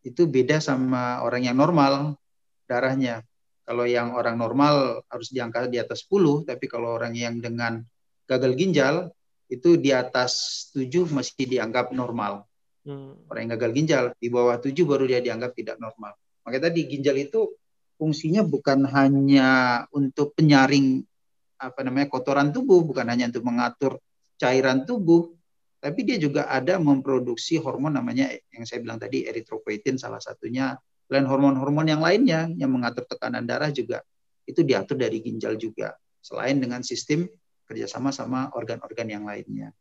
itu 0.00 0.24
beda 0.24 0.60
sama 0.60 1.20
orang 1.20 1.44
yang 1.44 1.56
normal 1.56 2.16
darahnya. 2.64 3.20
Kalau 3.68 3.84
yang 3.86 4.16
orang 4.16 4.34
normal 4.34 5.04
harus 5.06 5.30
diangkat 5.30 5.70
di 5.70 5.78
atas 5.78 6.08
10, 6.08 6.48
tapi 6.48 6.66
kalau 6.66 6.96
orang 6.96 7.14
yang 7.14 7.38
dengan 7.38 7.84
gagal 8.26 8.56
ginjal 8.56 9.12
itu 9.46 9.78
di 9.78 9.94
atas 9.94 10.66
7 10.74 11.06
masih 11.12 11.46
dianggap 11.46 11.92
normal. 11.94 12.49
Hmm. 12.80 13.16
Orang 13.28 13.40
yang 13.44 13.52
gagal 13.60 13.70
ginjal 13.76 14.04
di 14.16 14.28
bawah 14.32 14.56
7 14.56 14.72
baru 14.88 15.04
dia 15.04 15.20
dianggap 15.20 15.52
tidak 15.52 15.76
normal. 15.76 16.16
Makanya 16.44 16.72
tadi 16.72 16.80
ginjal 16.88 17.16
itu 17.20 17.52
fungsinya 18.00 18.40
bukan 18.40 18.88
hanya 18.88 19.48
untuk 19.92 20.32
penyaring 20.32 21.04
apa 21.60 21.84
namanya 21.84 22.08
kotoran 22.08 22.48
tubuh, 22.48 22.80
bukan 22.80 23.04
hanya 23.04 23.28
untuk 23.28 23.44
mengatur 23.44 24.00
cairan 24.40 24.88
tubuh, 24.88 25.28
tapi 25.80 26.04
dia 26.08 26.16
juga 26.16 26.48
ada 26.48 26.80
memproduksi 26.80 27.60
hormon 27.60 27.96
namanya 27.96 28.32
yang 28.52 28.64
saya 28.64 28.80
bilang 28.80 28.96
tadi 28.96 29.28
eritropoietin 29.28 30.00
salah 30.00 30.20
satunya 30.20 30.76
selain 31.08 31.28
hormon-hormon 31.28 31.88
yang 31.88 32.00
lainnya 32.00 32.48
yang 32.56 32.72
mengatur 32.72 33.08
tekanan 33.08 33.44
darah 33.48 33.68
juga 33.68 34.00
itu 34.48 34.60
diatur 34.60 34.96
dari 35.00 35.20
ginjal 35.20 35.56
juga 35.60 35.96
selain 36.20 36.60
dengan 36.60 36.84
sistem 36.84 37.28
kerjasama 37.64 38.12
sama 38.12 38.52
organ-organ 38.52 39.08
yang 39.08 39.24
lainnya. 39.24 39.72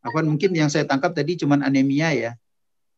Apa 0.00 0.24
mungkin 0.24 0.56
yang 0.56 0.72
saya 0.72 0.88
tangkap 0.88 1.12
tadi 1.12 1.36
cuma 1.36 1.60
anemia 1.60 2.10
ya? 2.16 2.32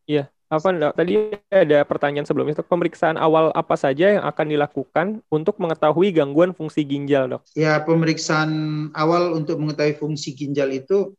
Iya, 0.07 0.31
apa 0.47 0.69
tadi 0.93 1.33
ada 1.49 1.81
pertanyaan 1.83 2.27
sebelumnya 2.29 2.61
pemeriksaan 2.61 3.17
awal 3.17 3.49
apa 3.57 3.75
saja 3.75 4.19
yang 4.19 4.23
akan 4.23 4.45
dilakukan 4.53 5.07
untuk 5.27 5.57
mengetahui 5.57 6.13
gangguan 6.13 6.53
fungsi 6.53 6.85
ginjal 6.85 7.25
dok? 7.25 7.41
Ya 7.57 7.81
pemeriksaan 7.81 8.51
awal 8.93 9.33
untuk 9.33 9.57
mengetahui 9.57 9.97
fungsi 9.97 10.37
ginjal 10.37 10.69
itu 10.69 11.17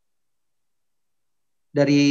dari 1.74 2.05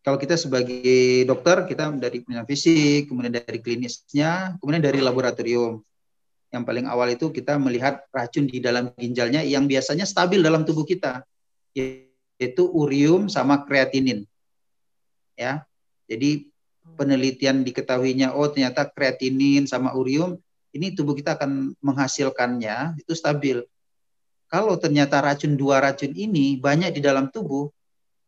kalau 0.00 0.16
kita 0.16 0.40
sebagai 0.40 1.28
dokter 1.28 1.68
kita 1.68 1.92
dari 1.92 2.24
penelitian 2.24 2.48
fisik, 2.48 3.12
kemudian 3.12 3.36
dari 3.36 3.60
klinisnya, 3.60 4.56
kemudian 4.56 4.80
dari 4.80 5.04
laboratorium. 5.04 5.84
Yang 6.48 6.64
paling 6.64 6.88
awal 6.88 7.12
itu 7.12 7.28
kita 7.28 7.60
melihat 7.60 8.08
racun 8.08 8.48
di 8.48 8.56
dalam 8.56 8.88
ginjalnya 8.96 9.44
yang 9.44 9.68
biasanya 9.68 10.08
stabil 10.08 10.40
dalam 10.40 10.64
tubuh 10.64 10.88
kita, 10.88 11.28
yaitu 12.38 12.64
urium 12.70 13.26
sama 13.26 13.66
kreatinin. 13.66 14.24
Ya, 15.38 15.66
jadi 16.10 16.46
penelitian 16.98 17.62
diketahuinya 17.62 18.34
oh 18.34 18.50
ternyata 18.50 18.88
kreatinin 18.90 19.68
sama 19.68 19.94
urium 19.94 20.40
ini 20.74 20.94
tubuh 20.94 21.14
kita 21.14 21.38
akan 21.38 21.74
menghasilkannya 21.82 22.98
itu 23.02 23.12
stabil. 23.14 23.62
Kalau 24.48 24.80
ternyata 24.80 25.20
racun 25.20 25.60
dua 25.60 25.84
racun 25.84 26.16
ini 26.16 26.56
banyak 26.56 26.96
di 26.96 27.00
dalam 27.04 27.28
tubuh, 27.28 27.68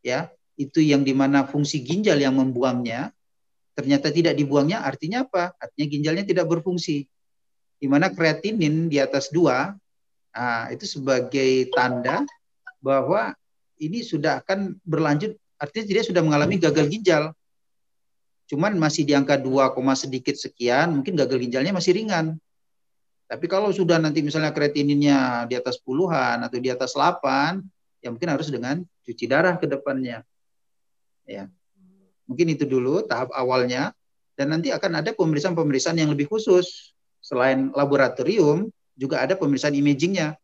ya 0.05 0.29
itu 0.61 0.85
yang 0.85 1.01
di 1.01 1.17
mana 1.17 1.49
fungsi 1.49 1.81
ginjal 1.81 2.21
yang 2.21 2.37
membuangnya 2.37 3.15
ternyata 3.73 4.13
tidak 4.13 4.37
dibuangnya 4.37 4.85
artinya 4.85 5.25
apa? 5.25 5.57
Artinya 5.57 5.87
ginjalnya 5.89 6.25
tidak 6.29 6.47
berfungsi. 6.53 7.09
Di 7.81 7.89
mana 7.89 8.13
kreatinin 8.13 8.93
di 8.93 9.01
atas 9.01 9.33
dua, 9.33 9.73
nah, 10.37 10.69
itu 10.69 10.85
sebagai 10.85 11.73
tanda 11.73 12.29
bahwa 12.85 13.33
ini 13.81 14.05
sudah 14.05 14.45
akan 14.45 14.77
berlanjut, 14.85 15.35
artinya 15.57 15.85
dia 15.89 16.05
sudah 16.05 16.21
mengalami 16.21 16.61
gagal 16.61 16.87
ginjal. 16.93 17.33
Cuman 18.45 18.77
masih 18.77 19.09
di 19.09 19.17
angka 19.17 19.41
2, 19.41 19.73
sedikit 19.97 20.37
sekian, 20.37 21.01
mungkin 21.01 21.17
gagal 21.17 21.39
ginjalnya 21.41 21.73
masih 21.73 21.97
ringan. 21.97 22.37
Tapi 23.31 23.47
kalau 23.47 23.71
sudah 23.71 24.03
nanti 24.03 24.27
misalnya 24.27 24.51
kreatininnya 24.51 25.47
di 25.47 25.55
atas 25.55 25.79
puluhan 25.79 26.43
atau 26.43 26.59
di 26.59 26.67
atas 26.67 26.99
8, 26.99 27.63
ya 28.03 28.11
mungkin 28.11 28.27
harus 28.27 28.51
dengan 28.51 28.83
cuci 29.07 29.25
darah 29.31 29.55
ke 29.55 29.71
depannya. 29.71 30.27
Ya. 31.23 31.47
Mungkin 32.27 32.51
itu 32.51 32.67
dulu 32.67 33.07
tahap 33.07 33.31
awalnya. 33.31 33.95
Dan 34.35 34.51
nanti 34.51 34.75
akan 34.75 35.05
ada 35.05 35.15
pemeriksaan-pemeriksaan 35.15 36.01
yang 36.01 36.11
lebih 36.11 36.27
khusus. 36.27 36.97
Selain 37.23 37.71
laboratorium 37.71 38.67
juga 38.99 39.23
ada 39.23 39.39
pemeriksaan 39.39 39.79
imagingnya 39.79 40.35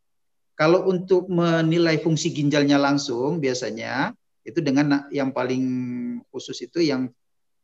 kalau 0.56 0.88
untuk 0.88 1.28
menilai 1.28 2.00
fungsi 2.00 2.32
ginjalnya 2.32 2.80
langsung 2.80 3.38
biasanya 3.38 4.16
itu 4.42 4.58
dengan 4.64 5.06
yang 5.12 5.30
paling 5.30 5.64
khusus 6.32 6.64
itu 6.64 6.80
yang 6.80 7.12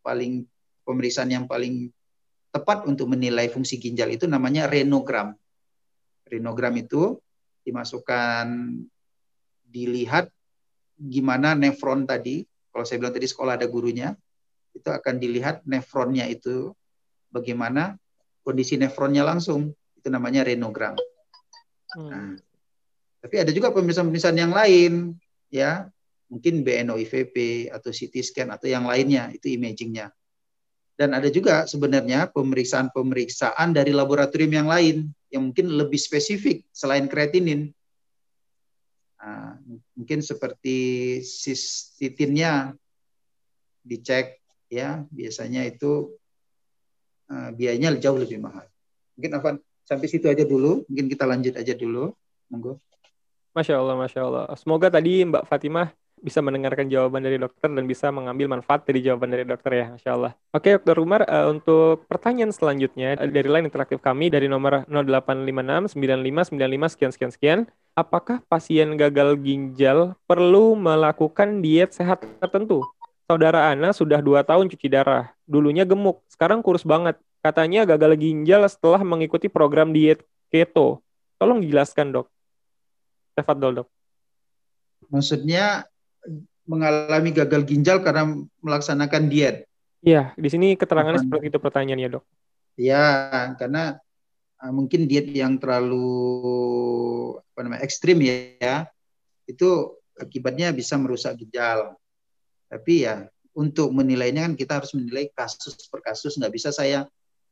paling 0.05 0.45
pemeriksaan 0.85 1.31
yang 1.33 1.49
paling 1.49 1.89
tepat 2.53 2.85
untuk 2.85 3.09
menilai 3.09 3.49
fungsi 3.49 3.81
ginjal 3.81 4.13
itu 4.13 4.29
namanya 4.29 4.69
renogram. 4.69 5.33
Renogram 6.29 6.77
itu 6.77 7.17
dimasukkan 7.65 8.45
dilihat 9.73 10.29
gimana 11.01 11.57
nefron 11.57 12.05
tadi 12.05 12.45
kalau 12.73 12.89
saya 12.89 13.05
bilang 13.05 13.15
tadi 13.15 13.29
sekolah 13.29 13.61
ada 13.61 13.69
gurunya, 13.69 14.17
itu 14.73 14.89
akan 14.89 15.21
dilihat 15.21 15.61
nefronnya 15.69 16.25
itu 16.25 16.73
bagaimana 17.29 18.01
kondisi 18.41 18.81
nefronnya 18.81 19.29
langsung. 19.29 19.77
Itu 20.01 20.09
namanya 20.09 20.43
renogram. 20.43 20.97
Hmm. 21.93 22.09
Nah, 22.09 22.29
tapi 23.23 23.39
ada 23.39 23.55
juga 23.55 23.71
pemeriksaan-pemeriksaan 23.71 24.35
yang 24.35 24.51
lain, 24.51 25.15
ya 25.47 25.87
mungkin 26.27 26.67
BNOIVP 26.67 27.69
atau 27.71 27.95
CT 27.95 28.15
scan 28.19 28.51
atau 28.51 28.67
yang 28.67 28.83
lainnya 28.83 29.31
itu 29.31 29.55
imagingnya. 29.55 30.11
Dan 30.99 31.15
ada 31.15 31.31
juga 31.31 31.65
sebenarnya 31.71 32.29
pemeriksaan-pemeriksaan 32.35 33.71
dari 33.71 33.95
laboratorium 33.95 34.53
yang 34.53 34.69
lain 34.69 34.97
yang 35.31 35.49
mungkin 35.49 35.71
lebih 35.71 35.97
spesifik 35.97 36.67
selain 36.75 37.07
kreatinin. 37.07 37.71
Nah, 39.23 39.55
mungkin 39.95 40.19
seperti 40.19 41.23
sistitinnya 41.23 42.75
dicek 43.87 44.43
ya 44.67 45.07
biasanya 45.15 45.63
itu 45.63 46.11
uh, 47.31 47.51
biayanya 47.55 47.95
jauh 48.03 48.19
lebih 48.19 48.43
mahal. 48.43 48.67
Mungkin 49.15 49.33
apa 49.39 49.49
sampai 49.87 50.07
situ 50.11 50.27
aja 50.27 50.43
dulu. 50.43 50.83
Mungkin 50.91 51.07
kita 51.07 51.25
lanjut 51.25 51.55
aja 51.55 51.75
dulu. 51.79 52.11
Monggo. 52.51 52.83
Masya 53.53 53.75
Allah, 53.77 53.97
Masya 54.01 54.21
Allah. 54.25 54.45
Semoga 54.57 54.89
tadi 54.89 55.21
Mbak 55.29 55.45
Fatimah 55.45 55.93
bisa 56.23 56.39
mendengarkan 56.39 56.87
jawaban 56.87 57.21
dari 57.21 57.37
dokter 57.37 57.67
dan 57.67 57.85
bisa 57.85 58.09
mengambil 58.15 58.47
manfaat 58.47 58.87
dari 58.87 59.03
jawaban 59.03 59.29
dari 59.35 59.43
dokter 59.43 59.75
ya, 59.75 59.87
Masya 59.91 60.11
Allah. 60.15 60.33
Oke, 60.55 60.71
Dokter 60.79 60.97
Umar, 61.03 61.27
uh, 61.27 61.51
untuk 61.51 62.07
pertanyaan 62.07 62.55
selanjutnya 62.55 63.19
dari 63.19 63.49
line 63.51 63.67
interaktif 63.67 63.99
kami 63.99 64.31
dari 64.31 64.47
nomor 64.47 64.87
0856 64.87 65.93
9595 65.99 66.95
sekian 66.95 67.11
sekian 67.11 67.33
sekian. 67.35 67.61
Apakah 67.93 68.41
pasien 68.47 68.95
gagal 68.97 69.37
ginjal 69.43 70.17
perlu 70.25 70.79
melakukan 70.79 71.61
diet 71.61 71.93
sehat 71.93 72.25
tertentu? 72.41 72.87
Saudara 73.29 73.69
Ana 73.69 73.93
sudah 73.93 74.23
dua 74.25 74.47
tahun 74.47 74.71
cuci 74.73 74.89
darah. 74.89 75.35
Dulunya 75.45 75.85
gemuk, 75.85 76.25
sekarang 76.31 76.65
kurus 76.65 76.87
banget. 76.87 77.19
Katanya 77.43 77.85
gagal 77.85 78.17
ginjal 78.17 78.63
setelah 78.71 79.03
mengikuti 79.03 79.51
program 79.51 79.91
diet 79.91 80.23
keto. 80.49 81.03
Tolong 81.43 81.59
dijelaskan, 81.59 82.15
dok. 82.15 82.32
Tafadol, 83.33 83.83
dok. 83.83 83.89
Maksudnya 85.09 85.85
mengalami 86.69 87.35
gagal 87.35 87.67
ginjal 87.67 88.01
karena 88.01 88.39
melaksanakan 88.63 89.29
diet. 89.29 89.67
Iya, 90.03 90.35
di 90.35 90.49
sini 90.51 90.75
keterangannya 90.75 91.23
Bukan. 91.23 91.29
seperti 91.29 91.45
itu 91.51 91.59
pertanyaannya, 91.59 92.09
dok. 92.19 92.25
Ya, 92.79 93.05
karena 93.61 94.01
uh, 94.63 94.73
mungkin 94.73 95.07
diet 95.07 95.29
yang 95.31 95.61
terlalu 95.61 96.09
apa 97.53 97.61
namanya 97.63 97.83
ekstrim 97.85 98.19
ya, 98.25 98.89
itu 99.45 99.99
akibatnya 100.17 100.73
bisa 100.73 100.97
merusak 100.97 101.37
ginjal. 101.39 101.95
Tapi 102.73 103.05
ya 103.05 103.29
untuk 103.53 103.93
menilainya 103.93 104.49
kan 104.49 104.55
kita 104.57 104.81
harus 104.81 104.97
menilai 104.97 105.29
kasus 105.37 105.77
per 105.93 106.01
kasus. 106.01 106.41
Nggak 106.41 106.53
bisa 106.57 106.69
saya 106.73 107.05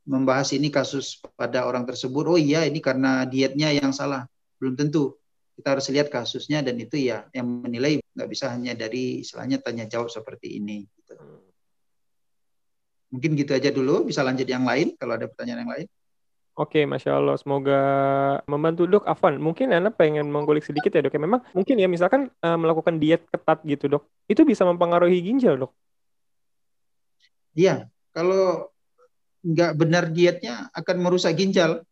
membahas 0.08 0.56
ini 0.56 0.72
kasus 0.72 1.20
pada 1.36 1.68
orang 1.68 1.84
tersebut. 1.84 2.24
Oh 2.24 2.40
iya, 2.40 2.64
ini 2.64 2.80
karena 2.80 3.28
dietnya 3.28 3.68
yang 3.68 3.92
salah. 3.92 4.24
Belum 4.56 4.76
tentu 4.76 5.19
kita 5.60 5.76
harus 5.76 5.92
lihat 5.92 6.08
kasusnya 6.08 6.64
dan 6.64 6.80
itu 6.80 6.96
ya 6.96 7.28
yang 7.36 7.44
menilai 7.44 8.00
nggak 8.16 8.30
bisa 8.32 8.48
hanya 8.48 8.72
dari 8.72 9.20
istilahnya 9.20 9.60
tanya 9.60 9.84
jawab 9.84 10.08
seperti 10.08 10.56
ini. 10.56 10.88
Gitu. 10.88 11.12
Mungkin 13.12 13.36
gitu 13.36 13.52
aja 13.52 13.68
dulu, 13.68 14.08
bisa 14.08 14.24
lanjut 14.24 14.48
yang 14.48 14.64
lain 14.64 14.96
kalau 14.96 15.20
ada 15.20 15.28
pertanyaan 15.28 15.68
yang 15.68 15.72
lain. 15.76 15.86
Oke, 16.56 16.88
masya 16.88 17.20
Allah. 17.20 17.36
Semoga 17.36 17.80
membantu 18.48 18.88
dok. 18.88 19.04
Afwan, 19.04 19.36
mungkin 19.36 19.70
Anda 19.72 19.92
pengen 19.92 20.32
mengkulik 20.32 20.64
sedikit 20.64 20.92
ya 20.92 21.04
dok. 21.04 21.14
Ya, 21.14 21.20
memang 21.20 21.44
mungkin 21.52 21.76
ya 21.76 21.88
misalkan 21.88 22.32
uh, 22.40 22.58
melakukan 22.58 22.96
diet 22.96 23.28
ketat 23.28 23.60
gitu 23.68 23.86
dok, 23.86 24.08
itu 24.26 24.42
bisa 24.48 24.64
mempengaruhi 24.64 25.20
ginjal 25.20 25.60
dok. 25.60 25.72
Iya, 27.52 27.92
kalau 28.16 28.72
nggak 29.40 29.72
benar 29.76 30.04
dietnya 30.12 30.68
akan 30.72 30.96
merusak 31.00 31.36
ginjal 31.36 31.84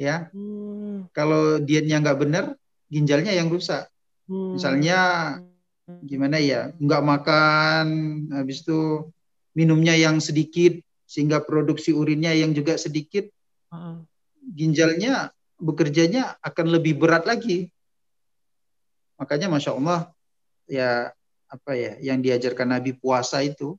ya. 0.00 0.32
Hmm. 0.34 0.81
Kalau 1.10 1.58
dietnya 1.58 1.98
nggak 1.98 2.18
benar, 2.22 2.44
ginjalnya 2.86 3.34
yang 3.34 3.50
rusak. 3.50 3.90
Hmm. 4.30 4.54
Misalnya 4.54 4.98
gimana 6.06 6.38
ya, 6.38 6.70
nggak 6.78 7.02
makan, 7.02 7.86
habis 8.30 8.62
itu 8.62 9.10
minumnya 9.52 9.98
yang 9.98 10.22
sedikit, 10.22 10.78
sehingga 11.04 11.42
produksi 11.42 11.90
urinnya 11.92 12.32
yang 12.32 12.54
juga 12.54 12.78
sedikit, 12.78 13.26
hmm. 13.74 14.06
ginjalnya 14.54 15.34
bekerjanya 15.58 16.38
akan 16.42 16.66
lebih 16.78 16.98
berat 16.98 17.26
lagi. 17.28 17.70
Makanya 19.20 19.46
masya 19.46 19.78
Allah 19.78 20.00
ya 20.66 21.14
apa 21.46 21.72
ya 21.76 22.00
yang 22.00 22.18
diajarkan 22.24 22.74
Nabi 22.74 22.96
puasa 22.96 23.44
itu 23.44 23.76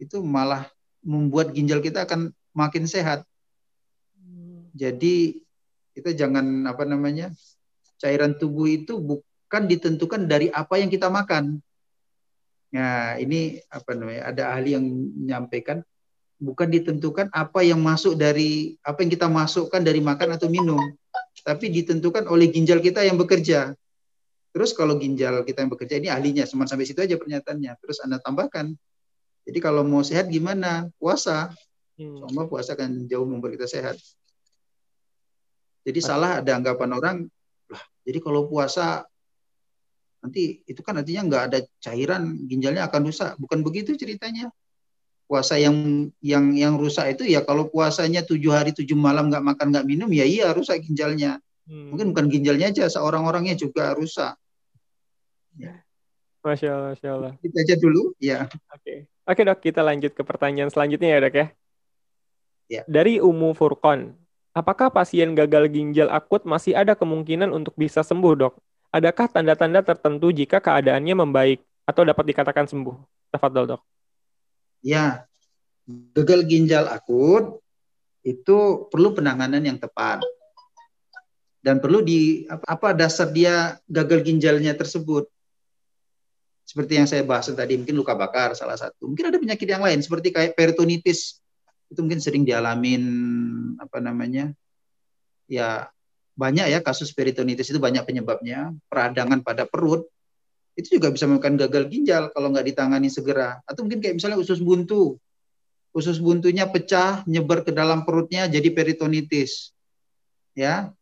itu 0.00 0.24
malah 0.24 0.66
membuat 1.04 1.52
ginjal 1.54 1.78
kita 1.78 2.08
akan 2.08 2.34
makin 2.56 2.88
sehat. 2.90 3.22
Jadi 4.74 5.42
kita 5.98 6.14
jangan 6.14 6.64
apa 6.70 6.86
namanya 6.86 7.34
cairan 7.98 8.38
tubuh 8.38 8.70
itu 8.70 9.02
bukan 9.02 9.62
ditentukan 9.66 10.30
dari 10.30 10.46
apa 10.54 10.78
yang 10.78 10.86
kita 10.86 11.10
makan. 11.10 11.58
Nah 12.70 13.18
ini 13.18 13.58
apa 13.66 13.90
namanya 13.98 14.22
ada 14.30 14.42
ahli 14.54 14.78
yang 14.78 14.84
menyampaikan 14.86 15.82
bukan 16.38 16.70
ditentukan 16.70 17.26
apa 17.34 17.66
yang 17.66 17.82
masuk 17.82 18.14
dari 18.14 18.78
apa 18.86 19.02
yang 19.02 19.10
kita 19.10 19.26
masukkan 19.26 19.82
dari 19.82 19.98
makan 19.98 20.38
atau 20.38 20.46
minum, 20.46 20.78
tapi 21.42 21.66
ditentukan 21.74 22.30
oleh 22.30 22.48
ginjal 22.48 22.78
kita 22.78 23.02
yang 23.02 23.18
bekerja. 23.18 23.74
Terus 24.54 24.72
kalau 24.72 24.96
ginjal 24.96 25.42
kita 25.44 25.66
yang 25.66 25.70
bekerja 25.74 25.94
ini 26.00 26.08
ahlinya, 26.08 26.46
cuma 26.48 26.64
sampai 26.64 26.88
situ 26.88 27.02
aja 27.04 27.18
pernyataannya. 27.18 27.74
Terus 27.84 28.00
anda 28.00 28.16
tambahkan. 28.22 28.72
Jadi 29.44 29.58
kalau 29.60 29.84
mau 29.84 30.00
sehat 30.00 30.30
gimana? 30.30 30.88
Puasa. 30.96 31.52
Hmm. 31.98 32.22
Sama 32.22 32.46
puasa 32.46 32.78
kan 32.78 33.06
jauh 33.10 33.26
membuat 33.26 33.58
kita 33.58 33.66
sehat. 33.68 33.96
Jadi 35.88 36.00
salah 36.04 36.44
ada 36.44 36.52
anggapan 36.52 36.90
orang, 36.92 37.16
lah, 37.72 37.82
jadi 38.04 38.20
kalau 38.20 38.44
puasa 38.44 39.08
nanti 40.20 40.60
itu 40.68 40.84
kan 40.84 41.00
artinya 41.00 41.24
nggak 41.24 41.42
ada 41.48 41.58
cairan 41.80 42.44
ginjalnya 42.44 42.84
akan 42.92 43.08
rusak. 43.08 43.32
Bukan 43.40 43.64
begitu 43.64 43.96
ceritanya. 43.96 44.52
Puasa 45.28 45.60
yang 45.60 46.08
yang 46.24 46.56
yang 46.56 46.76
rusak 46.80 47.16
itu 47.16 47.28
ya 47.28 47.44
kalau 47.44 47.68
puasanya 47.68 48.24
tujuh 48.24 48.48
hari 48.48 48.72
tujuh 48.72 48.96
malam 48.96 49.28
nggak 49.28 49.44
makan 49.44 49.66
nggak 49.72 49.84
minum 49.88 50.08
ya 50.12 50.28
iya 50.28 50.52
rusak 50.52 50.84
ginjalnya. 50.84 51.40
Hmm. 51.68 51.92
Mungkin 51.92 52.16
bukan 52.16 52.26
ginjalnya 52.32 52.72
aja, 52.72 52.88
seorang-orangnya 52.88 53.52
juga 53.52 53.92
rusak. 53.92 54.36
Ya. 55.60 55.84
Masya 56.40 56.68
Allah, 56.72 56.90
Masya 56.96 57.08
Allah. 57.12 57.32
Kita 57.44 57.56
aja 57.60 57.74
dulu, 57.76 58.16
ya. 58.16 58.48
Oke, 58.48 58.64
okay. 58.72 58.98
oke 59.28 59.40
dok, 59.44 59.58
kita 59.60 59.80
lanjut 59.84 60.16
ke 60.16 60.22
pertanyaan 60.24 60.72
selanjutnya 60.72 61.08
ya 61.12 61.18
dok 61.20 61.34
ya. 61.36 61.46
Ya. 62.68 62.82
Dari 62.88 63.20
Umu 63.20 63.52
Furqon, 63.52 64.16
Apakah 64.58 64.90
pasien 64.90 65.38
gagal 65.38 65.70
ginjal 65.70 66.10
akut 66.10 66.42
masih 66.42 66.74
ada 66.74 66.98
kemungkinan 66.98 67.54
untuk 67.54 67.78
bisa 67.78 68.02
sembuh, 68.02 68.34
dok? 68.34 68.58
Adakah 68.90 69.30
tanda-tanda 69.30 69.86
tertentu 69.86 70.34
jika 70.34 70.58
keadaannya 70.58 71.14
membaik 71.14 71.62
atau 71.86 72.02
dapat 72.02 72.34
dikatakan 72.34 72.66
sembuh? 72.66 72.98
Tafadol, 73.30 73.70
dok. 73.70 73.82
Ya, 74.82 75.30
gagal 75.86 76.42
ginjal 76.50 76.90
akut 76.90 77.62
itu 78.26 78.90
perlu 78.90 79.14
penanganan 79.14 79.62
yang 79.62 79.78
tepat. 79.78 80.26
Dan 81.62 81.78
perlu 81.78 82.02
di 82.02 82.42
apa 82.50 82.90
dasar 82.98 83.30
dia 83.30 83.78
gagal 83.86 84.26
ginjalnya 84.26 84.74
tersebut. 84.74 85.30
Seperti 86.66 86.98
yang 86.98 87.06
saya 87.06 87.22
bahas 87.22 87.46
tadi, 87.46 87.78
mungkin 87.78 87.94
luka 87.94 88.18
bakar 88.18 88.58
salah 88.58 88.74
satu. 88.74 89.06
Mungkin 89.06 89.30
ada 89.30 89.38
penyakit 89.38 89.70
yang 89.70 89.86
lain 89.86 90.02
seperti 90.02 90.34
kayak 90.34 90.58
peritonitis 90.58 91.38
itu 91.88 91.98
mungkin 92.04 92.20
sering 92.20 92.44
dialamin 92.44 93.04
apa 93.80 93.98
namanya 94.00 94.52
ya 95.48 95.88
banyak 96.38 96.70
ya 96.70 96.78
kasus 96.84 97.10
peritonitis 97.10 97.72
itu 97.72 97.80
banyak 97.80 98.04
penyebabnya 98.06 98.70
peradangan 98.86 99.42
pada 99.42 99.66
perut 99.66 100.06
itu 100.78 101.02
juga 101.02 101.10
bisa 101.10 101.26
menyebabkan 101.26 101.58
gagal 101.58 101.84
ginjal 101.90 102.30
kalau 102.30 102.54
nggak 102.54 102.70
ditangani 102.70 103.10
segera. 103.10 103.58
Atau 103.66 103.82
mungkin 103.82 103.98
kayak 103.98 104.22
misalnya 104.22 104.38
usus 104.38 104.62
buntu. 104.62 105.18
Usus 105.90 106.22
buntunya 106.22 106.70
pecah 106.70 107.26
nyebar 107.26 107.66
ke 107.66 107.74
dalam 107.74 108.06
perutnya 108.06 108.46
jadi 108.46 108.70
peritonitis. 108.70 109.74
Ya. 110.54 110.94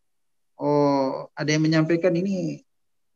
Oh 0.56 1.28
ada 1.36 1.52
yang 1.52 1.68
menyampaikan 1.68 2.16
ini 2.16 2.64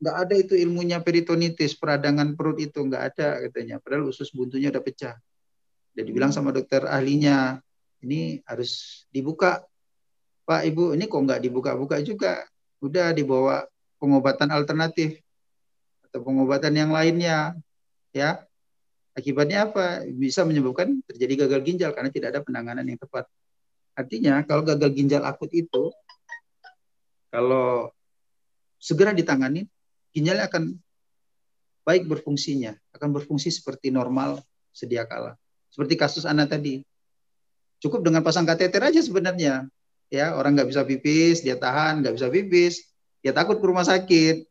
nggak 0.05 0.17
ada 0.21 0.35
itu 0.37 0.53
ilmunya 0.61 1.01
peritonitis 1.01 1.73
peradangan 1.73 2.37
perut 2.37 2.61
itu 2.61 2.77
nggak 2.77 3.17
ada 3.17 3.41
katanya. 3.49 3.81
Padahal 3.81 4.13
usus 4.13 4.29
buntunya 4.29 4.69
udah 4.69 4.85
pecah 4.85 5.17
dan 5.97 6.03
dibilang 6.07 6.33
sama 6.33 6.55
dokter 6.55 6.87
ahlinya, 6.87 7.59
ini 8.05 8.41
harus 8.47 9.05
dibuka. 9.11 9.63
Pak, 10.45 10.67
Ibu, 10.67 10.99
ini 10.99 11.07
kok 11.07 11.21
nggak 11.23 11.41
dibuka-buka 11.43 12.03
juga. 12.03 12.43
Udah 12.83 13.13
dibawa 13.13 13.69
pengobatan 14.01 14.51
alternatif 14.51 15.21
atau 16.09 16.25
pengobatan 16.25 16.75
yang 16.75 16.91
lainnya. 16.91 17.55
Ya, 18.11 18.43
Akibatnya 19.11 19.67
apa? 19.67 20.07
Bisa 20.07 20.47
menyebabkan 20.47 21.03
terjadi 21.03 21.47
gagal 21.47 21.61
ginjal 21.67 21.91
karena 21.91 22.11
tidak 22.15 22.29
ada 22.33 22.41
penanganan 22.47 22.87
yang 22.87 22.99
tepat. 22.99 23.27
Artinya 23.99 24.47
kalau 24.47 24.63
gagal 24.63 24.91
ginjal 24.95 25.27
akut 25.27 25.51
itu, 25.51 25.91
kalau 27.35 27.91
segera 28.79 29.11
ditangani, 29.11 29.67
ginjalnya 30.15 30.47
akan 30.47 30.79
baik 31.83 32.07
berfungsinya, 32.07 32.79
akan 32.95 33.09
berfungsi 33.19 33.51
seperti 33.51 33.91
normal 33.91 34.39
sedia 34.71 35.03
kala. 35.03 35.35
Seperti 35.71 35.95
kasus 35.95 36.27
anak 36.27 36.51
tadi. 36.51 36.83
Cukup 37.81 38.05
dengan 38.05 38.21
pasang 38.21 38.45
kateter 38.45 38.83
aja 38.85 39.01
sebenarnya. 39.01 39.71
Ya, 40.11 40.35
orang 40.35 40.59
nggak 40.59 40.69
bisa 40.69 40.83
pipis, 40.83 41.41
dia 41.41 41.55
tahan, 41.55 42.03
nggak 42.03 42.19
bisa 42.19 42.27
pipis, 42.29 42.91
dia 43.23 43.31
takut 43.31 43.63
ke 43.63 43.65
rumah 43.65 43.87
sakit. 43.87 44.45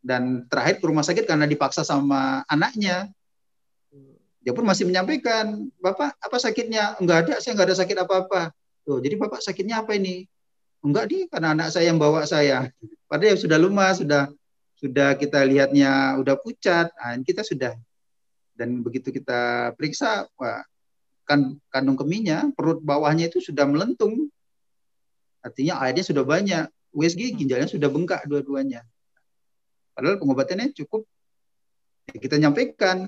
Dan 0.00 0.48
terakhir 0.48 0.80
ke 0.80 0.86
rumah 0.88 1.04
sakit 1.04 1.28
karena 1.28 1.44
dipaksa 1.44 1.84
sama 1.84 2.42
anaknya. 2.48 3.12
Dia 4.40 4.56
pun 4.56 4.64
masih 4.64 4.88
menyampaikan, 4.88 5.68
Bapak 5.76 6.16
apa 6.16 6.36
sakitnya? 6.40 6.96
Enggak 6.98 7.28
ada, 7.28 7.34
saya 7.44 7.52
enggak 7.52 7.68
ada 7.68 7.76
sakit 7.84 7.96
apa-apa. 8.00 8.42
Tuh, 8.88 9.04
jadi 9.04 9.20
Bapak 9.20 9.44
sakitnya 9.44 9.84
apa 9.84 9.92
ini? 9.92 10.24
Enggak 10.80 11.10
di 11.12 11.28
karena 11.28 11.52
anak 11.52 11.68
saya 11.74 11.92
yang 11.92 12.00
bawa 12.00 12.24
saya. 12.24 12.72
Padahal 13.10 13.36
sudah 13.36 13.58
lumas, 13.60 14.00
sudah 14.00 14.32
sudah 14.78 15.18
kita 15.18 15.42
lihatnya 15.42 16.16
udah 16.22 16.38
pucat, 16.38 16.88
nah, 16.94 17.18
kita 17.20 17.42
sudah 17.42 17.74
dan 18.58 18.82
begitu 18.82 19.14
kita 19.14 19.72
periksa, 19.78 20.26
wah, 20.34 20.66
kan 21.22 21.54
kandung 21.70 21.94
kemihnya, 21.94 22.50
perut 22.58 22.82
bawahnya 22.82 23.30
itu 23.30 23.38
sudah 23.38 23.62
melentung. 23.70 24.26
Artinya 25.38 25.78
airnya 25.86 26.02
sudah 26.02 26.26
banyak. 26.26 26.66
USG 26.90 27.38
ginjalnya 27.38 27.70
sudah 27.70 27.86
bengkak 27.86 28.26
dua-duanya. 28.26 28.82
Padahal 29.94 30.18
pengobatannya 30.18 30.74
cukup. 30.74 31.06
Ya, 32.10 32.18
kita 32.18 32.40
nyampaikan, 32.42 33.06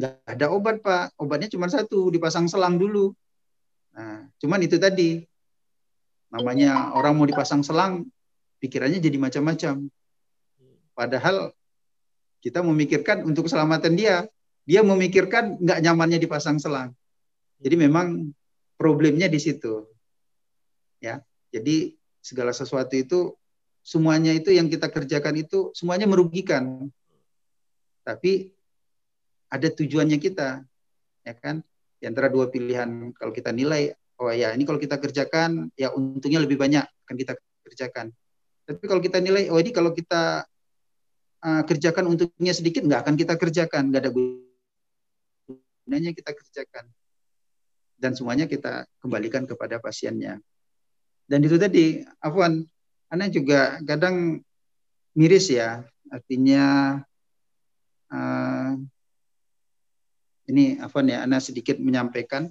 nggak 0.00 0.26
ada 0.26 0.46
obat 0.50 0.82
pak, 0.82 1.14
obatnya 1.14 1.46
cuma 1.52 1.70
satu, 1.70 2.10
dipasang 2.10 2.50
selang 2.50 2.74
dulu. 2.74 3.14
Nah, 3.94 4.26
cuman 4.42 4.66
itu 4.66 4.80
tadi, 4.80 5.22
namanya 6.32 6.90
orang 6.96 7.14
mau 7.14 7.28
dipasang 7.28 7.62
selang, 7.62 8.08
pikirannya 8.58 8.98
jadi 8.98 9.18
macam-macam. 9.20 9.86
Padahal 10.96 11.52
kita 12.40 12.64
memikirkan 12.64 13.22
untuk 13.28 13.46
keselamatan 13.46 13.94
dia. 13.94 14.24
Dia 14.68 14.84
memikirkan 14.84 15.58
nggak 15.60 15.78
nyamannya 15.82 16.18
dipasang 16.20 16.60
selang. 16.60 16.94
Jadi 17.60 17.76
memang 17.76 18.32
problemnya 18.80 19.28
di 19.28 19.36
situ. 19.36 19.84
Ya, 21.00 21.20
jadi 21.52 21.96
segala 22.20 22.52
sesuatu 22.52 22.92
itu 22.96 23.36
semuanya 23.80 24.32
itu 24.32 24.52
yang 24.52 24.68
kita 24.68 24.88
kerjakan 24.88 25.36
itu 25.40 25.72
semuanya 25.76 26.08
merugikan. 26.08 26.88
Tapi 28.04 28.52
ada 29.52 29.68
tujuannya 29.68 30.16
kita, 30.16 30.64
ya 31.24 31.34
kan? 31.36 31.60
Di 32.00 32.08
antara 32.08 32.32
dua 32.32 32.48
pilihan 32.48 33.12
kalau 33.12 33.32
kita 33.32 33.52
nilai, 33.52 33.92
oh 34.20 34.32
ya 34.32 34.56
ini 34.56 34.64
kalau 34.64 34.80
kita 34.80 34.96
kerjakan 34.96 35.68
ya 35.76 35.92
untungnya 35.92 36.40
lebih 36.40 36.56
banyak 36.56 36.84
akan 37.04 37.16
kita 37.16 37.32
kerjakan. 37.68 38.06
Tapi 38.64 38.84
kalau 38.86 39.02
kita 39.02 39.18
nilai, 39.20 39.50
oh 39.52 39.58
ini 39.58 39.74
kalau 39.74 39.92
kita 39.92 40.46
uh, 41.44 41.62
kerjakan 41.66 42.08
untungnya 42.08 42.54
sedikit, 42.54 42.86
nggak 42.86 43.04
akan 43.04 43.14
kita 43.18 43.34
kerjakan, 43.36 43.90
nggak 43.90 44.00
ada 44.08 44.12
gunanya 44.14 44.49
kita 45.90 46.30
kerjakan. 46.30 46.86
Dan 48.00 48.14
semuanya 48.14 48.46
kita 48.46 48.86
kembalikan 49.02 49.44
kepada 49.44 49.82
pasiennya. 49.82 50.38
Dan 51.26 51.42
itu 51.42 51.58
tadi, 51.58 52.06
Afwan, 52.22 52.62
Anda 53.10 53.26
juga 53.26 53.82
kadang 53.82 54.40
miris 55.18 55.50
ya, 55.50 55.82
artinya 56.08 56.96
uh, 58.08 58.72
ini 60.46 60.78
Afwan 60.78 61.10
ya, 61.10 61.26
Anda 61.26 61.42
sedikit 61.42 61.76
menyampaikan, 61.82 62.48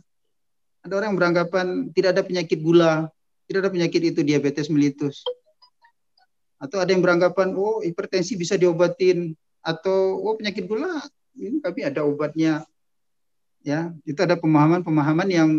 ada 0.84 0.94
orang 0.96 1.16
yang 1.16 1.20
beranggapan 1.20 1.68
tidak 1.92 2.16
ada 2.16 2.24
penyakit 2.24 2.60
gula, 2.62 3.12
tidak 3.50 3.68
ada 3.68 3.72
penyakit 3.74 4.02
itu 4.16 4.22
diabetes 4.24 4.72
mellitus 4.72 5.24
atau 6.60 6.78
ada 6.84 6.92
yang 6.92 7.00
beranggapan, 7.00 7.56
oh 7.56 7.80
hipertensi 7.80 8.36
bisa 8.36 8.60
diobatin. 8.60 9.34
Atau, 9.64 10.20
oh 10.20 10.36
penyakit 10.36 10.68
gula, 10.68 11.00
ini 11.40 11.64
tapi 11.64 11.88
ada 11.88 12.04
obatnya. 12.04 12.68
Ya, 13.60 13.92
itu 14.08 14.20
ada 14.24 14.40
pemahaman-pemahaman 14.40 15.30
yang 15.30 15.50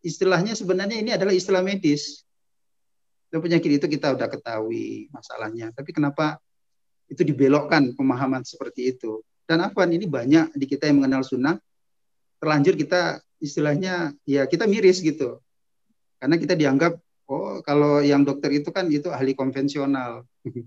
istilahnya 0.00 0.54
sebenarnya 0.54 0.98
ini 1.02 1.10
adalah 1.12 1.34
istilah 1.34 1.60
medis. 1.60 2.22
Dan 3.26 3.42
penyakit 3.42 3.82
itu 3.82 3.86
kita 3.90 4.14
udah 4.14 4.30
ketahui 4.30 5.10
masalahnya. 5.10 5.74
Tapi 5.74 5.90
kenapa 5.90 6.38
itu 7.10 7.26
dibelokkan 7.26 7.92
pemahaman 7.98 8.46
seperti 8.46 8.94
itu? 8.94 9.20
Dan 9.46 9.62
apa 9.62 9.86
ini 9.86 10.06
banyak 10.06 10.54
di 10.54 10.66
kita 10.70 10.86
yang 10.86 11.02
mengenal 11.02 11.26
sunnah, 11.26 11.58
terlanjur 12.38 12.78
kita 12.78 13.18
istilahnya 13.42 14.14
ya 14.22 14.46
kita 14.46 14.70
miris 14.70 15.02
gitu. 15.02 15.42
Karena 16.22 16.38
kita 16.38 16.54
dianggap 16.54 16.96
Oh, 17.26 17.58
kalau 17.66 17.98
yang 18.06 18.22
dokter 18.22 18.54
itu 18.54 18.70
kan 18.70 18.86
itu 18.86 19.10
ahli 19.10 19.34
konvensional. 19.34 20.22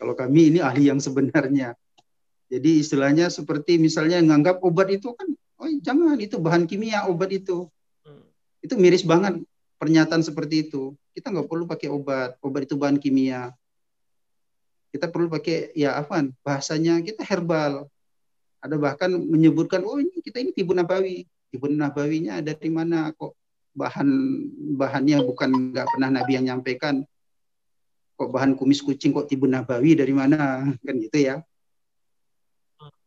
kalau 0.00 0.16
kami 0.16 0.48
ini 0.48 0.58
ahli 0.64 0.88
yang 0.88 0.96
sebenarnya. 0.96 1.76
Jadi 2.50 2.82
istilahnya 2.82 3.30
seperti 3.30 3.78
misalnya 3.78 4.18
menganggap 4.18 4.58
obat 4.66 4.90
itu 4.90 5.14
kan, 5.14 5.30
oh 5.62 5.70
jangan 5.80 6.18
itu 6.18 6.36
bahan 6.42 6.66
kimia 6.66 7.06
obat 7.06 7.30
itu. 7.30 7.70
Hmm. 8.02 8.26
Itu 8.58 8.74
miris 8.74 9.06
banget 9.06 9.38
pernyataan 9.78 10.26
seperti 10.26 10.66
itu. 10.68 10.98
Kita 11.14 11.30
nggak 11.30 11.46
perlu 11.46 11.64
pakai 11.70 11.88
obat, 11.88 12.34
obat 12.42 12.66
itu 12.66 12.74
bahan 12.74 12.98
kimia. 12.98 13.54
Kita 14.90 15.06
perlu 15.06 15.30
pakai 15.30 15.70
ya 15.78 15.94
apa? 15.94 16.26
Bahasanya 16.42 16.98
kita 17.06 17.22
herbal. 17.22 17.86
Ada 18.60 18.76
bahkan 18.76 19.14
menyebutkan, 19.14 19.80
oh 19.86 20.02
ini 20.02 20.18
kita 20.20 20.42
ini 20.42 20.50
tibun 20.50 20.82
nabawi. 20.82 21.24
Tibun 21.54 21.78
nabawinya 21.78 22.42
dari 22.42 22.68
mana 22.68 23.14
kok? 23.14 23.38
bahan 23.74 24.08
bahannya 24.74 25.22
bukan 25.22 25.50
nggak 25.72 25.86
pernah 25.94 26.10
Nabi 26.10 26.32
yang 26.38 26.46
nyampaikan 26.54 27.06
kok 28.18 28.30
bahan 28.30 28.58
kumis 28.58 28.82
kucing 28.82 29.14
kok 29.14 29.30
tibun 29.30 29.54
nabawi 29.54 29.94
dari 29.94 30.12
mana 30.12 30.66
kan 30.84 30.94
gitu 30.98 31.16
ya 31.16 31.40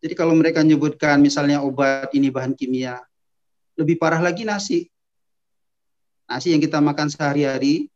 jadi 0.04 0.14
kalau 0.14 0.36
mereka 0.36 0.62
nyebutkan 0.62 1.18
misalnya 1.24 1.64
obat 1.64 2.12
ini 2.14 2.28
bahan 2.30 2.54
kimia 2.54 3.00
lebih 3.80 3.98
parah 3.98 4.22
lagi 4.22 4.46
nasi. 4.46 4.86
Nasi 6.30 6.54
yang 6.54 6.62
kita 6.62 6.78
makan 6.80 7.10
sehari-hari 7.10 7.90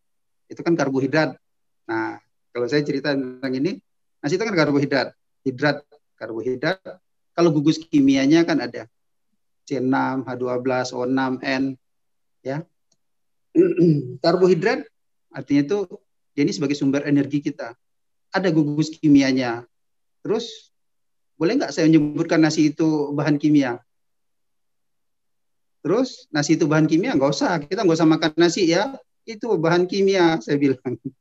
itu 0.50 0.62
kan 0.64 0.74
karbohidrat. 0.74 1.38
Nah 1.86 2.18
kalau 2.50 2.66
saya 2.66 2.82
cerita 2.82 3.14
tentang 3.14 3.54
ini 3.54 3.78
nasi 4.24 4.40
itu 4.40 4.44
kan 4.46 4.56
karbohidrat. 4.56 5.14
Hidrat 5.46 5.86
karbohidrat. 6.18 6.82
Kalau 7.38 7.54
gugus 7.54 7.78
kimianya 7.78 8.42
kan 8.42 8.58
ada 8.58 8.90
C6, 9.70 10.26
H12, 10.26 10.96
O6, 10.96 11.22
N, 11.44 11.64
ya. 12.42 12.64
Karbohidrat 14.24 14.88
artinya 15.30 15.62
itu 15.68 15.78
dia 16.34 16.42
ini 16.48 16.56
sebagai 16.56 16.74
sumber 16.74 17.06
energi 17.06 17.44
kita. 17.44 17.78
Ada 18.34 18.50
gugus 18.50 18.90
kimianya. 18.90 19.68
Terus 20.26 20.74
boleh 21.38 21.54
nggak 21.62 21.72
saya 21.72 21.86
menyebutkan 21.86 22.42
nasi 22.42 22.74
itu 22.74 23.14
bahan 23.14 23.38
kimia? 23.38 23.78
Terus 25.86 26.26
nasi 26.34 26.58
itu 26.58 26.66
bahan 26.66 26.90
kimia? 26.90 27.14
Nggak 27.14 27.32
usah. 27.32 27.62
Kita 27.62 27.86
nggak 27.86 27.98
usah 28.02 28.10
makan 28.10 28.32
nasi 28.42 28.74
ya. 28.74 28.98
Itu 29.24 29.54
bahan 29.56 29.86
kimia 29.86 30.42
saya 30.42 30.58
bilang. 30.58 30.84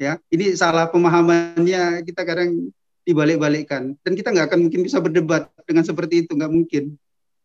Ya 0.00 0.18
ini 0.34 0.58
salah 0.58 0.90
pemahamannya. 0.90 2.02
Kita 2.02 2.26
kadang 2.26 2.74
dibalik-balikkan. 3.06 3.94
Dan 4.02 4.12
kita 4.18 4.34
nggak 4.34 4.50
akan 4.50 4.66
mungkin 4.66 4.82
bisa 4.82 4.98
berdebat 4.98 5.46
dengan 5.62 5.86
seperti 5.86 6.26
itu. 6.26 6.34
Nggak 6.34 6.50
mungkin. 6.50 6.98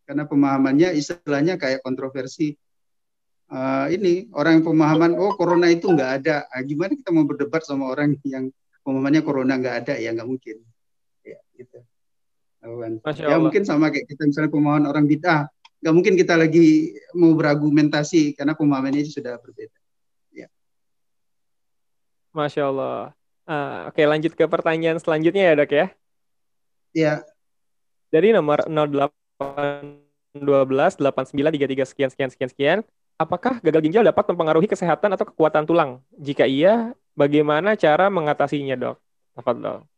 Karena 0.10 0.26
pemahamannya 0.26 0.98
istilahnya 0.98 1.62
kayak 1.62 1.86
kontroversi. 1.86 2.58
Uh, 3.46 3.94
ini 3.94 4.26
orang 4.34 4.60
yang 4.60 4.66
pemahaman 4.74 5.12
oh 5.22 5.38
corona 5.38 5.70
itu 5.70 5.86
nggak 5.86 6.12
ada. 6.24 6.50
Nah, 6.50 6.64
gimana 6.66 6.98
kita 6.98 7.14
mau 7.14 7.30
berdebat 7.30 7.62
sama 7.62 7.94
orang 7.94 8.18
yang 8.26 8.50
pemahamannya 8.82 9.22
corona 9.22 9.54
nggak 9.62 9.76
ada? 9.86 9.94
Ya 10.02 10.10
nggak 10.18 10.26
mungkin 10.26 10.58
gitu. 11.58 11.82
Ya 13.18 13.38
mungkin 13.38 13.64
sama 13.64 13.94
kayak 13.94 14.10
kita 14.10 14.28
misalnya 14.28 14.52
pemahaman 14.52 14.86
orang 14.90 15.06
bid'ah. 15.06 15.48
Nggak 15.78 15.94
mungkin 15.94 16.14
kita 16.18 16.34
lagi 16.34 16.98
mau 17.14 17.38
berargumentasi 17.38 18.34
karena 18.34 18.58
pemahamannya 18.58 19.06
sudah 19.06 19.38
berbeda. 19.38 19.78
Ya. 20.34 20.50
Masya 22.34 22.64
Allah. 22.70 23.14
Uh, 23.48 23.88
oke 23.88 24.02
lanjut 24.04 24.36
ke 24.36 24.44
pertanyaan 24.50 25.00
selanjutnya 25.00 25.44
ya 25.48 25.54
dok 25.56 25.72
ya. 25.72 25.88
Ya. 26.92 27.14
Dari 28.10 28.34
nomor 28.34 28.66
08 28.68 30.08
12 30.42 30.98
89 31.02 31.34
33 31.34 31.90
sekian 31.94 32.10
sekian 32.10 32.30
sekian 32.34 32.50
sekian. 32.52 32.80
Apakah 33.18 33.58
gagal 33.66 33.82
ginjal 33.82 34.06
dapat 34.06 34.30
mempengaruhi 34.30 34.70
kesehatan 34.70 35.10
atau 35.18 35.26
kekuatan 35.26 35.66
tulang? 35.66 36.06
Jika 36.22 36.46
iya, 36.46 36.94
bagaimana 37.18 37.74
cara 37.74 38.14
mengatasinya, 38.14 38.78
dok? 38.78 39.02
dok? 39.42 39.90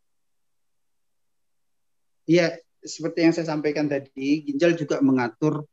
Iya, 2.30 2.62
seperti 2.86 3.26
yang 3.26 3.34
saya 3.34 3.50
sampaikan 3.50 3.90
tadi, 3.90 4.46
ginjal 4.46 4.78
juga 4.78 5.02
mengatur 5.02 5.66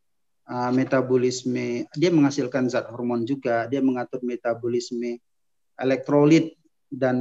uh, 0.49 0.73
metabolisme. 0.73 1.85
Dia 1.93 2.09
menghasilkan 2.09 2.73
zat 2.73 2.89
hormon 2.89 3.29
juga, 3.29 3.69
dia 3.69 3.85
mengatur 3.85 4.25
metabolisme 4.25 5.21
elektrolit 5.77 6.57
dan 6.89 7.21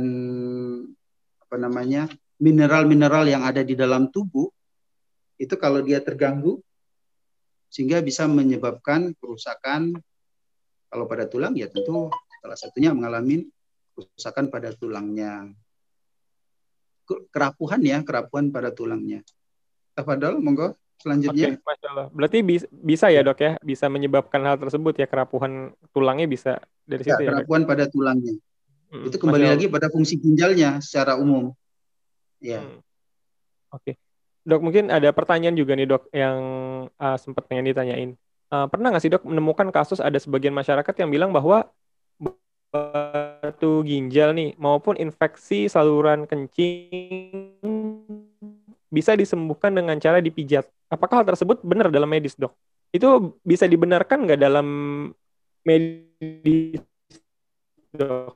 apa 1.43 1.55
namanya 1.59 2.07
mineral-mineral 2.39 3.27
yang 3.27 3.43
ada 3.43 3.59
di 3.59 3.75
dalam 3.75 4.07
tubuh. 4.07 4.47
Itu 5.35 5.59
kalau 5.59 5.83
dia 5.83 5.99
terganggu, 5.99 6.63
sehingga 7.67 7.99
bisa 7.99 8.23
menyebabkan 8.31 9.11
kerusakan 9.19 9.99
kalau 10.87 11.11
pada 11.11 11.27
tulang 11.27 11.59
ya 11.59 11.67
tentu 11.67 12.07
salah 12.39 12.55
satunya 12.55 12.95
mengalami 12.95 13.51
kerusakan 13.91 14.47
pada 14.47 14.71
tulangnya. 14.71 15.51
Kerapuhan 17.05 17.81
ya, 17.85 18.01
kerapuhan 18.01 18.49
pada 18.49 18.73
tulangnya. 18.73 19.21
Tafadol, 19.93 20.41
monggo 20.41 20.73
selanjutnya. 20.99 21.55
Oke, 21.55 21.61
Masya 21.61 21.87
Allah. 21.93 22.07
Berarti 22.09 22.37
bisa 22.71 23.13
ya 23.13 23.21
dok 23.21 23.39
ya, 23.39 23.51
bisa 23.61 23.85
menyebabkan 23.87 24.41
hal 24.41 24.57
tersebut 24.57 24.97
ya, 24.97 25.05
kerapuhan 25.05 25.71
tulangnya 25.93 26.25
bisa 26.25 26.57
dari 26.83 27.05
ya, 27.05 27.13
situ 27.13 27.21
ya? 27.27 27.31
Kerapuhan 27.37 27.63
pada 27.69 27.85
tulangnya. 27.85 28.33
Hmm, 28.89 29.05
Itu 29.05 29.17
kembali 29.21 29.45
lagi 29.45 29.65
pada 29.69 29.87
fungsi 29.89 30.17
ginjalnya 30.17 30.81
secara 30.81 31.17
umum. 31.17 31.53
Ya. 32.41 32.61
Hmm. 32.61 32.81
Oke. 33.73 33.97
Dok, 34.45 34.61
mungkin 34.61 34.93
ada 34.93 35.09
pertanyaan 35.09 35.57
juga 35.57 35.73
nih 35.73 35.89
dok 35.89 36.05
yang 36.13 36.37
uh, 36.89 37.17
sempat 37.17 37.49
pengen 37.49 37.65
ditanyain. 37.65 38.13
Uh, 38.53 38.69
pernah 38.69 38.93
nggak 38.93 39.01
sih 39.01 39.09
dok 39.09 39.25
menemukan 39.25 39.73
kasus 39.73 39.97
ada 39.97 40.21
sebagian 40.21 40.53
masyarakat 40.53 40.93
yang 41.01 41.09
bilang 41.09 41.33
bahwa 41.33 41.65
batu 43.45 43.85
ginjal 43.85 44.33
nih 44.33 44.57
maupun 44.57 44.97
infeksi 44.97 45.69
saluran 45.69 46.25
kencing 46.25 48.01
bisa 48.89 49.13
disembuhkan 49.13 49.69
dengan 49.69 50.01
cara 50.01 50.17
dipijat. 50.17 50.65
Apakah 50.89 51.21
hal 51.21 51.27
tersebut 51.29 51.61
benar 51.61 51.93
dalam 51.93 52.09
medis 52.09 52.33
dok? 52.33 52.57
Itu 52.89 53.37
bisa 53.45 53.69
dibenarkan 53.69 54.25
nggak 54.25 54.41
dalam 54.41 54.67
medis 55.61 56.81
dok? 57.93 58.33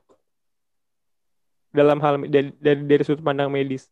Dalam 1.70 1.98
hal 2.02 2.26
dari, 2.30 2.50
dari, 2.58 2.80
dari 2.86 3.02
sudut 3.02 3.22
pandang 3.22 3.50
medis 3.50 3.90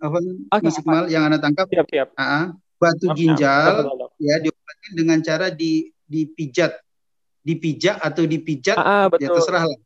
apa 0.00 0.16
okay. 0.56 0.64
Mas 0.64 0.80
Iqmal 0.80 1.04
yang 1.12 1.28
anda 1.28 1.36
tangkap 1.36 1.68
siap 1.68 1.86
siap 1.92 2.08
uh, 2.16 2.56
batu 2.80 3.12
ginjal 3.12 3.84
ya 4.16 4.40
diobatin 4.40 4.92
dengan 4.96 5.20
cara 5.20 5.52
di 5.52 5.92
dipijat 6.08 6.72
dipijak 7.44 8.00
atau 8.00 8.24
dipijat 8.24 8.80
ah, 8.80 9.12
betul. 9.12 9.28
ya 9.28 9.28
terserah 9.36 9.64
lah 9.68 9.78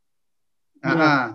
uh, 0.84 1.26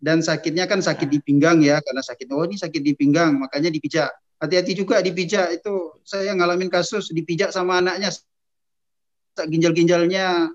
dan 0.00 0.18
sakitnya 0.20 0.64
kan 0.64 0.80
sakit 0.80 1.08
di 1.08 1.20
pinggang 1.20 1.60
ya 1.60 1.80
karena 1.80 2.02
sakit 2.04 2.26
oh 2.32 2.44
ini 2.44 2.56
sakit 2.56 2.82
di 2.82 2.92
pinggang 2.96 3.36
makanya 3.36 3.68
dipijak. 3.68 4.10
Hati-hati 4.40 4.76
juga 4.76 5.00
dipijak 5.00 5.62
itu 5.62 6.00
saya 6.04 6.34
ngalamin 6.36 6.68
kasus 6.68 7.08
dipijak 7.12 7.54
sama 7.54 7.80
anaknya. 7.80 8.12
Ginjal-ginjalnya 9.34 10.52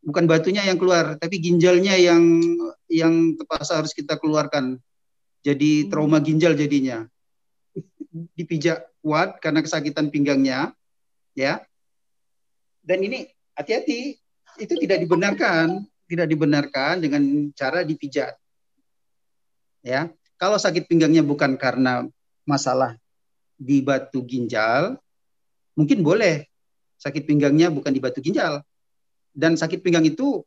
bukan 0.00 0.24
batunya 0.24 0.64
yang 0.64 0.80
keluar 0.80 1.20
tapi 1.20 1.36
ginjalnya 1.42 1.94
yang 2.00 2.22
yang 2.88 3.36
terpaksa 3.36 3.80
harus 3.82 3.92
kita 3.92 4.16
keluarkan. 4.16 4.80
Jadi 5.40 5.88
trauma 5.88 6.20
ginjal 6.20 6.52
jadinya. 6.52 7.04
Dipijak 8.36 8.90
kuat 9.00 9.40
karena 9.40 9.64
kesakitan 9.64 10.12
pinggangnya, 10.12 10.76
ya. 11.32 11.64
Dan 12.84 13.00
ini 13.04 13.28
hati-hati, 13.56 14.20
itu 14.60 14.74
tidak 14.76 15.00
dibenarkan, 15.00 15.84
tidak 16.10 16.26
dibenarkan 16.26 16.98
dengan 16.98 17.22
cara 17.54 17.86
dipijat. 17.86 18.34
Ya, 19.86 20.10
kalau 20.34 20.58
sakit 20.58 20.90
pinggangnya 20.90 21.22
bukan 21.22 21.54
karena 21.54 22.10
masalah 22.42 22.98
di 23.54 23.78
batu 23.78 24.26
ginjal, 24.26 24.98
mungkin 25.78 26.02
boleh 26.02 26.50
sakit 26.98 27.24
pinggangnya 27.24 27.70
bukan 27.70 27.94
di 27.94 28.02
batu 28.02 28.18
ginjal. 28.18 28.60
Dan 29.30 29.54
sakit 29.54 29.78
pinggang 29.86 30.02
itu 30.02 30.42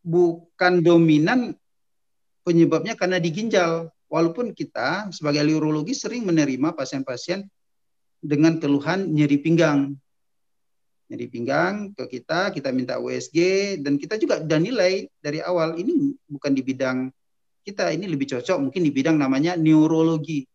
bukan 0.00 0.80
dominan 0.80 1.52
penyebabnya 2.42 2.96
karena 2.96 3.20
di 3.20 3.28
ginjal. 3.30 3.92
Walaupun 4.08 4.52
kita 4.52 5.08
sebagai 5.12 5.44
urologi 5.52 5.96
sering 5.96 6.28
menerima 6.28 6.76
pasien-pasien 6.76 7.48
dengan 8.20 8.60
keluhan 8.60 9.08
nyeri 9.08 9.40
pinggang. 9.40 9.96
Nyeri 11.12 11.28
pinggang 11.28 11.92
ke 11.92 12.08
kita, 12.08 12.48
kita 12.56 12.72
minta 12.72 12.96
USG 12.96 13.36
dan 13.84 14.00
kita 14.00 14.16
juga 14.16 14.40
udah 14.40 14.56
nilai 14.56 15.04
dari 15.20 15.44
awal 15.44 15.76
ini 15.76 16.16
bukan 16.24 16.56
di 16.56 16.64
bidang 16.64 17.12
kita, 17.68 17.92
ini 17.92 18.08
lebih 18.08 18.32
cocok 18.32 18.56
mungkin 18.56 18.80
di 18.80 18.88
bidang 18.88 19.20
namanya 19.20 19.52
neurologi. 19.60 20.48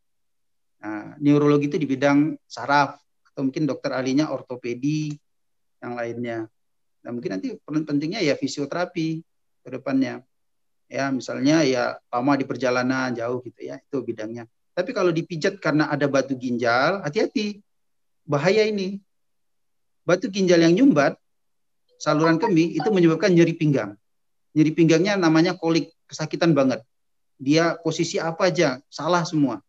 Nah, 0.81 1.13
neurologi 1.21 1.69
itu 1.69 1.77
di 1.77 1.85
bidang 1.85 2.33
saraf 2.49 2.97
atau 3.29 3.45
mungkin 3.45 3.69
dokter 3.69 3.93
ahlinya 3.93 4.33
ortopedi 4.33 5.13
yang 5.77 5.93
lainnya. 5.93 6.49
Nah, 7.05 7.09
mungkin 7.13 7.37
nanti 7.37 7.53
pentingnya 7.61 8.25
ya 8.25 8.33
fisioterapi 8.33 9.21
ke 9.61 9.69
depannya 9.69 10.25
ya 10.87 11.11
misalnya 11.11 11.67
ya 11.67 11.99
lama 12.07 12.33
di 12.39 12.47
perjalanan 12.47 13.11
jauh 13.11 13.43
gitu 13.43 13.67
ya 13.67 13.75
itu 13.75 13.97
bidangnya 13.99 14.47
tapi 14.71 14.95
kalau 14.95 15.11
dipijat 15.11 15.59
karena 15.59 15.91
ada 15.91 16.07
batu 16.07 16.33
ginjal 16.33 17.03
hati-hati 17.03 17.59
bahaya 18.23 18.63
ini 18.63 19.03
batu 20.07 20.31
ginjal 20.31 20.63
yang 20.63 20.71
nyumbat 20.71 21.19
saluran 21.99 22.39
kemih 22.39 22.79
itu 22.79 22.87
menyebabkan 22.87 23.35
nyeri 23.35 23.51
pinggang. 23.51 23.99
Nyeri 24.55 24.71
pinggangnya 24.71 25.19
namanya 25.19 25.59
kolik 25.59 25.91
kesakitan 26.07 26.55
banget. 26.55 26.79
Dia 27.35 27.75
posisi 27.75 28.15
apa 28.15 28.47
aja 28.47 28.79
salah 28.87 29.27
semua. 29.27 29.59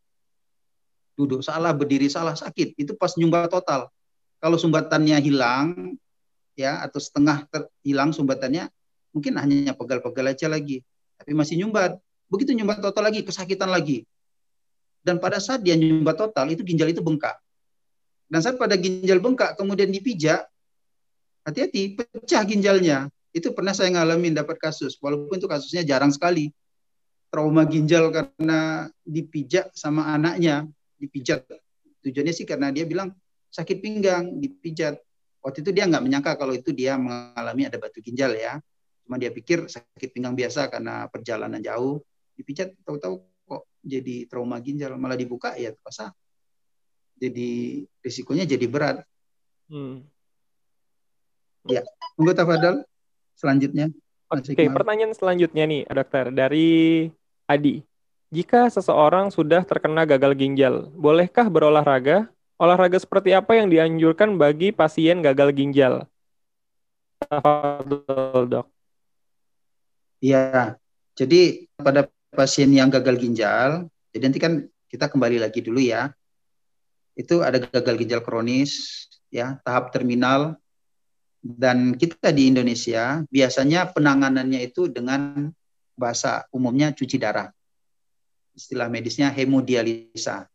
Duduk 1.19 1.43
salah 1.43 1.75
berdiri 1.75 2.07
salah 2.07 2.39
sakit. 2.39 2.79
Itu 2.79 2.95
pas 2.95 3.19
nyumbat 3.19 3.51
total. 3.51 3.91
Kalau 4.39 4.55
sumbatannya 4.55 5.19
hilang 5.19 5.99
ya 6.55 6.79
atau 6.87 7.03
setengah 7.03 7.51
hilang 7.83 8.15
sumbatannya 8.15 8.71
mungkin 9.11 9.35
hanya 9.43 9.75
pegal-pegal 9.75 10.31
aja 10.31 10.47
lagi. 10.47 10.87
Tapi 11.19 11.35
masih 11.35 11.59
nyumbat. 11.59 11.99
Begitu 12.31 12.55
nyumbat 12.55 12.79
total 12.79 13.11
lagi, 13.11 13.27
kesakitan 13.27 13.73
lagi. 13.73 14.07
Dan 15.03 15.19
pada 15.19 15.43
saat 15.43 15.65
dia 15.65 15.75
nyumbat 15.75 16.15
total, 16.15 16.53
itu 16.53 16.63
ginjal 16.63 16.93
itu 16.93 17.03
bengkak. 17.03 17.35
Dan 18.29 18.45
saat 18.45 18.61
pada 18.61 18.77
ginjal 18.77 19.25
bengkak, 19.25 19.57
kemudian 19.57 19.89
dipijak, 19.89 20.45
hati-hati, 21.49 21.97
pecah 21.97 22.45
ginjalnya. 22.45 23.09
Itu 23.33 23.57
pernah 23.57 23.73
saya 23.73 23.89
ngalamin 23.97 24.37
dapat 24.37 24.61
kasus, 24.61 25.01
walaupun 25.01 25.41
itu 25.41 25.49
kasusnya 25.49 25.81
jarang 25.85 26.13
sekali. 26.13 26.53
Trauma 27.29 27.65
ginjal 27.69 28.09
karena 28.09 28.89
dipijak 29.05 29.73
sama 29.77 30.13
anaknya, 30.13 30.65
dipijat. 30.97 31.45
Tujuannya 32.05 32.33
sih 32.33 32.49
karena 32.49 32.73
dia 32.73 32.89
bilang 32.89 33.13
sakit 33.53 33.81
pinggang, 33.81 34.41
dipijat. 34.41 34.97
Waktu 35.45 35.65
itu 35.65 35.71
dia 35.73 35.89
nggak 35.89 36.05
menyangka 36.05 36.33
kalau 36.37 36.57
itu 36.57 36.73
dia 36.73 36.97
mengalami 36.97 37.69
ada 37.69 37.77
batu 37.77 38.01
ginjal 38.01 38.33
ya. 38.33 38.61
Cuma 39.05 39.17
dia 39.17 39.33
pikir 39.33 39.69
sakit 39.69 40.13
pinggang 40.13 40.37
biasa 40.37 40.69
karena 40.69 41.09
perjalanan 41.09 41.61
jauh, 41.61 42.01
dipijat 42.37 42.77
tahu-tahu 42.85 43.25
kok 43.49 43.65
jadi 43.81 44.29
trauma 44.29 44.61
ginjal, 44.61 44.97
malah 45.01 45.17
dibuka 45.17 45.57
ya 45.57 45.73
terpaksa. 45.73 46.13
Jadi 47.19 47.83
risikonya 48.01 48.47
jadi 48.47 48.67
berat. 48.71 49.03
Hmm. 49.69 50.07
Ya, 51.69 51.85
tunggu 52.17 52.33
Tafadal 52.33 52.87
selanjutnya. 53.37 53.93
Oke, 54.29 54.55
okay, 54.55 54.69
pertanyaan 54.69 55.13
selanjutnya 55.13 55.65
nih, 55.65 55.83
dokter 55.89 56.31
dari 56.33 57.09
Adi. 57.49 57.81
Jika 58.29 58.69
seseorang 58.69 59.33
sudah 59.33 59.65
terkena 59.65 60.05
gagal 60.05 60.37
ginjal, 60.37 60.93
bolehkah 60.93 61.49
berolahraga? 61.49 62.29
Olahraga 62.61 63.01
seperti 63.01 63.33
apa 63.33 63.57
yang 63.57 63.73
dianjurkan 63.73 64.37
bagi 64.37 64.69
pasien 64.69 65.25
gagal 65.25 65.57
ginjal? 65.57 66.05
Tafadol, 67.25 68.43
dok. 68.51 68.67
Iya, 70.21 70.77
jadi 71.15 71.71
pada 71.79 72.11
pasien 72.35 72.69
yang 72.75 72.91
gagal 72.91 73.17
ginjal, 73.17 73.89
jadi 74.13 74.23
nanti 74.29 74.39
kan 74.43 74.53
kita 74.91 75.07
kembali 75.09 75.41
lagi 75.41 75.63
dulu 75.63 75.81
ya. 75.81 76.13
Itu 77.19 77.43
ada 77.43 77.59
gagal 77.59 77.99
ginjal 77.99 78.23
kronis, 78.23 79.05
ya 79.35 79.59
tahap 79.67 79.91
terminal, 79.91 80.55
dan 81.43 81.99
kita 81.99 82.31
di 82.31 82.47
Indonesia 82.47 83.27
biasanya 83.27 83.91
penanganannya 83.91 84.63
itu 84.63 84.87
dengan 84.87 85.51
bahasa 85.99 86.47
umumnya 86.55 86.95
cuci 86.95 87.19
darah. 87.19 87.51
Istilah 88.55 88.87
medisnya 88.87 89.35
hemodialisa. 89.35 90.47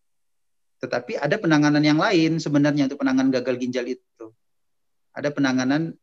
Tetapi 0.80 1.20
ada 1.20 1.36
penanganan 1.36 1.84
yang 1.84 2.00
lain 2.00 2.40
sebenarnya 2.40 2.88
untuk 2.88 3.04
penanganan 3.04 3.32
gagal 3.32 3.60
ginjal 3.60 3.88
itu. 3.88 4.32
Ada 5.12 5.32
penanganan 5.36 5.96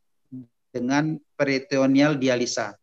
dengan 0.73 1.17
peritoneal 1.37 2.21
dialisa 2.21 2.77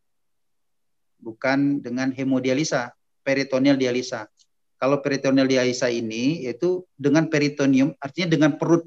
bukan 1.21 1.81
dengan 1.81 2.13
hemodialisa, 2.13 2.93
peritoneal 3.25 3.77
dialisa. 3.77 4.29
Kalau 4.77 5.01
peritoneal 5.01 5.49
dialisa 5.49 5.89
ini 5.89 6.45
yaitu 6.45 6.85
dengan 6.93 7.25
peritoneum, 7.25 7.97
artinya 7.97 8.29
dengan 8.29 8.51
perut. 8.61 8.85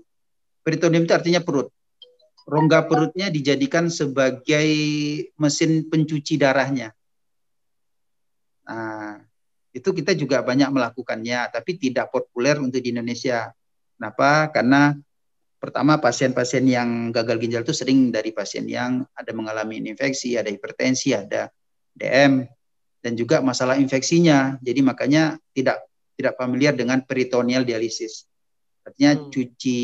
Peritoneum 0.63 1.03
itu 1.03 1.15
artinya 1.15 1.43
perut. 1.43 1.75
Rongga 2.47 2.87
perutnya 2.87 3.27
dijadikan 3.27 3.91
sebagai 3.91 4.69
mesin 5.35 5.87
pencuci 5.91 6.39
darahnya. 6.39 6.95
Nah, 8.71 9.19
itu 9.75 9.91
kita 9.91 10.15
juga 10.15 10.43
banyak 10.47 10.71
melakukannya, 10.71 11.51
tapi 11.51 11.79
tidak 11.79 12.11
populer 12.11 12.59
untuk 12.59 12.79
di 12.79 12.95
Indonesia. 12.95 13.51
Kenapa? 13.99 14.51
Karena 14.55 14.95
pertama 15.59 15.99
pasien-pasien 15.99 16.67
yang 16.71 17.11
gagal 17.11 17.39
ginjal 17.43 17.63
itu 17.67 17.75
sering 17.75 18.15
dari 18.15 18.31
pasien 18.31 18.67
yang 18.67 19.03
ada 19.15 19.31
mengalami 19.35 19.83
infeksi, 19.83 20.39
ada 20.39 20.51
hipertensi, 20.51 21.15
ada 21.15 21.51
DM 21.95 22.47
dan 23.01 23.17
juga 23.17 23.41
masalah 23.41 23.81
infeksinya. 23.81 24.61
Jadi 24.61 24.81
makanya 24.85 25.37
tidak 25.57 25.85
tidak 26.17 26.37
familiar 26.37 26.77
dengan 26.77 27.01
peritoneal 27.01 27.65
dialisis. 27.65 28.29
Artinya 28.85 29.17
hmm. 29.17 29.29
cuci 29.33 29.79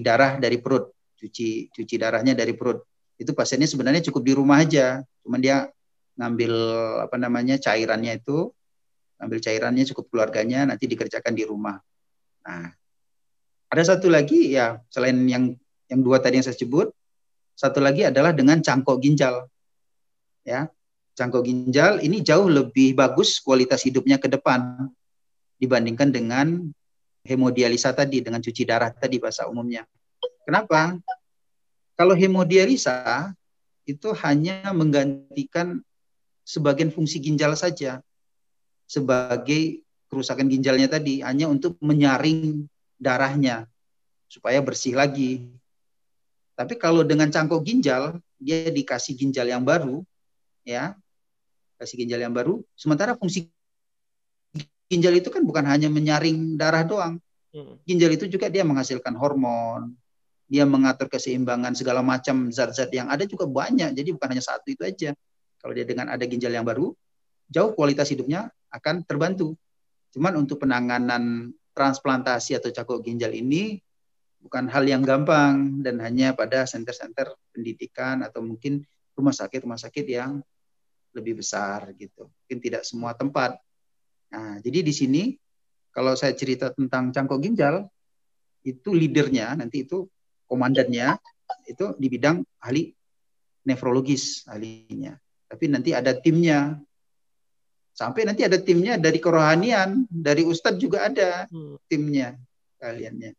darah 0.00 0.40
dari 0.40 0.56
perut, 0.60 0.92
cuci 1.20 1.68
cuci 1.72 1.94
darahnya 2.00 2.32
dari 2.32 2.56
perut. 2.56 2.80
Itu 3.20 3.36
pasiennya 3.36 3.68
sebenarnya 3.68 4.02
cukup 4.08 4.22
di 4.24 4.32
rumah 4.32 4.64
aja, 4.64 5.04
cuman 5.24 5.40
dia 5.40 5.68
ngambil 6.16 6.52
apa 7.08 7.16
namanya 7.20 7.56
cairannya 7.60 8.20
itu, 8.20 8.52
ngambil 9.20 9.38
cairannya 9.38 9.84
cukup 9.92 10.04
keluarganya 10.12 10.68
nanti 10.68 10.88
dikerjakan 10.88 11.32
di 11.36 11.44
rumah. 11.44 11.76
Nah, 12.42 12.72
ada 13.72 13.82
satu 13.84 14.12
lagi 14.12 14.52
ya 14.52 14.80
selain 14.92 15.16
yang 15.28 15.54
yang 15.88 16.00
dua 16.00 16.20
tadi 16.20 16.40
yang 16.40 16.46
saya 16.48 16.56
sebut, 16.56 16.88
satu 17.52 17.78
lagi 17.84 18.08
adalah 18.08 18.32
dengan 18.32 18.60
cangkok 18.64 19.00
ginjal. 19.00 19.48
Ya, 20.42 20.66
cangkok 21.12 21.44
ginjal 21.44 22.00
ini 22.00 22.24
jauh 22.24 22.48
lebih 22.48 22.96
bagus 22.96 23.40
kualitas 23.40 23.84
hidupnya 23.84 24.16
ke 24.16 24.28
depan 24.28 24.88
dibandingkan 25.60 26.08
dengan 26.10 26.46
hemodialisa 27.22 27.94
tadi 27.94 28.24
dengan 28.24 28.42
cuci 28.42 28.62
darah 28.66 28.90
tadi 28.90 29.22
bahasa 29.22 29.46
umumnya. 29.46 29.86
Kenapa? 30.42 30.98
Kalau 31.94 32.18
hemodialisa 32.18 33.30
itu 33.86 34.10
hanya 34.26 34.74
menggantikan 34.74 35.78
sebagian 36.42 36.90
fungsi 36.90 37.22
ginjal 37.22 37.54
saja 37.54 38.02
sebagai 38.90 39.82
kerusakan 40.10 40.50
ginjalnya 40.50 40.90
tadi 40.90 41.22
hanya 41.22 41.48
untuk 41.48 41.78
menyaring 41.80 42.66
darahnya 42.98 43.64
supaya 44.28 44.58
bersih 44.60 44.98
lagi. 44.98 45.48
Tapi 46.52 46.76
kalau 46.76 47.00
dengan 47.06 47.32
cangkok 47.32 47.64
ginjal 47.64 48.20
dia 48.36 48.68
dikasih 48.68 49.16
ginjal 49.16 49.48
yang 49.48 49.64
baru 49.64 50.04
ya 50.62 50.94
kasih 51.78 52.06
ginjal 52.06 52.22
yang 52.22 52.34
baru 52.34 52.62
sementara 52.78 53.18
fungsi 53.18 53.50
ginjal 54.92 55.16
itu 55.16 55.32
kan 55.32 55.40
bukan 55.40 55.64
hanya 55.64 55.88
menyaring 55.88 56.60
darah 56.60 56.84
doang. 56.84 57.16
Hmm. 57.56 57.80
Ginjal 57.88 58.12
itu 58.12 58.28
juga 58.28 58.52
dia 58.52 58.60
menghasilkan 58.60 59.16
hormon, 59.16 59.96
dia 60.52 60.68
mengatur 60.68 61.08
keseimbangan 61.08 61.72
segala 61.72 62.04
macam 62.04 62.52
zat-zat 62.52 62.92
yang 62.92 63.08
ada 63.08 63.24
juga 63.24 63.48
banyak. 63.48 63.96
Jadi 63.96 64.12
bukan 64.12 64.36
hanya 64.36 64.44
satu 64.44 64.68
itu 64.68 64.84
aja. 64.84 65.16
Kalau 65.56 65.72
dia 65.72 65.88
dengan 65.88 66.12
ada 66.12 66.20
ginjal 66.28 66.52
yang 66.52 66.68
baru, 66.68 66.92
jauh 67.48 67.72
kualitas 67.72 68.12
hidupnya 68.12 68.52
akan 68.68 69.08
terbantu. 69.08 69.56
Cuman 70.12 70.44
untuk 70.44 70.60
penanganan 70.60 71.56
transplantasi 71.72 72.60
atau 72.60 72.68
cakok 72.68 73.00
ginjal 73.00 73.32
ini 73.32 73.80
bukan 74.44 74.68
hal 74.68 74.84
yang 74.84 75.00
gampang 75.00 75.80
dan 75.80 76.02
hanya 76.04 76.36
pada 76.36 76.68
center-center 76.68 77.32
pendidikan 77.54 78.20
atau 78.20 78.44
mungkin 78.44 78.84
rumah 79.16 79.32
sakit-rumah 79.32 79.80
sakit 79.80 80.04
yang 80.04 80.44
lebih 81.12 81.40
besar 81.40 81.92
gitu. 81.96 82.28
Mungkin 82.28 82.58
tidak 82.60 82.82
semua 82.88 83.12
tempat 83.12 83.60
Nah, 84.32 84.56
jadi 84.64 84.80
di 84.80 84.92
sini 84.96 85.22
kalau 85.92 86.16
saya 86.16 86.32
cerita 86.32 86.72
tentang 86.72 87.12
cangkok 87.12 87.44
ginjal, 87.44 87.84
itu 88.64 88.96
leadernya 88.96 89.52
nanti 89.60 89.84
itu 89.84 90.08
komandannya 90.48 91.20
itu 91.68 91.92
di 92.00 92.06
bidang 92.08 92.40
ahli 92.64 92.88
nefrologis 93.68 94.48
ahlinya. 94.48 95.12
Tapi 95.52 95.68
nanti 95.68 95.92
ada 95.92 96.16
timnya. 96.16 96.80
Sampai 97.92 98.24
nanti 98.24 98.40
ada 98.40 98.56
timnya 98.56 98.96
dari 98.96 99.20
kerohanian, 99.20 100.08
dari 100.08 100.48
ustadz 100.48 100.80
juga 100.80 101.12
ada 101.12 101.44
hmm. 101.44 101.76
timnya 101.92 102.32
kaliannya. 102.80 103.36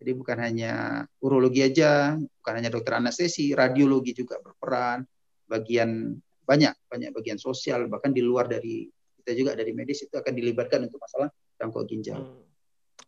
Jadi 0.00 0.10
bukan 0.16 0.38
hanya 0.40 1.04
urologi 1.20 1.60
aja, 1.60 2.16
bukan 2.16 2.54
hanya 2.56 2.72
dokter 2.72 2.96
anestesi, 2.96 3.52
radiologi 3.52 4.16
juga 4.16 4.40
berperan, 4.40 5.04
bagian 5.44 6.16
banyak 6.44 6.72
banyak 6.88 7.10
bagian 7.16 7.40
sosial 7.40 7.88
bahkan 7.88 8.12
di 8.12 8.20
luar 8.20 8.46
dari 8.48 8.88
kita 9.24 9.32
juga 9.32 9.50
dari 9.56 9.72
medis 9.72 10.04
itu 10.04 10.12
akan 10.12 10.32
dilibatkan 10.36 10.84
untuk 10.84 11.00
masalah 11.00 11.32
cangkok 11.56 11.88
ginjal. 11.88 12.20
Hmm. 12.20 12.44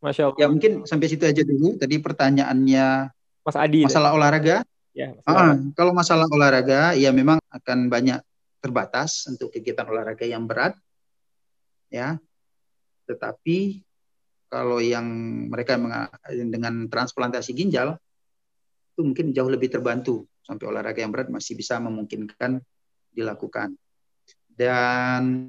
Masya 0.00 0.32
Allah. 0.32 0.38
Ya 0.40 0.46
mungkin 0.48 0.72
sampai 0.88 1.06
situ 1.08 1.24
aja 1.24 1.44
dulu. 1.44 1.76
Tadi 1.76 1.96
pertanyaannya 2.00 3.12
Mas 3.44 3.56
Adi. 3.56 3.84
Masalah 3.84 4.10
deh. 4.12 4.16
olahraga. 4.16 4.56
Ya, 4.96 5.12
masalah. 5.12 5.44
Ah, 5.44 5.56
kalau 5.76 5.92
masalah 5.92 6.26
olahraga, 6.32 6.96
ya 6.96 7.12
memang 7.12 7.36
akan 7.52 7.92
banyak 7.92 8.16
terbatas 8.64 9.28
untuk 9.28 9.52
kegiatan 9.52 9.84
olahraga 9.84 10.24
yang 10.24 10.48
berat. 10.48 10.72
Ya. 11.92 12.16
Tetapi 13.04 13.84
kalau 14.48 14.80
yang 14.80 15.06
mereka 15.52 15.76
dengan 16.32 16.88
transplantasi 16.88 17.52
ginjal 17.52 18.00
itu 18.96 19.04
mungkin 19.04 19.36
jauh 19.36 19.52
lebih 19.52 19.68
terbantu 19.68 20.24
sampai 20.40 20.64
olahraga 20.64 21.04
yang 21.04 21.12
berat 21.12 21.28
masih 21.28 21.58
bisa 21.58 21.76
memungkinkan 21.76 22.64
dilakukan. 23.16 23.72
Dan 24.46 25.48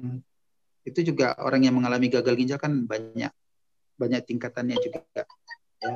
itu 0.88 1.00
juga 1.04 1.36
orang 1.44 1.68
yang 1.68 1.76
mengalami 1.76 2.08
gagal 2.08 2.32
ginjal 2.32 2.56
kan 2.56 2.72
banyak 2.88 3.32
banyak 4.00 4.22
tingkatannya 4.24 4.76
juga 4.80 5.04
ya. 5.84 5.94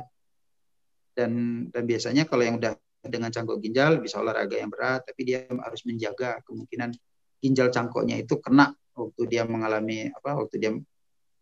Dan 1.13 1.65
dan 1.73 1.83
biasanya 1.85 2.29
kalau 2.29 2.45
yang 2.45 2.61
udah 2.61 2.77
dengan 3.03 3.33
cangkok 3.33 3.59
ginjal 3.59 3.99
bisa 3.99 4.21
olahraga 4.21 4.55
yang 4.55 4.71
berat 4.71 5.03
tapi 5.03 5.21
dia 5.27 5.43
harus 5.49 5.81
menjaga 5.83 6.39
kemungkinan 6.47 6.95
ginjal 7.43 7.67
cangkoknya 7.67 8.23
itu 8.23 8.39
kena 8.39 8.71
waktu 8.95 9.21
dia 9.27 9.43
mengalami 9.43 10.07
apa 10.07 10.39
waktu 10.39 10.55
dia 10.61 10.71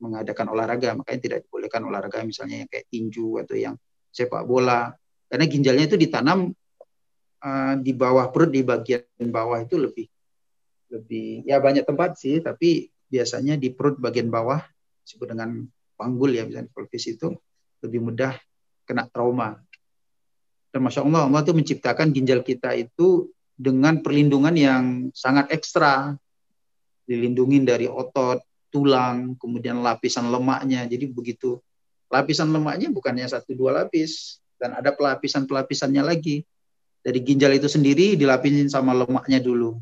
mengadakan 0.01 0.49
olahraga. 0.49 0.97
Makanya 0.97 1.19
tidak 1.21 1.39
dibolehkan 1.45 1.85
olahraga 1.85 2.25
misalnya 2.25 2.65
yang 2.65 2.69
kayak 2.71 2.89
tinju 2.89 3.37
atau 3.45 3.55
yang 3.55 3.75
sepak 4.09 4.43
bola. 4.49 4.89
Karena 5.29 5.45
ginjalnya 5.47 5.85
itu 5.87 5.95
ditanam 5.95 6.51
uh, 7.45 7.73
di 7.77 7.93
bawah 7.93 8.33
perut 8.33 8.51
di 8.51 8.65
bagian 8.65 9.29
bawah 9.29 9.61
itu 9.61 9.77
lebih 9.77 10.09
lebih 10.91 11.47
ya 11.47 11.63
banyak 11.63 11.87
tempat 11.87 12.19
sih 12.19 12.43
tapi 12.43 12.91
biasanya 13.07 13.55
di 13.55 13.71
perut 13.71 13.99
bagian 13.99 14.27
bawah 14.27 14.59
disebut 15.07 15.35
dengan 15.35 15.63
panggul 15.95 16.31
ya 16.31 16.43
misalnya 16.47 16.71
pelvis 16.71 17.07
itu 17.11 17.31
lebih 17.81 17.99
mudah 17.99 18.33
kena 18.85 19.07
trauma. 19.11 19.59
Dan 20.71 20.87
masya 20.87 21.03
Allah 21.03 21.27
Allah 21.27 21.41
itu 21.43 21.51
menciptakan 21.51 22.15
ginjal 22.15 22.39
kita 22.41 22.71
itu 22.73 23.27
dengan 23.59 23.99
perlindungan 23.99 24.55
yang 24.55 24.83
sangat 25.11 25.51
ekstra, 25.51 26.15
dilindungi 27.03 27.67
dari 27.67 27.91
otot, 27.91 28.39
tulang, 28.71 29.35
kemudian 29.35 29.83
lapisan 29.83 30.31
lemaknya. 30.31 30.87
Jadi 30.87 31.11
begitu 31.11 31.59
lapisan 32.07 32.51
lemaknya 32.55 32.87
bukannya 32.91 33.27
satu 33.27 33.51
dua 33.51 33.83
lapis 33.83 34.39
dan 34.55 34.79
ada 34.79 34.95
pelapisan 34.95 35.43
pelapisannya 35.43 36.03
lagi. 36.03 36.47
Dari 37.01 37.17
ginjal 37.19 37.57
itu 37.57 37.65
sendiri 37.65 38.13
dilapisin 38.13 38.69
sama 38.69 38.93
lemaknya 38.93 39.41
dulu 39.41 39.75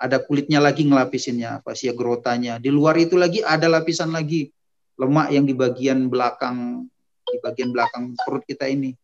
ada 0.00 0.16
kulitnya 0.16 0.64
lagi 0.64 0.88
ngelapisinnya, 0.88 1.60
fasia 1.60 1.92
grotanya. 1.92 2.56
Di 2.56 2.72
luar 2.72 2.96
itu 2.96 3.20
lagi 3.20 3.44
ada 3.44 3.68
lapisan 3.68 4.16
lagi 4.16 4.48
lemak 4.96 5.28
yang 5.28 5.44
di 5.44 5.52
bagian 5.52 6.08
belakang 6.08 6.88
di 7.28 7.38
bagian 7.44 7.70
belakang 7.70 8.16
perut 8.24 8.40
kita 8.48 8.64
ini. 8.64 8.96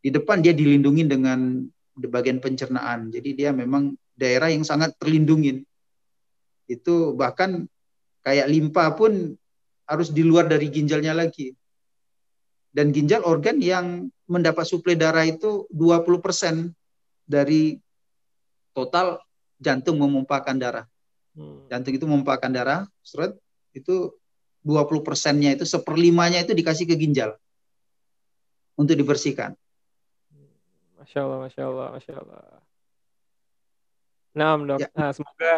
Di 0.00 0.08
depan 0.14 0.38
dia 0.38 0.54
dilindungi 0.54 1.04
dengan 1.04 1.66
di 1.92 2.06
bagian 2.06 2.38
pencernaan. 2.38 3.10
Jadi 3.10 3.36
dia 3.36 3.50
memang 3.50 3.92
daerah 4.14 4.48
yang 4.48 4.62
sangat 4.62 4.94
terlindungi. 4.96 5.66
Itu 6.70 7.18
bahkan 7.18 7.66
kayak 8.22 8.46
limpa 8.48 8.94
pun 8.94 9.34
harus 9.84 10.08
di 10.14 10.22
luar 10.22 10.46
dari 10.46 10.70
ginjalnya 10.70 11.12
lagi. 11.12 11.52
Dan 12.70 12.94
ginjal 12.94 13.26
organ 13.26 13.58
yang 13.58 14.06
mendapat 14.30 14.62
suplai 14.62 14.94
darah 14.94 15.26
itu 15.26 15.66
20% 15.74 16.70
dari 17.26 17.74
total 18.70 19.18
jantung 19.60 20.00
memumpahkan 20.00 20.56
darah. 20.56 20.88
Hmm. 21.36 21.68
Jantung 21.70 21.94
itu 21.94 22.08
memumpahkan 22.08 22.50
darah, 22.50 22.88
seret, 23.04 23.36
itu 23.76 24.10
20 24.64 25.06
persennya 25.06 25.56
itu 25.56 25.64
seperlimanya 25.64 26.42
itu 26.44 26.52
dikasih 26.52 26.84
ke 26.84 26.96
ginjal 26.96 27.36
untuk 28.76 28.96
dibersihkan. 28.96 29.56
Masya 31.00 31.20
Allah, 31.24 31.38
Masya 31.48 31.62
Allah, 31.64 31.86
Masya 31.96 32.14
Allah. 32.16 32.44
Nah, 34.36 34.56
dok. 34.60 34.78
Ya. 34.84 34.88
Nah, 34.92 35.10
semoga 35.16 35.54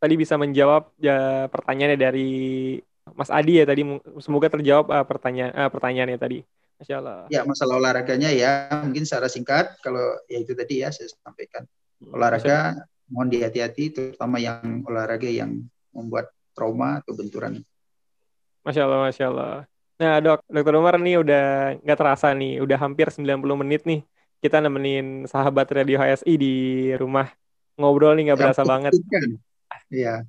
tadi 0.00 0.14
bisa 0.16 0.34
menjawab 0.36 0.92
ya, 1.00 1.48
pertanyaannya 1.48 1.98
dari 1.98 2.30
Mas 3.16 3.32
Adi 3.32 3.60
ya 3.60 3.64
tadi. 3.64 3.82
Semoga 4.20 4.52
terjawab 4.52 4.86
uh, 4.92 5.06
pertanyaan 5.08 5.52
uh, 5.56 5.70
pertanyaannya 5.72 6.18
tadi. 6.20 6.38
Masya 6.80 6.96
Allah. 7.00 7.18
Ya, 7.28 7.44
masalah 7.44 7.76
olahraganya 7.76 8.32
ya 8.32 8.72
mungkin 8.80 9.04
secara 9.04 9.28
singkat 9.28 9.76
kalau 9.84 10.16
ya 10.28 10.40
itu 10.40 10.56
tadi 10.56 10.80
ya 10.80 10.88
saya 10.88 11.12
sampaikan 11.12 11.68
olahraga 12.08 12.88
mohon 13.10 13.28
dihati-hati 13.28 13.84
terutama 13.92 14.40
yang 14.40 14.86
olahraga 14.86 15.26
yang 15.28 15.60
membuat 15.90 16.30
trauma 16.54 17.02
atau 17.02 17.12
benturan. 17.12 17.60
Masya 18.64 18.86
Allah, 18.86 19.00
Masya 19.08 19.26
Allah. 19.28 19.54
Nah 20.00 20.16
dok, 20.24 20.40
dokter 20.48 20.74
Umar 20.80 20.96
nih 20.96 21.20
udah 21.20 21.44
nggak 21.84 21.98
terasa 21.98 22.32
nih, 22.32 22.64
udah 22.64 22.78
hampir 22.80 23.12
90 23.12 23.36
menit 23.60 23.84
nih 23.84 24.00
kita 24.40 24.56
nemenin 24.64 25.28
sahabat 25.28 25.68
Radio 25.68 26.00
HSI 26.00 26.34
di 26.40 26.54
rumah 26.96 27.28
ngobrol 27.76 28.16
nih 28.16 28.32
nggak 28.32 28.40
berasa 28.40 28.62
banget. 28.64 28.96
Iya. 29.92 30.24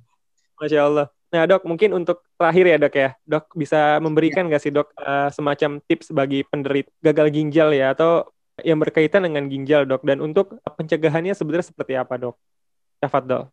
Masya 0.60 0.80
Allah. 0.84 1.06
Nah 1.32 1.48
dok, 1.48 1.64
mungkin 1.64 1.96
untuk 1.96 2.20
terakhir 2.36 2.64
ya 2.68 2.76
dok 2.76 2.94
ya, 2.94 3.10
dok 3.24 3.44
bisa 3.56 3.96
memberikan 4.04 4.44
nggak 4.52 4.60
ya. 4.60 4.64
sih 4.68 4.72
dok 4.72 4.92
uh, 5.00 5.32
semacam 5.32 5.80
tips 5.88 6.12
bagi 6.12 6.44
penderita 6.44 6.92
gagal 7.00 7.32
ginjal 7.32 7.72
ya 7.72 7.96
atau 7.96 8.28
yang 8.60 8.76
berkaitan 8.76 9.24
dengan 9.24 9.48
ginjal 9.48 9.88
dok 9.88 10.04
dan 10.04 10.20
untuk 10.20 10.60
pencegahannya 10.60 11.32
sebenarnya 11.32 11.72
seperti 11.72 11.96
apa 11.96 12.20
dok? 12.20 12.36
Tafadol. 13.00 13.48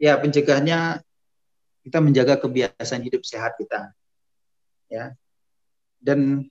Ya 0.00 0.16
pencegahannya 0.16 1.04
kita 1.84 1.98
menjaga 2.00 2.40
kebiasaan 2.40 3.04
hidup 3.04 3.22
sehat 3.22 3.60
kita, 3.60 3.92
ya. 4.88 5.12
Dan 6.00 6.48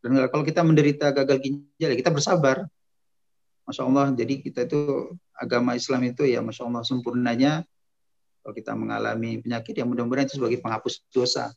dan 0.00 0.10
kalau 0.32 0.44
kita 0.46 0.64
menderita 0.64 1.12
gagal 1.12 1.38
ginjal, 1.44 1.90
ya 1.92 1.96
kita 1.96 2.10
bersabar. 2.10 2.64
Masya 3.68 3.84
Allah, 3.84 4.16
jadi 4.16 4.40
kita 4.40 4.64
itu 4.64 5.12
agama 5.36 5.76
Islam 5.76 6.00
itu 6.08 6.24
ya 6.24 6.40
Masya 6.40 6.64
Allah 6.64 6.82
sempurnanya 6.88 7.68
kalau 8.40 8.54
kita 8.56 8.72
mengalami 8.72 9.44
penyakit 9.44 9.76
yang 9.76 9.92
mudah-mudahan 9.92 10.24
itu 10.24 10.40
sebagai 10.40 10.64
penghapus 10.64 11.04
dosa. 11.12 11.52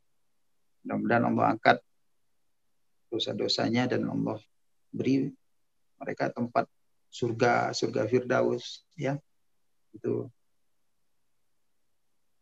Mudah-mudahan 0.83 1.23
Allah 1.31 1.45
angkat 1.55 1.77
dosa-dosanya 3.07 3.87
dan 3.87 4.11
Allah 4.11 4.43
beri 4.91 5.31
mereka 5.97 6.29
tempat 6.29 6.67
surga 7.11 7.75
surga 7.75 8.07
firdaus 8.07 8.83
ya 8.95 9.19
itu 9.91 10.27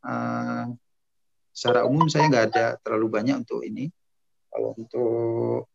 uh, 0.06 0.66
secara 1.54 1.86
umum 1.86 2.06
saya 2.10 2.30
nggak 2.30 2.46
ada 2.54 2.66
terlalu 2.82 3.08
banyak 3.10 3.36
untuk 3.42 3.66
ini 3.66 3.90
Kalau 4.50 4.74
untuk 4.76 5.70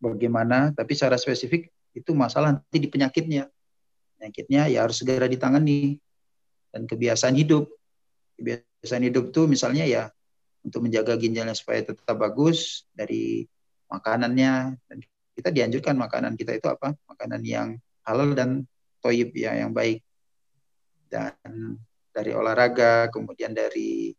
bagaimana, 0.00 0.72
tapi 0.72 0.96
secara 0.96 1.20
spesifik 1.20 1.68
itu 1.92 2.10
masalah 2.16 2.56
nanti 2.56 2.80
di 2.80 2.88
penyakitnya. 2.88 3.52
Penyakitnya 4.18 4.72
ya 4.72 4.88
harus 4.88 5.00
segera 5.00 5.28
ditangani. 5.28 6.00
Dan 6.72 6.88
kebiasaan 6.88 7.36
hidup. 7.36 7.68
Kebiasaan 8.40 9.04
hidup 9.06 9.30
tuh 9.30 9.46
misalnya 9.46 9.86
ya 9.86 10.10
untuk 10.64 10.88
menjaga 10.88 11.14
ginjalnya 11.20 11.54
supaya 11.54 11.84
tetap 11.84 12.16
bagus 12.16 12.88
dari 12.96 13.46
makanannya. 13.92 14.80
Dan 14.88 14.98
kita 15.34 15.50
dianjurkan 15.50 15.98
makanan 15.98 16.38
kita 16.38 16.54
itu 16.54 16.70
apa? 16.70 16.94
Makanan 17.10 17.42
yang 17.42 17.68
halal 18.06 18.32
dan 18.32 18.62
toyib 19.02 19.34
ya, 19.34 19.58
yang 19.58 19.74
baik. 19.74 20.00
Dan 21.10 21.78
dari 22.14 22.30
olahraga, 22.30 23.10
kemudian 23.10 23.50
dari 23.50 24.14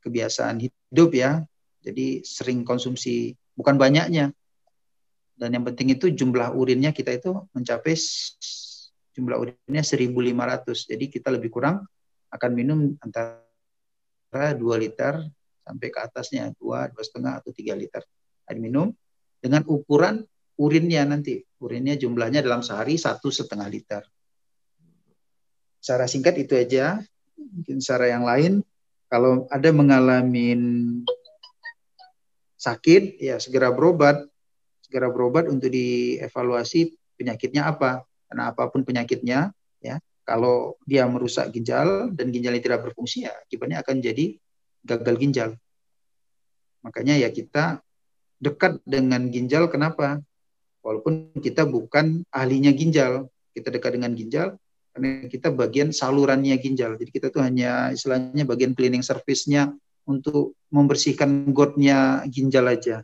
kebiasaan 0.00 0.60
hidup 0.64 1.10
ya. 1.12 1.44
Jadi 1.84 2.24
sering 2.24 2.64
konsumsi, 2.64 3.36
bukan 3.52 3.76
banyaknya. 3.76 4.32
Dan 5.36 5.50
yang 5.52 5.64
penting 5.68 5.92
itu 5.92 6.08
jumlah 6.14 6.56
urinnya 6.56 6.96
kita 6.96 7.12
itu 7.12 7.36
mencapai 7.52 7.92
jumlah 9.12 9.36
urinnya 9.36 9.84
1500. 9.84 10.88
Jadi 10.88 11.04
kita 11.12 11.28
lebih 11.28 11.52
kurang 11.52 11.84
akan 12.32 12.50
minum 12.50 12.78
antara 12.98 14.56
2 14.56 14.58
liter 14.80 15.22
sampai 15.62 15.88
ke 15.88 15.98
atasnya 16.02 16.50
2, 16.56 16.92
2,5 16.92 17.40
atau 17.40 17.50
3 17.54 17.78
liter 17.78 18.02
air 18.44 18.58
minum 18.60 18.92
dengan 19.44 19.60
ukuran 19.68 20.24
urinnya 20.56 21.04
nanti. 21.04 21.44
Urinnya 21.60 22.00
jumlahnya 22.00 22.40
dalam 22.40 22.64
sehari 22.64 22.96
satu 22.96 23.28
setengah 23.28 23.68
liter. 23.68 24.00
Secara 25.84 26.08
singkat 26.08 26.40
itu 26.40 26.56
aja. 26.56 27.04
Mungkin 27.36 27.84
secara 27.84 28.08
yang 28.08 28.24
lain, 28.24 28.64
kalau 29.12 29.44
ada 29.52 29.68
mengalami 29.68 30.56
sakit, 32.56 33.20
ya 33.20 33.36
segera 33.36 33.68
berobat. 33.68 34.24
Segera 34.80 35.12
berobat 35.12 35.44
untuk 35.52 35.68
dievaluasi 35.68 36.96
penyakitnya 37.20 37.68
apa. 37.68 38.08
Karena 38.32 38.48
apa 38.48 38.72
pun 38.72 38.80
penyakitnya, 38.80 39.52
ya 39.84 40.00
kalau 40.24 40.80
dia 40.88 41.04
merusak 41.04 41.52
ginjal 41.52 42.08
dan 42.16 42.32
ginjalnya 42.32 42.64
tidak 42.64 42.80
berfungsi, 42.88 43.28
ya 43.28 43.32
akibatnya 43.44 43.84
akan 43.84 44.00
jadi 44.00 44.40
gagal 44.80 45.14
ginjal. 45.20 45.50
Makanya 46.80 47.20
ya 47.20 47.28
kita 47.28 47.83
dekat 48.44 48.76
dengan 48.84 49.32
ginjal, 49.32 49.72
kenapa? 49.72 50.20
Walaupun 50.84 51.32
kita 51.40 51.64
bukan 51.64 52.28
ahlinya 52.28 52.68
ginjal, 52.76 53.32
kita 53.56 53.72
dekat 53.72 53.96
dengan 53.96 54.12
ginjal 54.12 54.60
karena 54.94 55.26
kita 55.26 55.48
bagian 55.50 55.90
salurannya 55.90 56.54
ginjal. 56.60 56.94
Jadi 57.00 57.10
kita 57.10 57.32
tuh 57.32 57.42
hanya 57.42 57.90
istilahnya 57.90 58.44
bagian 58.46 58.76
cleaning 58.76 59.02
service-nya 59.02 59.74
untuk 60.04 60.54
membersihkan 60.68 61.50
gotnya 61.50 62.22
ginjal 62.28 62.68
aja. 62.68 63.02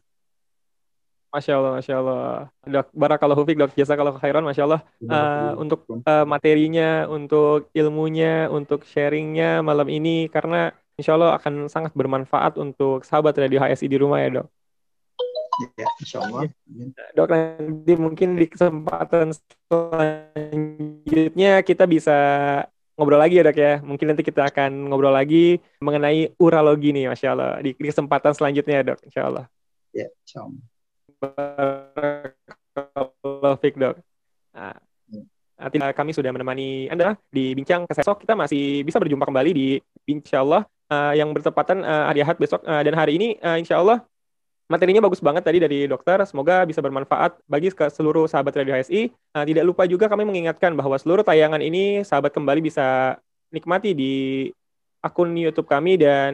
Masya 1.31 1.53
Allah, 1.63 1.73
Masya 1.79 1.95
Allah. 1.95 2.27
Dok, 2.67 2.87
barakallahu 2.91 3.43
fiqh, 3.47 3.59
dok. 3.59 3.73
Jasa 3.79 3.95
kalau 3.95 4.19
khairan, 4.19 4.43
Masya 4.43 4.67
Allah. 4.67 4.83
Uh, 4.99 5.55
untuk 5.63 5.87
uh, 5.87 6.27
materinya, 6.27 7.07
untuk 7.07 7.71
ilmunya, 7.71 8.51
untuk 8.51 8.83
sharingnya 8.83 9.63
malam 9.63 9.87
ini, 9.87 10.27
karena 10.27 10.75
Insya 10.99 11.15
Allah 11.17 11.39
akan 11.39 11.71
sangat 11.71 11.95
bermanfaat 11.95 12.59
untuk 12.59 13.07
sahabat 13.07 13.39
Radio 13.39 13.63
HSI 13.63 13.87
di 13.87 13.97
rumah 13.97 14.19
ya, 14.21 14.43
dok. 14.43 14.47
Ya, 15.61 15.89
insya 16.01 16.19
Allah. 16.25 16.49
Dok, 17.13 17.29
nanti 17.29 17.93
mungkin 18.01 18.37
di 18.41 18.47
kesempatan 18.49 19.37
selanjutnya 19.69 21.61
kita 21.61 21.85
bisa 21.85 22.17
ngobrol 22.97 23.21
lagi 23.21 23.41
ya 23.41 23.45
dok 23.49 23.59
ya. 23.61 23.81
Mungkin 23.85 24.07
nanti 24.13 24.25
kita 24.25 24.49
akan 24.49 24.89
ngobrol 24.89 25.13
lagi 25.13 25.61
mengenai 25.85 26.33
urologi 26.41 26.93
nih, 26.97 27.13
Masya 27.13 27.29
Allah. 27.33 27.61
Di, 27.61 27.77
di 27.77 27.87
kesempatan 27.89 28.33
selanjutnya 28.33 28.81
ya 28.81 28.85
dok, 28.93 29.01
Insya 29.05 29.23
Allah. 29.29 29.45
Ya, 29.93 30.09
Insya 30.25 30.49
Allah. 32.97 33.55
Fik 33.61 33.77
dok. 33.77 34.01
Nah, 34.57 34.77
nanti 35.61 35.77
kami 35.77 36.11
sudah 36.17 36.33
menemani 36.33 36.89
Anda 36.89 37.21
di 37.29 37.53
Bincang 37.53 37.85
Kesesok. 37.85 38.25
Kita 38.25 38.33
masih 38.33 38.81
bisa 38.85 38.97
berjumpa 38.97 39.29
kembali 39.29 39.51
di 39.53 39.77
Insya 40.09 40.41
Allah 40.41 40.65
uh, 40.91 41.13
yang 41.13 41.31
bertepatan 41.37 41.85
uh, 41.85 42.09
hari 42.09 42.25
Ahad 42.25 42.37
besok. 42.41 42.65
Uh, 42.67 42.83
dan 42.83 42.97
hari 42.97 43.17
ini 43.21 43.37
uh, 43.41 43.57
Insya 43.61 43.79
Allah 43.79 44.03
materinya 44.71 45.03
bagus 45.03 45.19
banget 45.19 45.43
tadi 45.43 45.59
dari 45.59 45.91
dokter. 45.91 46.23
Semoga 46.23 46.63
bisa 46.63 46.79
bermanfaat 46.79 47.43
bagi 47.51 47.75
ke 47.75 47.91
seluruh 47.91 48.31
sahabat 48.31 48.55
Radio 48.55 48.79
HSI. 48.79 49.11
Nah, 49.35 49.43
tidak 49.43 49.67
lupa 49.67 49.83
juga 49.91 50.07
kami 50.07 50.23
mengingatkan 50.23 50.71
bahwa 50.79 50.95
seluruh 50.95 51.27
tayangan 51.27 51.59
ini 51.59 52.07
sahabat 52.07 52.31
kembali 52.31 52.63
bisa 52.63 53.19
nikmati 53.51 53.91
di 53.93 54.15
akun 55.03 55.35
YouTube 55.35 55.67
kami 55.67 55.99
dan 55.99 56.33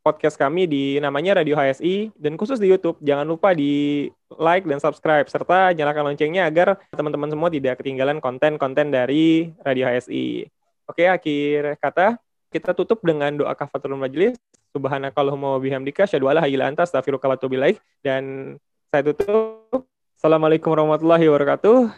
podcast 0.00 0.40
kami 0.40 0.64
di 0.64 0.96
namanya 0.96 1.42
Radio 1.42 1.58
HSI 1.58 2.14
dan 2.16 2.38
khusus 2.38 2.56
di 2.56 2.70
YouTube. 2.70 2.96
Jangan 3.02 3.26
lupa 3.28 3.52
di 3.52 4.06
like 4.38 4.64
dan 4.64 4.80
subscribe 4.80 5.26
serta 5.28 5.74
nyalakan 5.76 6.14
loncengnya 6.14 6.48
agar 6.48 6.80
teman-teman 6.94 7.28
semua 7.28 7.50
tidak 7.52 7.82
ketinggalan 7.82 8.22
konten-konten 8.22 8.94
dari 8.94 9.52
Radio 9.60 9.90
HSI. 9.90 10.46
Oke, 10.88 11.04
akhir 11.06 11.76
kata 11.82 12.16
kita 12.50 12.74
tutup 12.74 13.02
dengan 13.04 13.30
doa 13.36 13.52
kafatul 13.54 13.94
majelis. 13.94 14.38
Subhanakallahumma 14.70 15.58
wa 15.58 15.60
bihamdika 15.60 16.06
asyhadu 16.06 16.30
alla 16.30 16.46
ilaha 16.46 16.70
anta 16.70 16.86
astaghfiruka 16.86 17.26
wa 17.26 17.34
atubu 17.34 17.58
dan 18.06 18.54
saya 18.94 19.02
tutup. 19.02 19.86
Assalamualaikum 20.14 20.70
warahmatullahi 20.70 21.26
wabarakatuh. 21.26 21.90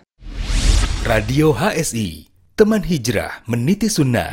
Radio 1.04 1.52
HSI, 1.52 2.32
teman 2.56 2.80
hijrah 2.80 3.44
meniti 3.44 3.92
sunnah. 3.92 4.32